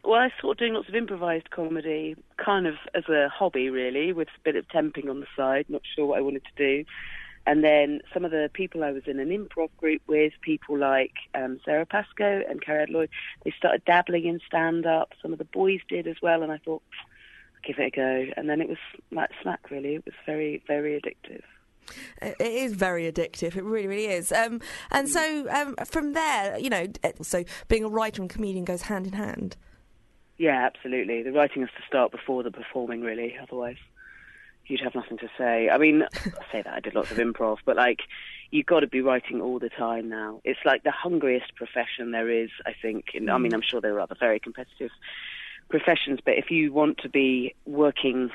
well, 0.05 0.19
I 0.19 0.31
sort 0.41 0.53
of 0.53 0.57
doing 0.59 0.73
lots 0.73 0.89
of 0.89 0.95
improvised 0.95 1.49
comedy, 1.49 2.15
kind 2.37 2.67
of 2.67 2.75
as 2.93 3.07
a 3.09 3.29
hobby, 3.29 3.69
really, 3.69 4.13
with 4.13 4.27
a 4.29 4.39
bit 4.43 4.55
of 4.55 4.67
temping 4.67 5.09
on 5.09 5.19
the 5.19 5.27
side. 5.35 5.65
Not 5.69 5.81
sure 5.95 6.05
what 6.05 6.17
I 6.17 6.21
wanted 6.21 6.43
to 6.45 6.83
do. 6.83 6.85
And 7.47 7.63
then 7.63 8.01
some 8.13 8.25
of 8.25 8.31
the 8.31 8.49
people 8.53 8.83
I 8.83 8.91
was 8.91 9.03
in 9.05 9.19
an 9.19 9.29
improv 9.29 9.69
group 9.77 10.01
with, 10.07 10.33
people 10.41 10.77
like 10.77 11.13
um, 11.35 11.59
Sara 11.63 11.85
Pascoe 11.85 12.41
and 12.49 12.63
Cariad 12.63 12.89
Lloyd, 12.89 13.09
they 13.43 13.53
started 13.55 13.85
dabbling 13.85 14.25
in 14.25 14.39
stand-up. 14.47 15.13
Some 15.21 15.31
of 15.31 15.37
the 15.37 15.45
boys 15.45 15.81
did 15.87 16.07
as 16.07 16.15
well, 16.23 16.41
and 16.41 16.51
I 16.51 16.57
thought, 16.57 16.81
give 17.63 17.77
it 17.77 17.87
a 17.87 17.91
go. 17.91 18.25
And 18.35 18.49
then 18.49 18.61
it 18.61 18.69
was 18.69 18.79
like 19.11 19.29
smack, 19.41 19.69
really. 19.69 19.95
It 19.95 20.05
was 20.05 20.15
very, 20.25 20.63
very 20.65 20.99
addictive. 20.99 21.43
It 22.19 22.35
it 22.39 22.51
is 22.51 22.73
very 22.73 23.11
addictive. 23.11 23.55
It 23.55 23.63
really, 23.63 23.87
really 23.87 24.07
is. 24.07 24.31
Um, 24.31 24.59
and 24.89 25.07
so 25.07 25.47
um, 25.51 25.75
from 25.85 26.13
there, 26.13 26.57
you 26.57 26.71
know, 26.71 26.87
so 27.21 27.43
being 27.67 27.83
a 27.83 27.89
writer 27.89 28.23
and 28.23 28.29
comedian 28.29 28.65
goes 28.65 28.83
hand 28.83 29.05
in 29.05 29.13
hand. 29.13 29.55
Yeah, 30.37 30.65
absolutely. 30.65 31.23
The 31.23 31.31
writing 31.31 31.61
has 31.61 31.71
to 31.71 31.87
start 31.87 32.11
before 32.11 32.43
the 32.43 32.51
performing, 32.51 33.01
really. 33.01 33.37
Otherwise, 33.41 33.77
you'd 34.67 34.81
have 34.81 34.95
nothing 34.95 35.17
to 35.19 35.29
say. 35.37 35.69
I 35.69 35.77
mean, 35.77 36.03
I 36.13 36.51
say 36.51 36.61
that 36.61 36.73
I 36.73 36.79
did 36.79 36.95
lots 36.95 37.11
of 37.11 37.17
improv, 37.17 37.57
but 37.65 37.77
like, 37.77 38.01
you've 38.51 38.65
got 38.65 38.81
to 38.81 38.87
be 38.87 39.01
writing 39.01 39.41
all 39.41 39.59
the 39.59 39.69
time 39.69 40.09
now. 40.09 40.41
It's 40.43 40.59
like 40.65 40.83
the 40.83 40.91
hungriest 40.91 41.55
profession 41.55 42.11
there 42.11 42.29
is, 42.29 42.49
I 42.65 42.73
think. 42.79 43.05
And, 43.13 43.29
I 43.29 43.37
mean, 43.37 43.51
mm. 43.51 43.55
I'm 43.55 43.61
sure 43.61 43.81
there 43.81 43.95
are 43.95 44.01
other 44.01 44.15
very 44.19 44.39
competitive 44.39 44.91
professions, 45.69 46.19
but 46.23 46.35
if 46.35 46.51
you 46.51 46.71
want 46.71 46.99
to 46.99 47.09
be 47.09 47.55
working 47.65 48.29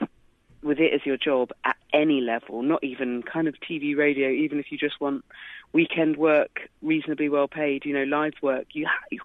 with 0.63 0.79
it 0.79 0.93
as 0.93 1.07
your 1.07 1.17
job 1.17 1.51
at 1.65 1.77
any 1.93 2.21
level, 2.21 2.63
not 2.63 2.83
even 2.85 3.23
kind 3.23 3.49
of 3.49 3.55
TV, 3.61 3.97
radio, 3.97 4.29
even 4.29 4.59
if 4.59 4.71
you 4.71 4.79
just 4.79 5.01
want 5.01 5.25
weekend 5.73 6.17
work, 6.17 6.69
reasonably 6.83 7.29
well 7.29 7.49
paid, 7.49 7.85
you 7.85 7.95
know, 7.95 8.05
live 8.05 8.35
work, 8.43 8.67
you 8.73 8.87
you 9.11 9.21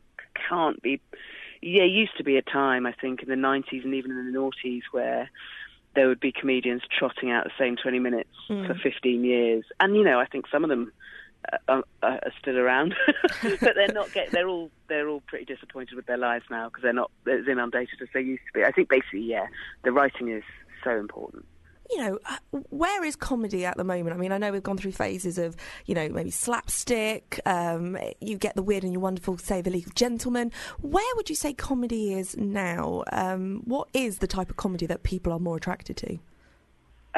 can't 0.49 0.81
be. 0.81 1.01
Yeah, 1.67 1.83
used 1.83 2.15
to 2.17 2.23
be 2.23 2.37
a 2.37 2.41
time 2.43 2.85
I 2.85 2.91
think 2.93 3.23
in 3.23 3.29
the 3.29 3.35
90s 3.35 3.83
and 3.83 3.93
even 3.95 4.11
in 4.11 4.31
the 4.31 4.37
noughties 4.37 4.83
where 4.91 5.29
there 5.95 6.07
would 6.07 6.19
be 6.19 6.31
comedians 6.31 6.83
trotting 6.97 7.31
out 7.31 7.43
the 7.45 7.51
same 7.57 7.75
20 7.75 7.99
minutes 7.99 8.29
Mm. 8.49 8.67
for 8.67 8.75
15 8.75 9.23
years, 9.23 9.63
and 9.79 9.95
you 9.95 10.03
know, 10.03 10.19
I 10.19 10.25
think 10.25 10.45
some 10.51 10.63
of 10.63 10.69
them. 10.69 10.91
Uh, 11.53 11.57
are, 12.01 12.19
are 12.23 12.33
still 12.41 12.57
around, 12.57 12.95
but 13.61 13.75
they're 13.75 13.93
not. 13.93 14.11
Get, 14.13 14.31
they're 14.31 14.47
all 14.47 14.71
they're 14.87 15.07
all 15.07 15.21
pretty 15.27 15.45
disappointed 15.45 15.93
with 15.95 16.07
their 16.07 16.17
lives 16.17 16.45
now 16.49 16.69
because 16.69 16.81
they're 16.81 16.91
not 16.91 17.11
as 17.27 17.47
inundated 17.47 18.01
as 18.01 18.07
they 18.15 18.21
used 18.21 18.41
to 18.47 18.53
be. 18.59 18.65
I 18.65 18.71
think 18.71 18.89
basically, 18.89 19.21
yeah, 19.21 19.45
the 19.83 19.91
writing 19.91 20.29
is 20.29 20.41
so 20.83 20.97
important. 20.97 21.45
You 21.91 21.97
know, 21.97 22.19
uh, 22.25 22.37
where 22.69 23.03
is 23.03 23.15
comedy 23.15 23.63
at 23.65 23.77
the 23.77 23.83
moment? 23.83 24.15
I 24.15 24.17
mean, 24.19 24.31
I 24.31 24.37
know 24.37 24.51
we've 24.51 24.63
gone 24.63 24.77
through 24.77 24.93
phases 24.93 25.37
of, 25.37 25.55
you 25.85 25.93
know, 25.93 26.09
maybe 26.09 26.31
slapstick. 26.31 27.39
Um, 27.45 27.97
you 28.19 28.37
get 28.37 28.55
the 28.55 28.63
weird 28.63 28.83
and 28.83 28.91
your 28.91 29.01
wonderful, 29.01 29.37
say, 29.37 29.61
the 29.61 29.69
League 29.69 29.87
of 29.87 29.93
Gentlemen. 29.95 30.51
Where 30.81 31.15
would 31.15 31.29
you 31.29 31.35
say 31.35 31.53
comedy 31.53 32.13
is 32.13 32.35
now? 32.37 33.03
Um, 33.11 33.61
what 33.65 33.87
is 33.93 34.17
the 34.17 34.27
type 34.27 34.49
of 34.49 34.55
comedy 34.57 34.85
that 34.87 35.03
people 35.03 35.31
are 35.31 35.39
more 35.39 35.57
attracted 35.57 35.97
to? 35.97 36.17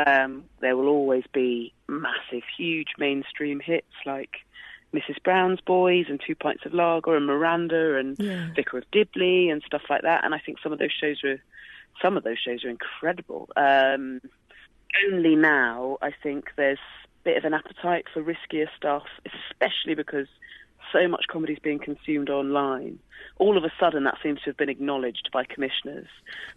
um, 0.06 0.44
there 0.60 0.78
will 0.78 0.90
always 0.90 1.24
be 1.34 1.74
massive, 1.88 2.44
huge 2.56 2.90
mainstream 3.00 3.60
hits 3.60 3.88
like 4.06 4.30
Mrs. 4.94 5.22
Brown's 5.24 5.60
Boys 5.60 6.06
and 6.08 6.22
Two 6.26 6.36
Pints 6.36 6.66
of 6.68 6.74
Lager 6.76 7.16
and 7.16 7.26
Miranda 7.26 7.96
and 7.98 8.16
Yeah. 8.20 8.50
Vicar 8.56 8.78
of 8.78 8.92
Dibley 8.92 9.50
and 9.50 9.64
stuff 9.66 9.82
like 9.90 10.04
that. 10.04 10.24
And 10.24 10.36
I 10.36 10.40
think 10.40 10.60
some 10.62 10.72
of 10.72 10.78
those 10.78 10.92
shows 10.92 11.24
are, 11.24 11.42
some 12.00 12.16
of 12.16 12.24
those 12.24 12.38
shows 12.38 12.64
are 12.64 12.70
incredible. 12.70 13.50
Um, 13.58 14.22
only 15.06 15.36
now, 15.36 15.98
I 16.02 16.12
think 16.24 16.50
there's 16.56 16.80
a 16.80 17.24
bit 17.24 17.38
of 17.38 17.46
an 17.46 17.54
appetite 17.54 18.06
for 18.14 18.24
riskier 18.24 18.68
stuff, 18.76 19.04
especially 19.26 19.96
because 19.96 20.28
so 20.92 21.08
much 21.08 21.26
comedy 21.30 21.54
is 21.54 21.60
being 21.60 21.80
consumed 21.80 22.30
online. 22.30 23.00
All 23.38 23.58
of 23.58 23.64
a 23.64 23.72
sudden, 23.80 24.04
that 24.06 24.18
seems 24.24 24.40
to 24.42 24.46
have 24.52 24.58
been 24.58 24.70
acknowledged 24.70 25.30
by 25.34 25.44
commissioners. 25.44 26.08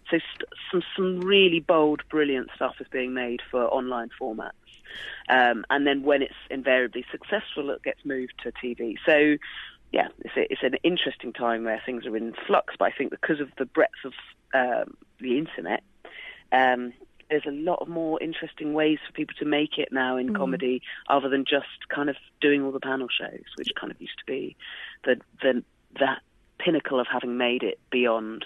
So 0.09 0.17
st- 0.17 0.49
some 0.71 0.81
some 0.95 1.19
really 1.19 1.59
bold, 1.59 2.01
brilliant 2.09 2.49
stuff 2.55 2.75
is 2.79 2.87
being 2.91 3.13
made 3.13 3.41
for 3.49 3.63
online 3.65 4.09
formats. 4.19 4.51
Um, 5.29 5.65
and 5.69 5.85
then 5.85 6.03
when 6.03 6.21
it's 6.21 6.33
invariably 6.49 7.05
successful, 7.11 7.69
it 7.69 7.83
gets 7.83 8.03
moved 8.05 8.33
to 8.43 8.51
TV. 8.51 8.95
So 9.05 9.37
yeah, 9.91 10.07
it's, 10.19 10.37
a, 10.37 10.51
it's 10.51 10.63
an 10.63 10.75
interesting 10.83 11.33
time 11.33 11.65
where 11.65 11.81
things 11.85 12.05
are 12.05 12.15
in 12.15 12.33
flux. 12.47 12.75
But 12.79 12.85
I 12.85 12.91
think 12.97 13.11
because 13.11 13.39
of 13.39 13.49
the 13.57 13.65
breadth 13.65 14.05
of 14.05 14.13
um, 14.53 14.95
the 15.19 15.37
internet, 15.37 15.83
um, 16.51 16.93
there's 17.31 17.45
a 17.47 17.51
lot 17.51 17.79
of 17.81 17.87
more 17.87 18.21
interesting 18.21 18.73
ways 18.73 18.99
for 19.07 19.13
people 19.13 19.33
to 19.39 19.45
make 19.45 19.77
it 19.79 19.89
now 19.91 20.17
in 20.17 20.29
Mm. 20.29 20.35
comedy, 20.35 20.81
other 21.07 21.29
than 21.29 21.45
just 21.45 21.87
kind 21.89 22.09
of 22.09 22.17
doing 22.41 22.61
all 22.61 22.71
the 22.71 22.79
panel 22.79 23.07
shows, 23.07 23.45
which 23.57 23.69
kind 23.75 23.89
of 23.91 23.99
used 23.99 24.19
to 24.19 24.25
be 24.25 24.55
the 25.05 25.19
the 25.41 25.63
that 25.99 26.21
pinnacle 26.59 26.99
of 26.99 27.07
having 27.07 27.37
made 27.37 27.63
it 27.63 27.79
beyond 27.89 28.45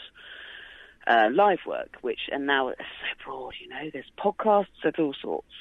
uh, 1.07 1.29
live 1.33 1.59
work. 1.65 1.97
Which 2.01 2.29
and 2.31 2.45
now 2.45 2.69
it's 2.69 2.79
so 2.79 3.25
broad. 3.25 3.55
You 3.59 3.67
know, 3.69 3.89
there's 3.91 4.11
podcasts, 4.17 4.67
there's 4.83 4.95
all 4.99 5.15
sorts. 5.19 5.53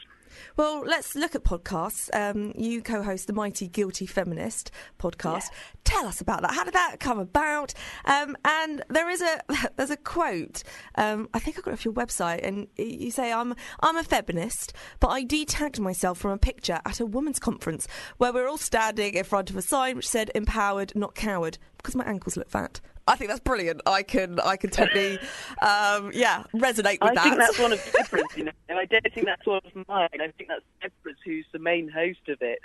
Well, 0.56 0.82
let's 0.84 1.14
look 1.14 1.34
at 1.34 1.44
podcasts. 1.44 2.08
Um, 2.14 2.52
you 2.56 2.82
co-host 2.82 3.26
the 3.26 3.32
Mighty 3.32 3.68
Guilty 3.68 4.06
Feminist 4.06 4.70
podcast. 4.98 5.46
Tell 5.84 6.06
us 6.06 6.20
about 6.20 6.42
that. 6.42 6.52
How 6.52 6.64
did 6.64 6.74
that 6.74 6.96
come 7.00 7.18
about? 7.18 7.74
Um, 8.04 8.36
and 8.44 8.82
there 8.88 9.08
is 9.10 9.20
a 9.20 9.40
there's 9.76 9.90
a 9.90 9.96
quote. 9.96 10.62
Um, 10.96 11.28
I 11.34 11.38
think 11.38 11.58
I 11.58 11.62
got 11.62 11.70
it 11.70 11.74
off 11.74 11.84
your 11.84 11.94
website, 11.94 12.46
and 12.46 12.66
you 12.76 13.10
say 13.10 13.32
I'm 13.32 13.54
I'm 13.80 13.96
a 13.96 14.04
feminist, 14.04 14.72
but 15.00 15.08
I 15.08 15.24
detagged 15.24 15.80
myself 15.80 16.18
from 16.18 16.32
a 16.32 16.38
picture 16.38 16.80
at 16.84 17.00
a 17.00 17.06
women's 17.06 17.38
conference 17.38 17.86
where 18.18 18.32
we're 18.32 18.48
all 18.48 18.58
standing 18.58 19.14
in 19.14 19.24
front 19.24 19.50
of 19.50 19.56
a 19.56 19.62
sign 19.62 19.96
which 19.96 20.08
said 20.08 20.30
"Empowered, 20.34 20.92
not 20.94 21.14
coward," 21.14 21.58
because 21.76 21.94
my 21.94 22.04
ankles 22.04 22.36
look 22.36 22.50
fat. 22.50 22.80
I 23.06 23.16
think 23.16 23.28
that's 23.28 23.40
brilliant. 23.40 23.82
I 23.86 24.02
can 24.02 24.40
I 24.40 24.56
can 24.56 24.70
totally 24.70 25.18
um, 25.60 26.10
yeah 26.14 26.44
resonate 26.54 27.00
with 27.00 27.10
I 27.10 27.14
that. 27.14 27.22
think 27.24 27.36
that's 27.36 27.58
one 27.58 27.72
of 27.72 27.92
Deborah's, 27.92 28.24
you 28.36 28.44
know. 28.44 28.52
And 28.68 28.78
I 28.78 28.84
don't 28.86 29.06
think 29.12 29.26
that's 29.26 29.46
one 29.46 29.60
of 29.64 29.88
mine. 29.88 30.08
I 30.14 30.28
think 30.36 30.48
that's 30.48 30.64
Deborah's 30.80 31.18
who's 31.24 31.46
the 31.52 31.58
main 31.58 31.88
host 31.88 32.28
of 32.28 32.38
it. 32.40 32.60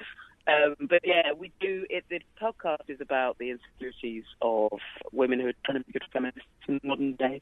Um, 0.48 0.76
but 0.90 1.02
yeah, 1.04 1.34
we 1.38 1.52
do 1.60 1.86
it. 1.90 2.06
The 2.10 2.22
podcast 2.42 2.90
is 2.90 3.02
about 3.02 3.38
the 3.38 3.52
insecurities 3.52 4.24
of 4.42 4.72
women 5.12 5.40
who 5.40 5.48
are 5.48 5.54
trying 5.66 5.80
to 5.80 5.84
be 5.84 5.92
good 5.94 6.06
feminists 6.12 6.48
in 6.68 6.80
modern 6.84 7.14
day. 7.16 7.40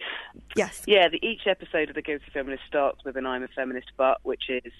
Yes. 0.55 0.83
Yeah, 0.87 1.07
the, 1.07 1.25
each 1.25 1.47
episode 1.47 1.89
of 1.89 1.95
the 1.95 2.01
Guilty 2.01 2.25
Feminist 2.33 2.63
starts 2.67 3.05
with 3.05 3.15
an 3.15 3.25
"I'm 3.25 3.43
a 3.43 3.47
feminist," 3.49 3.91
but 3.95 4.17
which 4.23 4.49
is 4.49 4.73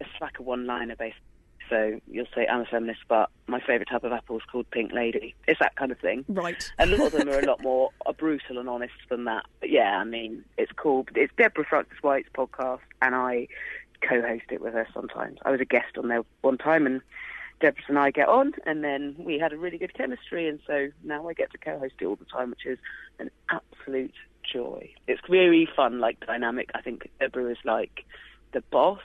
it's 0.00 0.10
like 0.20 0.38
a 0.38 0.42
one-liner 0.42 0.96
basically. 0.96 1.22
So 1.68 2.00
you'll 2.10 2.26
say, 2.34 2.46
"I'm 2.46 2.60
a 2.60 2.66
feminist, 2.66 3.00
but 3.08 3.30
my 3.46 3.60
favourite 3.60 3.88
type 3.88 4.04
of 4.04 4.12
apple 4.12 4.36
is 4.36 4.42
called 4.50 4.70
Pink 4.70 4.92
Lady." 4.92 5.34
It's 5.46 5.58
that 5.60 5.76
kind 5.76 5.92
of 5.92 5.98
thing. 5.98 6.24
Right. 6.28 6.70
A 6.78 6.86
lot 6.86 7.00
of 7.00 7.12
them 7.12 7.28
are 7.28 7.38
a 7.38 7.46
lot 7.46 7.62
more 7.62 7.90
uh, 8.06 8.12
brutal 8.18 8.58
and 8.58 8.68
honest 8.68 8.94
than 9.08 9.24
that. 9.24 9.46
But 9.60 9.70
yeah, 9.70 9.98
I 9.98 10.04
mean, 10.04 10.44
it's 10.56 10.72
cool. 10.72 11.06
It's 11.14 11.32
Deborah 11.36 11.64
Frances 11.64 11.98
White's 12.02 12.28
podcast, 12.34 12.80
and 13.02 13.14
I 13.14 13.48
co-host 14.00 14.44
it 14.50 14.60
with 14.60 14.74
her 14.74 14.86
sometimes. 14.94 15.38
I 15.44 15.50
was 15.50 15.60
a 15.60 15.64
guest 15.64 15.98
on 15.98 16.08
there 16.08 16.22
one 16.42 16.58
time, 16.58 16.86
and 16.86 17.00
Deborah 17.60 17.82
and 17.88 17.98
I 17.98 18.10
get 18.10 18.28
on, 18.28 18.52
and 18.66 18.84
then 18.84 19.16
we 19.18 19.38
had 19.38 19.52
a 19.52 19.56
really 19.56 19.78
good 19.78 19.94
chemistry, 19.94 20.48
and 20.48 20.60
so 20.66 20.88
now 21.02 21.28
I 21.28 21.32
get 21.32 21.50
to 21.52 21.58
co-host 21.58 21.94
it 22.00 22.04
all 22.04 22.16
the 22.16 22.24
time, 22.24 22.50
which 22.50 22.66
is 22.66 22.78
an 23.18 23.30
absolute 23.50 24.14
joy. 24.50 24.90
It's 25.06 25.20
very 25.28 25.68
fun, 25.74 26.00
like 26.00 26.24
dynamic. 26.24 26.70
I 26.74 26.80
think 26.80 27.10
Deborah 27.18 27.50
is 27.50 27.58
like 27.64 28.04
the 28.52 28.62
boss 28.70 29.00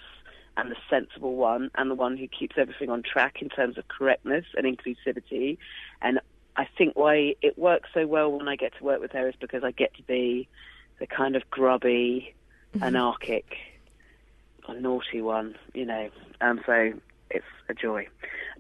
and 0.58 0.72
the 0.72 0.76
sensible 0.90 1.36
one 1.36 1.72
and 1.76 1.90
the 1.90 1.96
one 1.96 2.18
who 2.18 2.28
keeps 2.28 2.58
everything 2.58 2.90
on 2.90 3.02
track 3.02 3.42
in 3.42 3.50
terms 3.50 3.78
of 3.78 3.88
correctness 3.88 4.46
and 4.56 4.66
inclusivity. 4.66 5.58
And 6.02 6.20
I 6.56 6.68
think 6.78 6.96
why 6.96 7.36
it 7.42 7.58
works 7.58 7.90
so 7.94 8.06
well 8.06 8.32
when 8.32 8.48
I 8.48 8.56
get 8.56 8.78
to 8.78 8.84
work 8.84 9.02
with 9.02 9.12
her 9.12 9.28
is 9.28 9.36
because 9.40 9.64
I 9.64 9.72
get 9.72 9.96
to 9.96 10.04
be 10.04 10.48
the 11.00 11.08
kind 11.08 11.36
of 11.36 11.50
grubby, 11.50 12.34
mm-hmm. 12.74 12.84
anarchic, 12.84 13.58
or 14.68 14.76
naughty 14.76 15.22
one, 15.22 15.56
you 15.74 15.86
know. 15.86 16.10
And 16.40 16.62
so 16.66 16.94
it's 17.32 17.46
a 17.70 17.74
joy. 17.74 18.08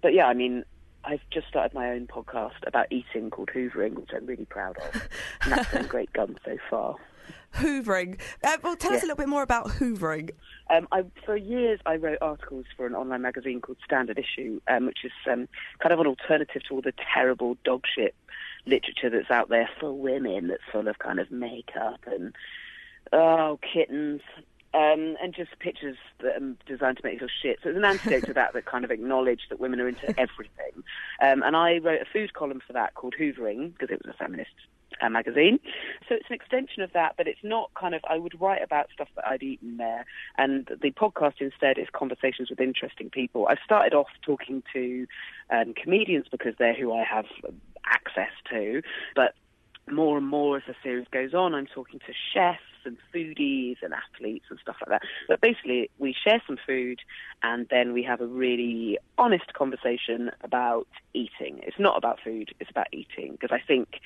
But 0.01 0.13
yeah, 0.13 0.25
I 0.25 0.33
mean, 0.33 0.65
I've 1.05 1.21
just 1.29 1.47
started 1.47 1.73
my 1.73 1.91
own 1.91 2.07
podcast 2.07 2.65
about 2.65 2.87
eating 2.89 3.29
called 3.29 3.49
Hoovering, 3.53 3.93
which 3.93 4.09
I'm 4.15 4.25
really 4.25 4.45
proud 4.45 4.77
of. 4.77 5.07
And 5.41 5.51
that's 5.51 5.71
been 5.71 5.85
great 5.85 6.11
gun 6.13 6.37
so 6.45 6.57
far. 6.69 6.95
Hoovering. 7.55 8.19
Uh, 8.43 8.57
well, 8.63 8.75
tell 8.75 8.93
us 8.93 9.03
a 9.03 9.05
little 9.05 9.15
bit 9.15 9.29
more 9.29 9.43
about 9.43 9.67
hoovering. 9.67 10.31
Um, 10.69 10.87
I, 10.91 11.03
for 11.25 11.35
years, 11.35 11.79
I 11.85 11.97
wrote 11.97 12.17
articles 12.21 12.65
for 12.75 12.87
an 12.87 12.95
online 12.95 13.21
magazine 13.21 13.61
called 13.61 13.77
Standard 13.85 14.17
Issue, 14.17 14.59
um, 14.67 14.87
which 14.87 14.99
is 15.03 15.11
um, 15.31 15.47
kind 15.79 15.93
of 15.93 15.99
an 15.99 16.07
alternative 16.07 16.63
to 16.67 16.73
all 16.73 16.81
the 16.81 16.93
terrible 17.13 17.57
dog 17.63 17.83
shit 17.93 18.15
literature 18.65 19.09
that's 19.09 19.29
out 19.29 19.49
there 19.49 19.69
for 19.79 19.91
women 19.91 20.47
that's 20.47 20.63
full 20.71 20.87
of 20.87 20.97
kind 20.99 21.19
of 21.19 21.29
makeup 21.31 21.99
and, 22.07 22.33
oh, 23.11 23.59
kittens. 23.73 24.21
Um, 24.75 25.17
and 25.21 25.35
just 25.35 25.59
pictures 25.59 25.97
that 26.21 26.41
are 26.41 26.55
designed 26.65 26.97
to 26.97 27.03
make 27.03 27.13
you 27.13 27.19
feel 27.19 27.27
shit. 27.43 27.59
So 27.61 27.69
it's 27.69 27.77
an 27.77 27.85
antidote 27.85 28.25
to 28.25 28.33
that 28.33 28.53
that 28.53 28.65
kind 28.65 28.83
of 28.83 28.89
acknowledged 28.89 29.43
that 29.51 29.59
women 29.59 29.79
are 29.79 29.87
into 29.87 30.07
everything. 30.19 30.83
Um, 31.21 31.43
and 31.43 31.55
I 31.55 31.77
wrote 31.77 32.01
a 32.01 32.05
food 32.11 32.33
column 32.33 32.59
for 32.65 32.73
that 32.73 32.95
called 32.95 33.13
Hoovering 33.19 33.73
because 33.73 33.91
it 33.91 34.03
was 34.03 34.15
a 34.15 34.17
feminist 34.17 34.49
uh, 35.01 35.09
magazine. 35.09 35.59
So 36.07 36.15
it's 36.15 36.25
an 36.29 36.35
extension 36.35 36.83
of 36.83 36.93
that, 36.93 37.15
but 37.17 37.27
it's 37.27 37.43
not 37.43 37.71
kind 37.73 37.95
of, 37.95 38.01
I 38.09 38.17
would 38.17 38.39
write 38.39 38.61
about 38.61 38.87
stuff 38.93 39.09
that 39.15 39.27
I'd 39.27 39.43
eaten 39.43 39.77
there. 39.77 40.05
And 40.37 40.67
the 40.81 40.91
podcast 40.91 41.35
instead 41.39 41.77
is 41.77 41.87
conversations 41.93 42.49
with 42.49 42.59
interesting 42.59 43.09
people. 43.09 43.47
I've 43.49 43.59
started 43.63 43.93
off 43.93 44.07
talking 44.21 44.63
to 44.73 45.07
um, 45.49 45.73
comedians 45.73 46.25
because 46.31 46.53
they're 46.57 46.75
who 46.75 46.93
I 46.93 47.03
have 47.03 47.25
access 47.85 48.31
to, 48.49 48.81
but 49.15 49.35
more 49.91 50.17
and 50.17 50.27
more 50.27 50.57
as 50.57 50.63
the 50.67 50.75
series 50.83 51.07
goes 51.11 51.33
on, 51.33 51.53
I'm 51.53 51.67
talking 51.67 51.99
to 51.99 52.13
chefs 52.33 52.61
and 52.85 52.97
foodies 53.13 53.77
and 53.81 53.93
athletes 53.93 54.45
and 54.49 54.59
stuff 54.59 54.75
like 54.81 54.89
that. 54.89 55.07
But 55.27 55.41
basically, 55.41 55.89
we 55.99 56.13
share 56.13 56.41
some 56.45 56.57
food 56.65 56.99
and 57.41 57.67
then 57.69 57.93
we 57.93 58.03
have 58.03 58.21
a 58.21 58.27
really 58.27 58.97
honest 59.17 59.53
conversation 59.53 60.31
about 60.41 60.87
eating. 61.13 61.59
It's 61.63 61.79
not 61.79 61.97
about 61.97 62.19
food, 62.23 62.53
it's 62.59 62.69
about 62.69 62.87
eating 62.91 63.33
because 63.33 63.51
I 63.51 63.65
think 63.65 63.99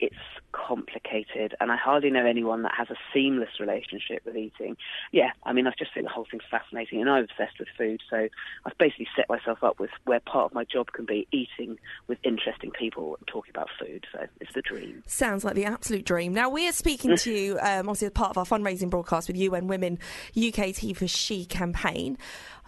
it's 0.00 0.14
complicated 0.52 1.54
and 1.60 1.70
I 1.70 1.76
hardly 1.76 2.10
know 2.10 2.24
anyone 2.24 2.62
that 2.62 2.72
has 2.76 2.88
a 2.90 2.96
seamless 3.12 3.60
relationship 3.60 4.22
with 4.24 4.36
eating. 4.36 4.76
Yeah, 5.12 5.30
I 5.44 5.52
mean, 5.52 5.66
I 5.66 5.72
just 5.78 5.92
think 5.92 6.06
the 6.06 6.12
whole 6.12 6.26
thing's 6.30 6.42
fascinating 6.50 7.00
and 7.00 7.10
I'm 7.10 7.24
obsessed 7.24 7.58
with 7.58 7.68
food. 7.76 8.00
So 8.08 8.28
I've 8.64 8.78
basically 8.78 9.08
set 9.14 9.28
myself 9.28 9.62
up 9.62 9.78
with 9.78 9.90
where 10.04 10.20
part 10.20 10.46
of 10.46 10.54
my 10.54 10.64
job 10.64 10.92
can 10.92 11.04
be 11.04 11.28
eating 11.32 11.78
with 12.08 12.18
interesting 12.22 12.70
people 12.70 13.16
and 13.16 13.26
talking 13.26 13.50
about 13.50 13.68
food. 13.78 14.06
So 14.12 14.26
it's 14.40 14.54
the 14.54 14.62
dream. 14.62 15.02
Sounds 15.20 15.44
like 15.44 15.54
the 15.54 15.66
absolute 15.66 16.06
dream. 16.06 16.32
Now, 16.32 16.48
we 16.48 16.66
are 16.66 16.72
speaking 16.72 17.14
to 17.14 17.30
you, 17.30 17.58
um, 17.60 17.80
obviously, 17.90 18.06
as 18.06 18.12
part 18.12 18.30
of 18.30 18.38
our 18.38 18.46
fundraising 18.46 18.88
broadcast 18.88 19.28
with 19.28 19.36
UN 19.36 19.66
Women 19.66 19.98
UK's 20.34 20.78
He 20.78 20.94
for 20.94 21.06
She 21.06 21.44
campaign. 21.44 22.16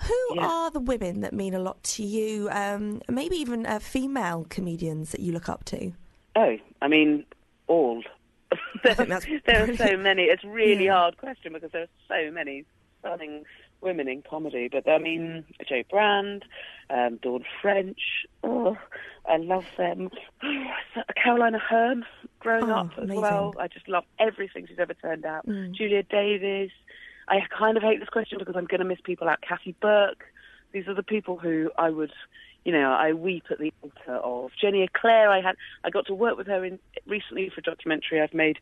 Who 0.06 0.38
are 0.38 0.70
the 0.70 0.78
women 0.78 1.22
that 1.22 1.32
mean 1.32 1.54
a 1.54 1.58
lot 1.58 1.82
to 1.84 2.02
you? 2.02 2.50
Um, 2.50 3.00
maybe 3.08 3.36
even 3.36 3.64
uh, 3.64 3.78
female 3.78 4.44
comedians 4.50 5.12
that 5.12 5.20
you 5.20 5.32
look 5.32 5.48
up 5.48 5.64
to? 5.64 5.92
Oh, 6.36 6.58
I 6.82 6.88
mean, 6.88 7.24
all. 7.68 8.02
there, 8.84 8.94
there 9.46 9.70
are 9.70 9.74
so 9.74 9.96
many. 9.96 10.24
It's 10.24 10.44
really 10.44 10.84
Yeah. 10.84 10.96
hard 10.98 11.16
question 11.16 11.54
because 11.54 11.70
there 11.72 11.84
are 11.84 11.88
so 12.06 12.30
many 12.32 12.66
stunning 13.00 13.44
women 13.82 14.08
in 14.08 14.22
comedy. 14.22 14.68
But 14.70 14.88
I 14.88 14.98
mean, 14.98 15.44
Jo 15.68 15.82
Brand, 15.90 16.44
um, 16.90 17.18
Dawn 17.22 17.44
French. 17.60 18.00
Oh, 18.44 18.76
I 19.28 19.36
love 19.36 19.66
them. 19.76 20.10
Caroline 21.22 21.54
Aherne, 21.54 22.02
growing 22.40 22.70
Oh, 22.70 22.74
up 22.76 22.92
as 22.96 23.04
amazing. 23.04 23.20
well. 23.20 23.54
I 23.58 23.68
just 23.68 23.88
love 23.88 24.04
everything 24.18 24.66
she's 24.66 24.78
ever 24.78 24.94
turned 24.94 25.24
out. 25.24 25.46
Mm. 25.46 25.72
Julia 25.74 26.02
Davis. 26.02 26.70
I 27.28 27.40
kind 27.56 27.76
of 27.76 27.82
hate 27.82 28.00
this 28.00 28.08
question 28.08 28.38
because 28.38 28.56
I'm 28.56 28.64
going 28.66 28.80
to 28.80 28.86
miss 28.86 28.98
people 29.02 29.28
out. 29.28 29.40
Kathy 29.42 29.74
Burke. 29.80 30.24
These 30.72 30.88
are 30.88 30.94
the 30.94 31.02
people 31.02 31.36
who 31.38 31.70
I 31.78 31.90
would, 31.90 32.12
you 32.64 32.72
know, 32.72 32.90
I 32.92 33.12
weep 33.12 33.44
at 33.50 33.58
the 33.58 33.72
altar 33.82 34.16
of. 34.24 34.50
Jenny 34.60 34.82
Eclair. 34.82 35.30
I 35.30 35.40
had, 35.40 35.54
I 35.84 35.90
got 35.90 36.06
to 36.06 36.14
work 36.14 36.36
with 36.36 36.46
her 36.48 36.64
in 36.64 36.78
recently 37.06 37.48
for 37.50 37.60
a 37.60 37.62
documentary 37.62 38.20
I've 38.20 38.34
made 38.34 38.58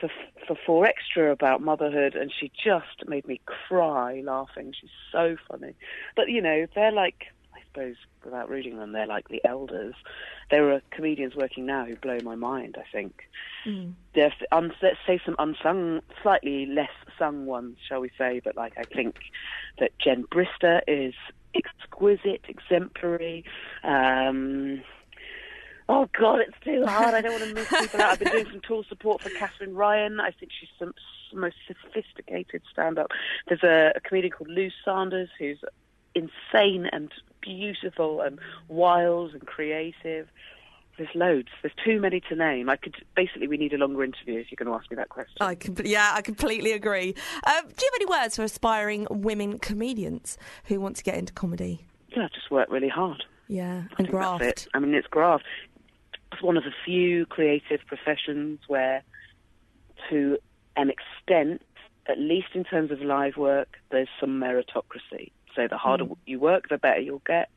for 0.00 0.10
for 0.46 0.56
Four 0.66 0.86
Extra 0.86 1.30
about 1.30 1.60
motherhood, 1.60 2.14
and 2.14 2.32
she 2.32 2.50
just 2.62 3.06
made 3.06 3.26
me 3.26 3.40
cry 3.46 4.22
laughing. 4.24 4.74
She's 4.78 4.90
so 5.12 5.36
funny. 5.48 5.74
But 6.16 6.28
you 6.28 6.40
know, 6.40 6.66
they're 6.74 6.92
like, 6.92 7.26
I 7.54 7.60
suppose, 7.66 7.96
without 8.24 8.48
reading 8.48 8.78
them, 8.78 8.92
they're 8.92 9.06
like 9.06 9.28
the 9.28 9.44
elders. 9.44 9.94
There 10.50 10.72
are 10.72 10.82
comedians 10.90 11.36
working 11.36 11.66
now 11.66 11.84
who 11.84 11.96
blow 11.96 12.18
my 12.22 12.34
mind. 12.34 12.76
I 12.78 12.84
think 12.90 13.22
there's 14.14 14.32
un- 14.50 14.72
let's 14.82 14.98
say 15.06 15.20
some 15.24 15.36
unsung, 15.38 16.00
slightly 16.22 16.66
less 16.66 16.90
sung 17.18 17.46
ones, 17.46 17.76
shall 17.86 18.00
we 18.00 18.10
say? 18.18 18.40
But 18.42 18.56
like 18.56 18.74
I 18.76 18.84
think 18.84 19.16
that 19.78 19.92
Jen 19.98 20.24
Brister 20.24 20.80
is 20.88 21.14
exquisite, 21.54 22.44
exemplary. 22.48 23.44
Um, 23.84 24.82
oh 25.90 26.08
God, 26.18 26.40
it's 26.40 26.58
too 26.64 26.86
hard. 26.86 27.14
I 27.14 27.20
don't 27.20 27.32
want 27.32 27.44
to 27.44 27.54
miss 27.54 27.68
people 27.68 28.00
out. 28.00 28.12
I've 28.12 28.18
been 28.20 28.32
doing 28.32 28.46
some 28.50 28.60
tour 28.66 28.84
support 28.88 29.20
for 29.20 29.30
Katherine 29.30 29.74
Ryan. 29.74 30.20
I 30.20 30.30
think 30.30 30.52
she's 30.58 30.68
some 30.78 30.94
most 31.32 31.56
sophisticated 31.66 32.62
stand-up. 32.72 33.08
There's 33.48 33.62
a, 33.62 33.92
a 33.96 34.00
comedian 34.00 34.32
called 34.32 34.50
Lou 34.50 34.68
Sanders 34.84 35.28
who's 35.38 35.58
insane 36.14 36.88
and 36.92 37.12
beautiful 37.40 38.20
and 38.20 38.38
wild 38.68 39.32
and 39.32 39.44
creative. 39.46 40.28
There's 40.96 41.14
loads. 41.14 41.48
There's 41.62 41.74
too 41.84 42.00
many 42.00 42.20
to 42.28 42.36
name. 42.36 42.68
I 42.68 42.76
could 42.76 42.94
basically 43.16 43.48
we 43.48 43.56
need 43.56 43.72
a 43.72 43.78
longer 43.78 44.04
interview 44.04 44.38
if 44.38 44.50
you're 44.50 44.62
going 44.62 44.68
to 44.68 44.80
ask 44.80 44.90
me 44.90 44.96
that 44.96 45.08
question. 45.08 45.36
I 45.40 45.54
com- 45.56 45.76
yeah, 45.84 46.12
I 46.14 46.22
completely 46.22 46.72
agree. 46.72 47.14
Um, 47.44 47.62
do 47.66 47.84
you 47.84 47.90
have 47.92 47.94
any 47.96 48.06
words 48.06 48.36
for 48.36 48.42
aspiring 48.42 49.06
women 49.10 49.58
comedians 49.58 50.38
who 50.64 50.80
want 50.80 50.96
to 50.96 51.02
get 51.02 51.16
into 51.16 51.32
comedy? 51.32 51.86
Yeah, 52.14 52.28
just 52.34 52.50
work 52.50 52.68
really 52.70 52.88
hard. 52.88 53.24
Yeah, 53.50 53.84
I 53.92 53.94
and 53.98 54.08
graft. 54.08 54.68
I 54.74 54.78
mean, 54.78 54.94
it's 54.94 55.08
graft. 55.08 55.44
It's 56.32 56.42
one 56.42 56.56
of 56.56 56.64
the 56.64 56.72
few 56.84 57.26
creative 57.26 57.80
professions 57.86 58.60
where, 58.68 59.02
to 60.10 60.38
an 60.76 60.90
extent, 60.90 61.62
at 62.08 62.18
least 62.18 62.48
in 62.54 62.64
terms 62.64 62.90
of 62.90 63.00
live 63.00 63.36
work, 63.36 63.68
there's 63.90 64.08
some 64.18 64.40
meritocracy. 64.40 65.32
So 65.54 65.66
the 65.68 65.76
harder 65.76 66.04
Mm. 66.04 66.16
you 66.26 66.38
work, 66.38 66.68
the 66.68 66.78
better 66.78 67.00
you'll 67.00 67.22
get, 67.26 67.50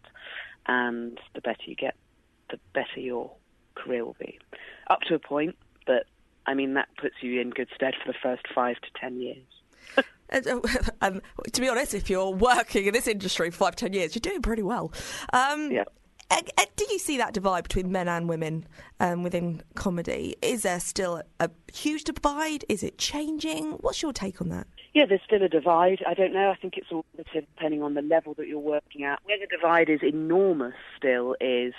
and 0.66 1.20
the 1.36 1.42
better 1.42 1.62
you 1.66 1.76
get, 1.76 1.96
the 2.50 2.60
better 2.74 3.00
your 3.00 3.32
career 3.76 4.04
will 4.06 4.16
be. 4.20 4.40
Up 4.90 5.02
to 5.02 5.16
a 5.16 5.20
point, 5.20 5.56
but 5.86 6.06
I 6.46 6.54
mean 6.56 6.74
that 6.74 6.90
puts 7.00 7.16
you 7.22 7.40
in 7.40 7.52
good 7.52 7.70
stead 7.76 7.94
for 8.04 8.12
the 8.12 8.18
first 8.22 8.44
five 8.54 8.78
to 8.82 8.88
ten 9.00 9.20
years. 9.22 9.46
Uh, 10.32 10.60
um, 11.02 11.22
to 11.52 11.62
be 11.62 11.70
honest, 11.70 11.94
if 11.94 12.10
you're 12.10 12.32
working 12.32 12.86
in 12.86 12.94
this 12.94 13.08
industry 13.08 13.52
for 13.52 13.58
five, 13.58 13.76
ten 13.76 13.94
years, 13.94 14.16
you're 14.16 14.22
doing 14.22 14.42
pretty 14.42 14.64
well. 14.64 14.92
Um, 15.32 15.70
Yeah. 15.70 15.84
Uh, 16.34 16.42
uh, 16.58 16.66
do 16.76 16.86
you 16.92 17.00
see 17.00 17.18
that 17.18 17.34
divide 17.34 17.64
between 17.64 17.92
men 17.92 18.08
and 18.08 18.28
women 18.28 18.66
um, 19.00 19.24
within 19.24 19.62
comedy? 19.76 20.36
Is 20.42 20.64
there 20.64 20.80
still 20.80 21.22
a 21.40 21.50
huge 21.72 22.04
divide? 22.04 22.66
Is 22.70 22.84
it 22.84 22.98
changing? 22.98 23.74
What's 23.82 24.02
your 24.02 24.14
take 24.14 24.42
on 24.42 24.50
that? 24.50 24.68
Yeah, 24.94 25.06
there's 25.08 25.22
still 25.26 25.42
a 25.42 25.50
divide. 25.50 26.04
I 26.08 26.14
don't 26.14 26.34
know. 26.34 26.52
I 26.52 26.56
think 26.56 26.78
it's 26.78 26.92
all 26.92 27.04
depending 27.34 27.82
on 27.82 27.96
the 27.96 28.04
level 28.04 28.36
that 28.36 28.48
you're 28.48 28.60
working 28.60 29.04
at. 29.04 29.20
Where 29.26 29.40
the 29.40 29.48
divide 29.48 29.90
is 29.90 30.02
enormous 30.04 30.76
still 30.98 31.36
is 31.42 31.74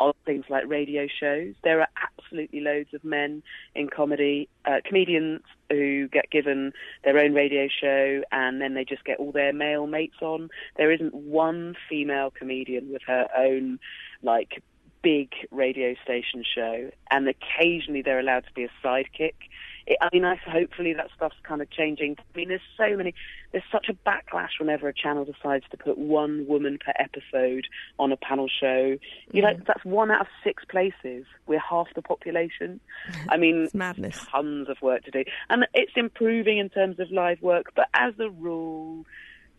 on 0.00 0.14
things 0.24 0.46
like 0.48 0.64
radio 0.66 1.06
shows. 1.06 1.54
There 1.62 1.80
are 1.80 1.88
absolutely 1.96 2.60
loads 2.60 2.94
of 2.94 3.04
men 3.04 3.42
in 3.74 3.90
comedy, 3.90 4.48
uh, 4.64 4.80
comedians 4.84 5.42
who 5.74 6.08
get 6.08 6.30
given 6.30 6.72
their 7.04 7.18
own 7.18 7.34
radio 7.34 7.68
show 7.68 8.22
and 8.32 8.60
then 8.60 8.74
they 8.74 8.84
just 8.84 9.04
get 9.04 9.18
all 9.18 9.32
their 9.32 9.52
male 9.52 9.86
mates 9.86 10.16
on. 10.22 10.50
There 10.76 10.90
isn't 10.92 11.14
one 11.14 11.76
female 11.88 12.30
comedian 12.30 12.92
with 12.92 13.02
her 13.06 13.28
own, 13.36 13.78
like, 14.22 14.62
big 15.02 15.32
radio 15.50 15.94
station 16.02 16.42
show, 16.42 16.90
and 17.10 17.28
occasionally 17.28 18.02
they're 18.02 18.18
allowed 18.18 18.44
to 18.46 18.52
be 18.54 18.64
a 18.64 18.70
sidekick. 18.82 19.34
It, 19.86 19.98
I 20.00 20.08
mean, 20.12 20.24
I, 20.24 20.36
hopefully 20.36 20.94
that 20.94 21.08
stuff's 21.14 21.36
kind 21.42 21.60
of 21.60 21.70
changing. 21.70 22.16
I 22.18 22.38
mean, 22.38 22.48
there's 22.48 22.60
so 22.76 22.96
many, 22.96 23.14
there's 23.52 23.64
such 23.70 23.88
a 23.88 23.94
backlash 23.94 24.58
whenever 24.58 24.88
a 24.88 24.94
channel 24.94 25.24
decides 25.24 25.64
to 25.70 25.76
put 25.76 25.98
one 25.98 26.46
woman 26.46 26.78
per 26.84 26.92
episode 26.98 27.66
on 27.98 28.12
a 28.12 28.16
panel 28.16 28.48
show. 28.48 28.96
You 29.32 29.42
know, 29.42 29.54
that's 29.66 29.84
one 29.84 30.10
out 30.10 30.22
of 30.22 30.26
six 30.42 30.64
places. 30.64 31.26
We're 31.46 31.58
half 31.58 31.88
the 31.94 32.02
population. 32.02 32.80
I 33.28 33.36
mean, 33.36 33.68
madness. 33.74 34.24
tons 34.30 34.68
of 34.68 34.80
work 34.80 35.04
to 35.04 35.10
do, 35.10 35.24
and 35.50 35.66
it's 35.74 35.92
improving 35.96 36.58
in 36.58 36.70
terms 36.70 36.98
of 36.98 37.10
live 37.10 37.42
work. 37.42 37.72
But 37.74 37.88
as 37.94 38.14
a 38.18 38.30
rule, 38.30 39.04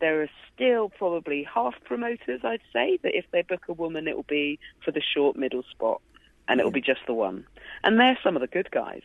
there 0.00 0.22
are 0.22 0.30
still 0.54 0.88
probably 0.90 1.44
half 1.44 1.74
promoters, 1.84 2.40
I'd 2.44 2.60
say, 2.72 2.98
that 3.02 3.16
if 3.16 3.24
they 3.30 3.42
book 3.42 3.64
a 3.68 3.72
woman, 3.72 4.08
it 4.08 4.16
will 4.16 4.26
be 4.28 4.58
for 4.84 4.90
the 4.90 5.00
short 5.00 5.36
middle 5.36 5.62
spot, 5.70 6.00
and 6.48 6.60
it 6.60 6.64
will 6.64 6.70
be 6.70 6.80
just 6.80 7.00
the 7.06 7.14
one. 7.14 7.46
And 7.82 7.98
they're 7.98 8.18
some 8.22 8.36
of 8.36 8.40
the 8.40 8.48
good 8.48 8.70
guys. 8.70 9.02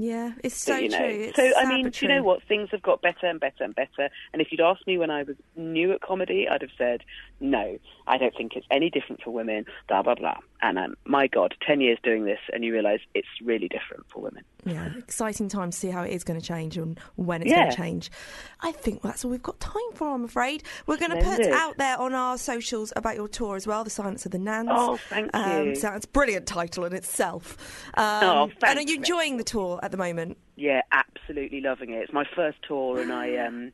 Yeah, 0.00 0.34
it's 0.44 0.54
so 0.56 0.76
you 0.76 0.88
know. 0.90 0.96
true. 0.98 1.08
It's 1.08 1.34
so 1.36 1.52
I 1.56 1.66
mean, 1.68 1.90
do 1.90 2.06
you 2.06 2.08
know 2.08 2.22
what? 2.22 2.44
Things 2.44 2.68
have 2.70 2.82
got 2.82 3.02
better 3.02 3.26
and 3.26 3.40
better 3.40 3.64
and 3.64 3.74
better. 3.74 4.08
And 4.32 4.40
if 4.40 4.52
you'd 4.52 4.60
asked 4.60 4.86
me 4.86 4.96
when 4.96 5.10
I 5.10 5.24
was 5.24 5.34
new 5.56 5.90
at 5.92 6.00
comedy, 6.02 6.46
I'd 6.48 6.62
have 6.62 6.70
said, 6.78 7.02
no, 7.40 7.78
I 8.06 8.16
don't 8.16 8.32
think 8.36 8.52
it's 8.54 8.66
any 8.70 8.90
different 8.90 9.22
for 9.22 9.32
women. 9.32 9.64
Blah 9.88 10.02
blah 10.02 10.14
blah. 10.14 10.36
And 10.62 10.78
um, 10.78 10.94
my 11.04 11.26
God, 11.26 11.54
ten 11.66 11.80
years 11.80 11.98
doing 12.04 12.24
this, 12.24 12.38
and 12.52 12.64
you 12.64 12.72
realise 12.72 13.00
it's 13.14 13.26
really 13.42 13.66
different 13.68 14.06
for 14.08 14.20
women. 14.22 14.44
Yeah, 14.64 14.88
exciting 14.98 15.48
time 15.48 15.70
to 15.70 15.76
see 15.76 15.88
how 15.88 16.02
it 16.02 16.10
is 16.12 16.22
going 16.24 16.38
to 16.38 16.44
change 16.46 16.76
and 16.76 16.98
when 17.16 17.42
it's 17.42 17.50
Yeah. 17.50 17.62
going 17.64 17.70
to 17.70 17.76
change. 17.76 18.10
I 18.60 18.72
think 18.72 19.02
that's 19.02 19.24
all 19.24 19.30
we've 19.30 19.42
got 19.42 19.58
time 19.60 19.74
for, 19.94 20.08
I'm 20.12 20.24
afraid. 20.24 20.64
We're 20.86 20.96
going 20.96 21.12
to 21.12 21.24
put 21.24 21.46
out 21.46 21.78
there 21.78 21.98
on 21.98 22.12
our 22.12 22.36
socials 22.38 22.92
about 22.96 23.14
your 23.14 23.28
tour 23.28 23.54
as 23.54 23.66
well, 23.68 23.84
The 23.84 23.90
Silence 23.90 24.26
of 24.26 24.32
the 24.32 24.38
Nans. 24.38 24.68
Oh, 24.72 24.96
thank 25.08 25.30
Um, 25.34 25.68
you. 25.68 25.74
sounds 25.76 26.06
brilliant 26.06 26.46
title 26.46 26.84
in 26.84 26.92
itself. 26.92 27.56
Um, 27.96 28.04
Oh, 28.28 28.50
and 28.66 28.78
are 28.78 28.82
you 28.82 28.96
enjoying 28.96 29.36
the 29.36 29.44
tour 29.44 29.78
at 29.88 29.92
the 29.92 29.96
moment? 29.96 30.36
Yeah, 30.56 30.82
absolutely 30.92 31.62
loving 31.62 31.90
it. 31.90 32.02
It's 32.02 32.12
my 32.12 32.24
first 32.36 32.58
tour, 32.66 33.00
and 33.00 33.10
I 33.10 33.36
um, 33.38 33.72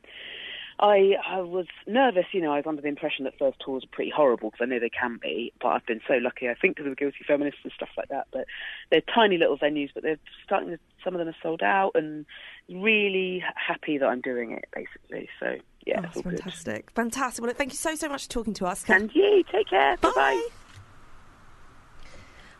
I 0.79 1.15
I 1.27 1.41
was 1.41 1.67
nervous. 1.87 2.25
You 2.31 2.41
know, 2.41 2.53
I 2.53 2.57
was 2.57 2.65
under 2.65 2.81
the 2.81 2.87
impression 2.87 3.25
that 3.25 3.37
first 3.37 3.59
tours 3.59 3.83
are 3.83 3.91
pretty 3.91 4.11
horrible 4.15 4.51
because 4.51 4.63
I 4.63 4.69
know 4.69 4.79
they 4.79 4.89
can 4.89 5.19
be. 5.21 5.51
But 5.61 5.69
I've 5.69 5.85
been 5.85 5.99
so 6.07 6.13
lucky. 6.15 6.47
I 6.47 6.53
think 6.53 6.77
because 6.77 6.89
of 6.89 6.97
guilty 6.97 7.25
feminists 7.27 7.59
and 7.63 7.73
stuff 7.75 7.89
like 7.97 8.07
that. 8.09 8.27
But 8.31 8.45
they're 8.91 9.01
tiny 9.13 9.37
little 9.37 9.57
venues, 9.57 9.89
but 9.93 10.03
they're 10.03 10.19
starting. 10.45 10.69
To, 10.69 10.79
some 11.03 11.13
of 11.13 11.19
them 11.19 11.27
are 11.27 11.35
sold 11.43 11.61
out, 11.61 11.91
and 11.95 12.25
really 12.69 13.43
happy 13.55 13.97
that 13.97 14.05
I'm 14.05 14.21
doing 14.21 14.51
it. 14.51 14.65
Basically, 14.73 15.27
so 15.37 15.57
yeah, 15.85 15.99
oh, 15.99 16.03
it's 16.03 16.07
it's 16.07 16.17
all 16.17 16.31
good. 16.31 16.39
fantastic. 16.39 16.91
Fantastic. 16.91 17.43
Well, 17.43 17.53
thank 17.53 17.73
you 17.73 17.77
so, 17.77 17.95
so 17.95 18.07
much 18.07 18.23
for 18.27 18.31
talking 18.31 18.53
to 18.53 18.67
us. 18.67 18.85
And 18.87 19.13
you, 19.13 19.43
take 19.51 19.69
care. 19.69 19.97
Bye 19.97 20.11
bye. 20.15 20.47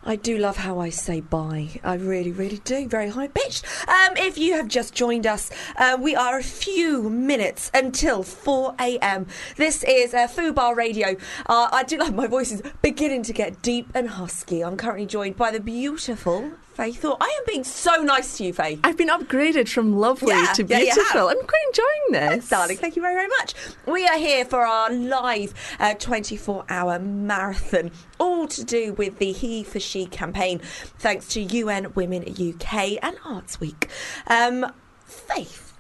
I 0.07 0.15
do 0.15 0.37
love 0.37 0.57
how 0.57 0.79
I 0.79 0.89
say 0.89 1.19
bye. 1.19 1.67
I 1.83 1.95
really, 1.95 2.31
really 2.31 2.59
do. 2.59 2.87
Very 2.87 3.09
high 3.09 3.27
pitched. 3.27 3.65
Um, 3.87 4.15
if 4.17 4.37
you 4.37 4.53
have 4.53 4.67
just 4.67 4.93
joined 4.93 5.25
us, 5.25 5.49
uh, 5.77 5.97
we 5.99 6.15
are 6.15 6.37
a 6.37 6.43
few 6.43 7.09
minutes 7.09 7.71
until 7.73 8.21
4 8.21 8.75
a.m. 8.79 9.25
This 9.55 9.83
is 9.83 10.13
uh, 10.13 10.27
Fubar 10.27 10.75
Radio. 10.75 11.15
Uh, 11.47 11.69
I 11.71 11.81
do 11.81 11.97
love 11.97 12.13
my 12.13 12.27
voice 12.27 12.51
is 12.51 12.61
beginning 12.83 13.23
to 13.23 13.33
get 13.33 13.63
deep 13.63 13.89
and 13.95 14.07
husky. 14.07 14.63
I'm 14.63 14.77
currently 14.77 15.07
joined 15.07 15.37
by 15.37 15.49
the 15.49 15.59
beautiful 15.59 16.51
Faith 16.75 17.05
Orr. 17.05 17.15
I 17.21 17.25
am 17.39 17.43
being 17.47 17.63
so 17.63 18.01
nice 18.01 18.35
to 18.37 18.43
you, 18.43 18.51
Faith. 18.53 18.81
I've 18.83 18.97
been 18.97 19.07
upgraded 19.07 19.69
from 19.69 19.97
lovely 19.97 20.33
Yeah, 20.33 20.51
to 20.55 20.63
beautiful. 20.65 21.29
have. 21.29 21.37
I'm 21.37 21.47
quite 21.47 21.61
enjoying 21.69 22.35
this. 22.37 22.49
Darling, 22.49 22.75
thank 22.75 22.97
you 22.97 23.01
very, 23.01 23.15
very 23.15 23.29
much. 23.29 23.53
We 23.85 24.05
are 24.05 24.17
here 24.17 24.43
for 24.43 24.65
our 24.65 24.91
live 24.91 25.53
24 25.99 26.65
hour 26.67 26.99
marathon, 26.99 27.91
all 28.19 28.47
to 28.49 28.65
do 28.65 28.91
with 28.93 29.19
the 29.19 29.31
He 29.31 29.63
for 29.63 29.79
She 29.79 30.05
campaign, 30.05 30.59
thanks 30.99 31.29
to 31.29 31.41
UN 31.41 31.93
Women 31.93 32.23
UK 32.23 33.01
and 33.01 33.15
Arts 33.23 33.61
Week. 33.61 33.87
Um, 34.27 34.65
Faith, 35.05 35.77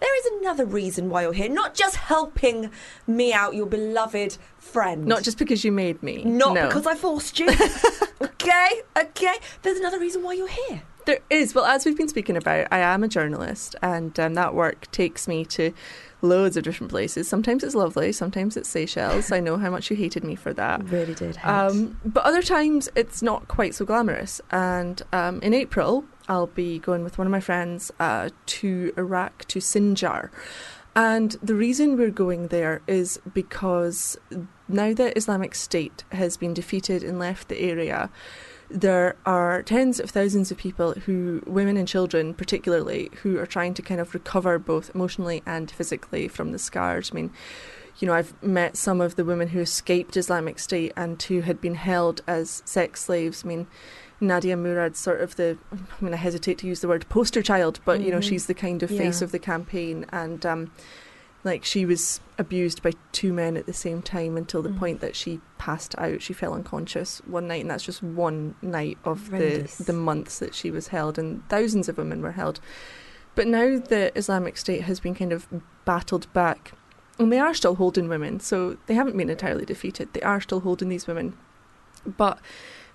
there 0.00 0.18
is 0.18 0.26
another 0.40 0.64
reason 0.66 1.08
why 1.08 1.22
you're 1.22 1.32
here, 1.34 1.48
not 1.48 1.74
just 1.74 1.94
helping 1.94 2.70
me 3.06 3.32
out, 3.32 3.54
your 3.54 3.66
beloved 3.66 4.38
friend. 4.62 5.04
Not 5.06 5.22
just 5.22 5.38
because 5.38 5.64
you 5.64 5.72
made 5.72 6.02
me. 6.02 6.22
Not 6.24 6.54
No. 6.54 6.66
because 6.68 6.86
I 6.86 6.94
forced 6.94 7.38
you. 7.38 7.48
okay, 8.22 8.68
okay. 8.96 9.34
There's 9.62 9.78
another 9.78 9.98
reason 9.98 10.22
why 10.22 10.34
you're 10.34 10.48
here. 10.48 10.82
There 11.04 11.18
is. 11.30 11.54
Well, 11.54 11.64
as 11.64 11.84
we've 11.84 11.96
been 11.96 12.08
speaking 12.08 12.36
about, 12.36 12.68
I 12.70 12.78
am 12.78 13.02
a 13.02 13.08
journalist, 13.08 13.74
and 13.82 14.18
um, 14.20 14.34
that 14.34 14.54
work 14.54 14.88
takes 14.92 15.26
me 15.26 15.44
to 15.46 15.72
loads 16.22 16.56
of 16.56 16.62
different 16.62 16.90
places. 16.90 17.26
Sometimes 17.28 17.64
it's 17.64 17.74
lovely, 17.74 18.12
sometimes 18.12 18.56
it's 18.56 18.68
Seychelles. 18.68 19.32
I 19.32 19.40
know 19.40 19.56
how 19.56 19.68
much 19.70 19.90
you 19.90 19.96
hated 19.96 20.22
me 20.22 20.36
for 20.36 20.52
that. 20.52 20.88
Really 20.88 21.14
did. 21.14 21.34
hate. 21.36 21.48
Um, 21.50 21.98
but 22.04 22.22
other 22.22 22.40
times 22.42 22.88
it's 22.94 23.20
not 23.20 23.48
quite 23.48 23.74
so 23.74 23.84
glamorous. 23.84 24.40
And 24.52 25.02
um, 25.12 25.40
in 25.42 25.52
April, 25.52 26.04
I'll 26.28 26.46
be 26.46 26.78
going 26.78 27.02
with 27.02 27.18
one 27.18 27.26
of 27.26 27.32
my 27.32 27.40
friends 27.40 27.90
uh, 27.98 28.30
to 28.46 28.92
Iraq, 28.96 29.44
to 29.48 29.58
Sinjar. 29.58 30.30
And 30.94 31.32
the 31.42 31.54
reason 31.54 31.96
we're 31.96 32.10
going 32.10 32.48
there 32.48 32.82
is 32.86 33.18
because 33.32 34.18
now 34.68 34.92
that 34.92 35.16
Islamic 35.16 35.54
State 35.54 36.04
has 36.12 36.36
been 36.36 36.52
defeated 36.52 37.02
and 37.02 37.18
left 37.18 37.48
the 37.48 37.60
area, 37.60 38.10
there 38.68 39.16
are 39.24 39.62
tens 39.62 40.00
of 40.00 40.10
thousands 40.10 40.50
of 40.50 40.58
people 40.58 40.92
who, 40.92 41.42
women 41.46 41.76
and 41.76 41.88
children 41.88 42.34
particularly, 42.34 43.10
who 43.22 43.38
are 43.38 43.46
trying 43.46 43.74
to 43.74 43.82
kind 43.82 44.00
of 44.00 44.12
recover 44.14 44.58
both 44.58 44.94
emotionally 44.94 45.42
and 45.46 45.70
physically 45.70 46.28
from 46.28 46.52
the 46.52 46.58
scars. 46.58 47.10
I 47.12 47.16
mean, 47.16 47.30
you 47.98 48.06
know, 48.06 48.14
I've 48.14 48.40
met 48.42 48.76
some 48.76 49.00
of 49.00 49.16
the 49.16 49.24
women 49.24 49.48
who 49.48 49.60
escaped 49.60 50.16
Islamic 50.16 50.58
State 50.58 50.92
and 50.96 51.22
who 51.22 51.40
had 51.40 51.60
been 51.60 51.74
held 51.74 52.22
as 52.26 52.62
sex 52.64 53.02
slaves. 53.02 53.44
I 53.44 53.48
mean, 53.48 53.66
Nadia 54.22 54.56
Murad's 54.56 54.98
sort 54.98 55.20
of 55.20 55.36
the, 55.36 55.58
I 55.72 55.76
mean, 56.04 56.14
I 56.14 56.16
hesitate 56.16 56.56
to 56.58 56.66
use 56.66 56.80
the 56.80 56.88
word 56.88 57.06
poster 57.08 57.42
child, 57.42 57.80
but, 57.84 58.00
you 58.00 58.10
know, 58.10 58.18
Mhm. 58.18 58.22
she's 58.28 58.46
the 58.46 58.54
kind 58.54 58.82
of 58.82 58.88
face 58.88 59.20
of 59.20 59.32
the 59.32 59.38
campaign. 59.38 60.06
And, 60.10 60.46
um, 60.46 60.70
like, 61.44 61.64
she 61.64 61.84
was 61.84 62.20
abused 62.38 62.82
by 62.82 62.92
two 63.10 63.32
men 63.32 63.56
at 63.56 63.66
the 63.66 63.72
same 63.72 64.00
time 64.00 64.36
until 64.36 64.62
the 64.62 64.68
Mm. 64.68 64.78
point 64.78 65.00
that 65.00 65.16
she 65.16 65.40
passed 65.58 65.94
out. 65.98 66.22
She 66.22 66.32
fell 66.32 66.54
unconscious 66.54 67.20
one 67.26 67.48
night, 67.48 67.62
and 67.62 67.70
that's 67.70 67.84
just 67.84 68.00
one 68.02 68.54
night 68.62 68.96
of 69.04 69.30
the, 69.30 69.68
the 69.84 69.92
months 69.92 70.38
that 70.38 70.54
she 70.54 70.70
was 70.70 70.88
held, 70.88 71.18
and 71.18 71.42
thousands 71.48 71.88
of 71.88 71.98
women 71.98 72.22
were 72.22 72.32
held. 72.32 72.60
But 73.34 73.48
now 73.48 73.78
the 73.78 74.16
Islamic 74.16 74.56
State 74.56 74.82
has 74.82 75.00
been 75.00 75.14
kind 75.16 75.32
of 75.32 75.48
battled 75.84 76.32
back, 76.32 76.72
and 77.18 77.32
they 77.32 77.40
are 77.40 77.54
still 77.54 77.74
holding 77.74 78.08
women, 78.08 78.38
so 78.38 78.76
they 78.86 78.94
haven't 78.94 79.16
been 79.16 79.30
entirely 79.30 79.64
defeated. 79.64 80.10
They 80.12 80.22
are 80.22 80.40
still 80.40 80.60
holding 80.60 80.90
these 80.90 81.08
women. 81.08 81.34
But 82.06 82.38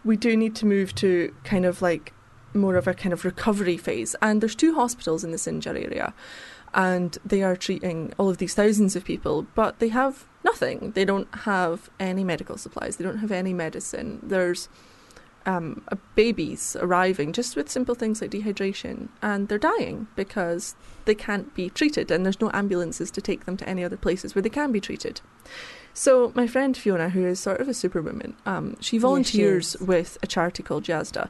we 0.08 0.18
do 0.18 0.36
need 0.38 0.56
to 0.56 0.66
move 0.66 0.96
to 0.96 1.36
kind 1.44 1.66
of 1.66 1.82
like 1.82 2.14
more 2.54 2.78
of 2.78 2.88
a 2.88 2.94
kind 2.94 3.14
of 3.14 3.26
recovery 3.26 3.78
phase. 3.78 4.16
And 4.22 4.42
there's 4.42 4.56
two 4.56 4.74
hospitals 4.74 5.24
in 5.24 5.32
the 5.32 5.38
Sinjar 5.38 5.76
area, 5.76 6.14
and 6.74 7.18
they 7.26 7.44
are 7.44 7.56
treating 7.56 8.14
all 8.18 8.30
of 8.30 8.38
these 8.38 8.56
thousands 8.56 8.96
of 8.96 9.04
people, 9.04 9.46
but 9.54 9.80
they 9.80 9.90
have 9.90 10.26
nothing. 10.44 10.92
They 10.92 11.06
don't 11.06 11.34
have 11.50 11.90
any 12.00 12.24
medical 12.24 12.58
supplies, 12.58 12.96
they 12.96 13.04
don't 13.04 13.20
have 13.20 13.32
any 13.32 13.54
medicine. 13.54 14.20
There's 14.24 14.70
um, 15.46 15.84
babies 16.16 16.76
arriving 16.80 17.32
just 17.34 17.56
with 17.56 17.70
simple 17.70 17.96
things 17.96 18.22
like 18.22 18.32
dehydration, 18.32 19.10
and 19.22 19.50
they're 19.50 19.58
dying 19.58 20.08
because 20.16 20.76
they 21.06 21.16
can't 21.16 21.54
be 21.54 21.70
treated, 21.70 22.12
and 22.12 22.26
there's 22.26 22.42
no 22.42 22.50
ambulances 22.54 23.12
to 23.12 23.22
take 23.22 23.46
them 23.46 23.58
to 23.58 23.70
any 23.70 23.84
other 23.84 23.98
places 23.98 24.36
where 24.36 24.42
they 24.42 24.50
can 24.50 24.72
be 24.72 24.82
treated. 24.82 25.22
So 25.98 26.32
my 26.36 26.46
friend 26.46 26.78
Fiona, 26.78 27.10
who 27.10 27.26
is 27.26 27.40
sort 27.40 27.60
of 27.60 27.68
a 27.68 27.74
superwoman, 27.74 28.36
um, 28.46 28.78
she 28.80 29.00
volunteers 29.00 29.74
is. 29.74 29.82
with 29.82 30.16
a 30.22 30.28
charity 30.28 30.62
called 30.62 30.84
Yazda, 30.84 31.28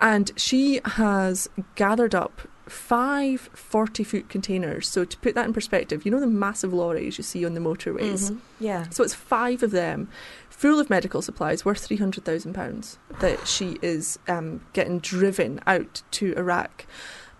and 0.00 0.32
she 0.34 0.80
has 0.84 1.48
gathered 1.76 2.12
up 2.12 2.40
five 2.66 3.42
40 3.52 4.02
foot 4.02 4.28
containers. 4.28 4.88
So 4.88 5.04
to 5.04 5.16
put 5.18 5.36
that 5.36 5.46
in 5.46 5.52
perspective, 5.52 6.04
you 6.04 6.10
know 6.10 6.18
the 6.18 6.26
massive 6.26 6.72
lorries 6.72 7.18
you 7.18 7.22
see 7.22 7.44
on 7.44 7.54
the 7.54 7.60
motorways. 7.60 8.32
Mhm. 8.32 8.38
Yeah. 8.58 8.88
So 8.90 9.04
it's 9.04 9.14
five 9.14 9.62
of 9.62 9.70
them, 9.70 10.08
full 10.48 10.80
of 10.80 10.90
medical 10.90 11.22
supplies, 11.22 11.64
worth 11.64 11.78
three 11.86 11.98
hundred 11.98 12.24
thousand 12.24 12.52
pounds 12.54 12.98
that 13.20 13.46
she 13.54 13.78
is 13.80 14.18
um, 14.26 14.60
getting 14.72 14.98
driven 14.98 15.60
out 15.68 16.02
to 16.18 16.34
Iraq. 16.36 16.84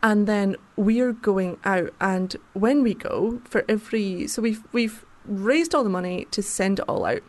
And 0.04 0.28
then 0.28 0.54
we're 0.76 1.12
going 1.12 1.58
out, 1.64 1.92
and 2.00 2.36
when 2.52 2.84
we 2.84 2.94
go, 2.94 3.42
for 3.44 3.64
every 3.68 4.28
so 4.28 4.40
we've 4.40 4.62
we've 4.72 5.04
raised 5.30 5.74
all 5.74 5.84
the 5.84 5.88
money 5.88 6.26
to 6.32 6.42
send 6.42 6.80
it 6.80 6.84
all 6.88 7.06
out, 7.06 7.22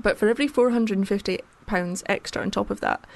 but 0.00 0.18
for 0.18 0.28
every 0.28 0.48
four 0.48 0.70
hundred 0.70 0.98
and 0.98 1.06
fifty 1.06 1.38
pounds 1.66 2.02
extra 2.06 2.40
on 2.42 2.50
top 2.50 2.70
of 2.70 2.80
that, 2.80 3.06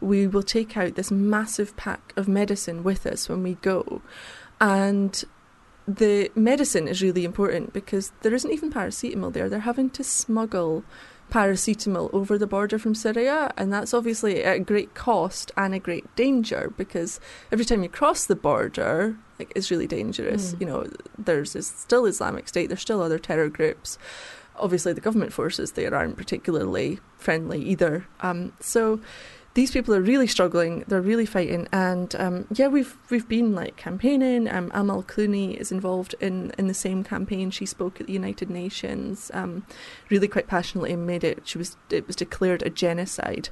we 0.00 0.26
will 0.26 0.42
take 0.42 0.76
out 0.76 0.94
this 0.94 1.10
massive 1.10 1.76
pack 1.76 2.12
of 2.16 2.26
medicine 2.26 2.82
with 2.82 3.06
us 3.06 3.28
when 3.28 3.42
we 3.42 3.54
go, 3.54 4.00
and 4.60 5.24
the 5.86 6.30
medicine 6.34 6.88
is 6.88 7.02
really 7.02 7.24
important 7.24 7.72
because 7.72 8.12
there 8.22 8.34
isn't 8.34 8.52
even 8.52 8.72
paracetamol 8.72 9.32
there. 9.32 9.48
They're 9.48 9.60
having 9.60 9.90
to 9.90 10.04
smuggle 10.04 10.84
paracetamol 11.30 12.12
over 12.12 12.38
the 12.38 12.46
border 12.46 12.78
from 12.78 12.94
Syria, 12.94 13.52
and 13.56 13.72
that's 13.72 13.92
obviously 13.92 14.42
at 14.42 14.56
a 14.56 14.60
great 14.60 14.94
cost 14.94 15.52
and 15.56 15.74
a 15.74 15.78
great 15.78 16.14
danger 16.16 16.72
because 16.76 17.20
every 17.52 17.64
time 17.64 17.82
you 17.82 17.88
cross 17.88 18.26
the 18.26 18.36
border, 18.36 19.16
like 19.38 19.52
it's 19.54 19.70
really 19.70 19.86
dangerous. 19.86 20.54
Mm. 20.54 20.60
You 20.60 20.66
know, 20.66 20.86
there's 21.16 21.54
is 21.54 21.66
still 21.66 22.06
Islamic 22.06 22.48
State, 22.48 22.68
there's 22.68 22.80
still 22.80 23.02
other 23.02 23.18
terror 23.18 23.48
groups. 23.48 23.98
Obviously, 24.56 24.92
the 24.92 25.00
government 25.00 25.32
forces 25.32 25.72
there 25.72 25.94
aren't 25.94 26.16
particularly 26.16 26.98
friendly 27.16 27.62
either. 27.62 28.06
Um, 28.20 28.52
so 28.60 29.00
these 29.58 29.72
people 29.72 29.92
are 29.92 30.00
really 30.00 30.28
struggling. 30.28 30.84
They're 30.86 31.00
really 31.00 31.26
fighting, 31.26 31.66
and 31.72 32.14
um, 32.14 32.46
yeah, 32.54 32.68
we've 32.68 32.96
we've 33.10 33.26
been 33.26 33.56
like 33.56 33.76
campaigning. 33.76 34.48
Um, 34.48 34.70
Amal 34.72 35.02
Clooney 35.02 35.56
is 35.56 35.72
involved 35.72 36.14
in 36.20 36.52
in 36.56 36.68
the 36.68 36.74
same 36.74 37.02
campaign. 37.02 37.50
She 37.50 37.66
spoke 37.66 38.00
at 38.00 38.06
the 38.06 38.12
United 38.12 38.50
Nations, 38.50 39.32
um, 39.34 39.66
really 40.10 40.28
quite 40.28 40.46
passionately, 40.46 40.92
and 40.92 41.04
made 41.08 41.24
it. 41.24 41.40
She 41.42 41.58
was 41.58 41.76
it 41.90 42.06
was 42.06 42.14
declared 42.14 42.62
a 42.62 42.70
genocide, 42.70 43.48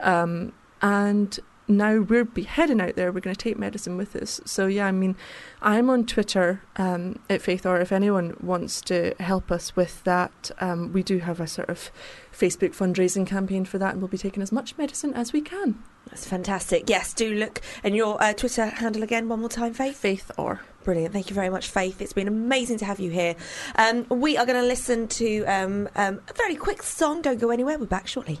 um, 0.00 0.54
and 0.82 1.38
now 1.68 2.00
we're 2.00 2.24
be 2.24 2.42
heading 2.42 2.80
out 2.80 2.96
there. 2.96 3.12
We're 3.12 3.20
going 3.20 3.34
to 3.34 3.42
take 3.42 3.58
medicine 3.58 3.96
with 3.96 4.14
us. 4.16 4.40
So 4.44 4.66
yeah, 4.66 4.86
I 4.86 4.92
mean, 4.92 5.16
I'm 5.62 5.88
on 5.90 6.06
Twitter 6.06 6.62
um, 6.76 7.18
at 7.30 7.42
Faith, 7.42 7.64
or 7.64 7.80
if 7.80 7.92
anyone 7.92 8.36
wants 8.40 8.80
to 8.82 9.14
help 9.20 9.50
us 9.50 9.74
with 9.76 10.02
that, 10.04 10.50
um, 10.60 10.92
we 10.92 11.02
do 11.02 11.18
have 11.18 11.40
a 11.40 11.46
sort 11.46 11.68
of 11.68 11.90
Facebook 12.32 12.74
fundraising 12.76 13.26
campaign 13.26 13.64
for 13.64 13.78
that, 13.78 13.92
and 13.92 14.02
we'll 14.02 14.08
be 14.08 14.18
taking 14.18 14.42
as 14.42 14.52
much 14.52 14.76
medicine 14.76 15.14
as 15.14 15.32
we 15.32 15.40
can. 15.40 15.82
That's 16.06 16.28
fantastic. 16.28 16.88
Yes, 16.88 17.14
do 17.14 17.34
look. 17.34 17.60
And 17.82 17.96
your 17.96 18.22
uh, 18.22 18.34
Twitter 18.34 18.66
handle 18.66 19.02
again, 19.02 19.28
one 19.28 19.40
more 19.40 19.48
time, 19.48 19.72
Faith? 19.72 19.96
Faith 19.96 20.30
Orr. 20.36 20.60
Brilliant. 20.84 21.14
Thank 21.14 21.30
you 21.30 21.34
very 21.34 21.48
much, 21.48 21.68
Faith. 21.68 22.02
It's 22.02 22.12
been 22.12 22.28
amazing 22.28 22.78
to 22.78 22.84
have 22.84 23.00
you 23.00 23.10
here. 23.10 23.36
Um, 23.76 24.06
we 24.10 24.36
are 24.36 24.44
going 24.44 24.60
to 24.60 24.66
listen 24.66 25.08
to 25.08 25.44
um, 25.44 25.88
um, 25.96 26.20
a 26.28 26.32
very 26.34 26.56
quick 26.56 26.82
song. 26.82 27.22
Don't 27.22 27.40
go 27.40 27.50
anywhere. 27.50 27.78
We're 27.78 27.86
back 27.86 28.06
shortly. 28.06 28.40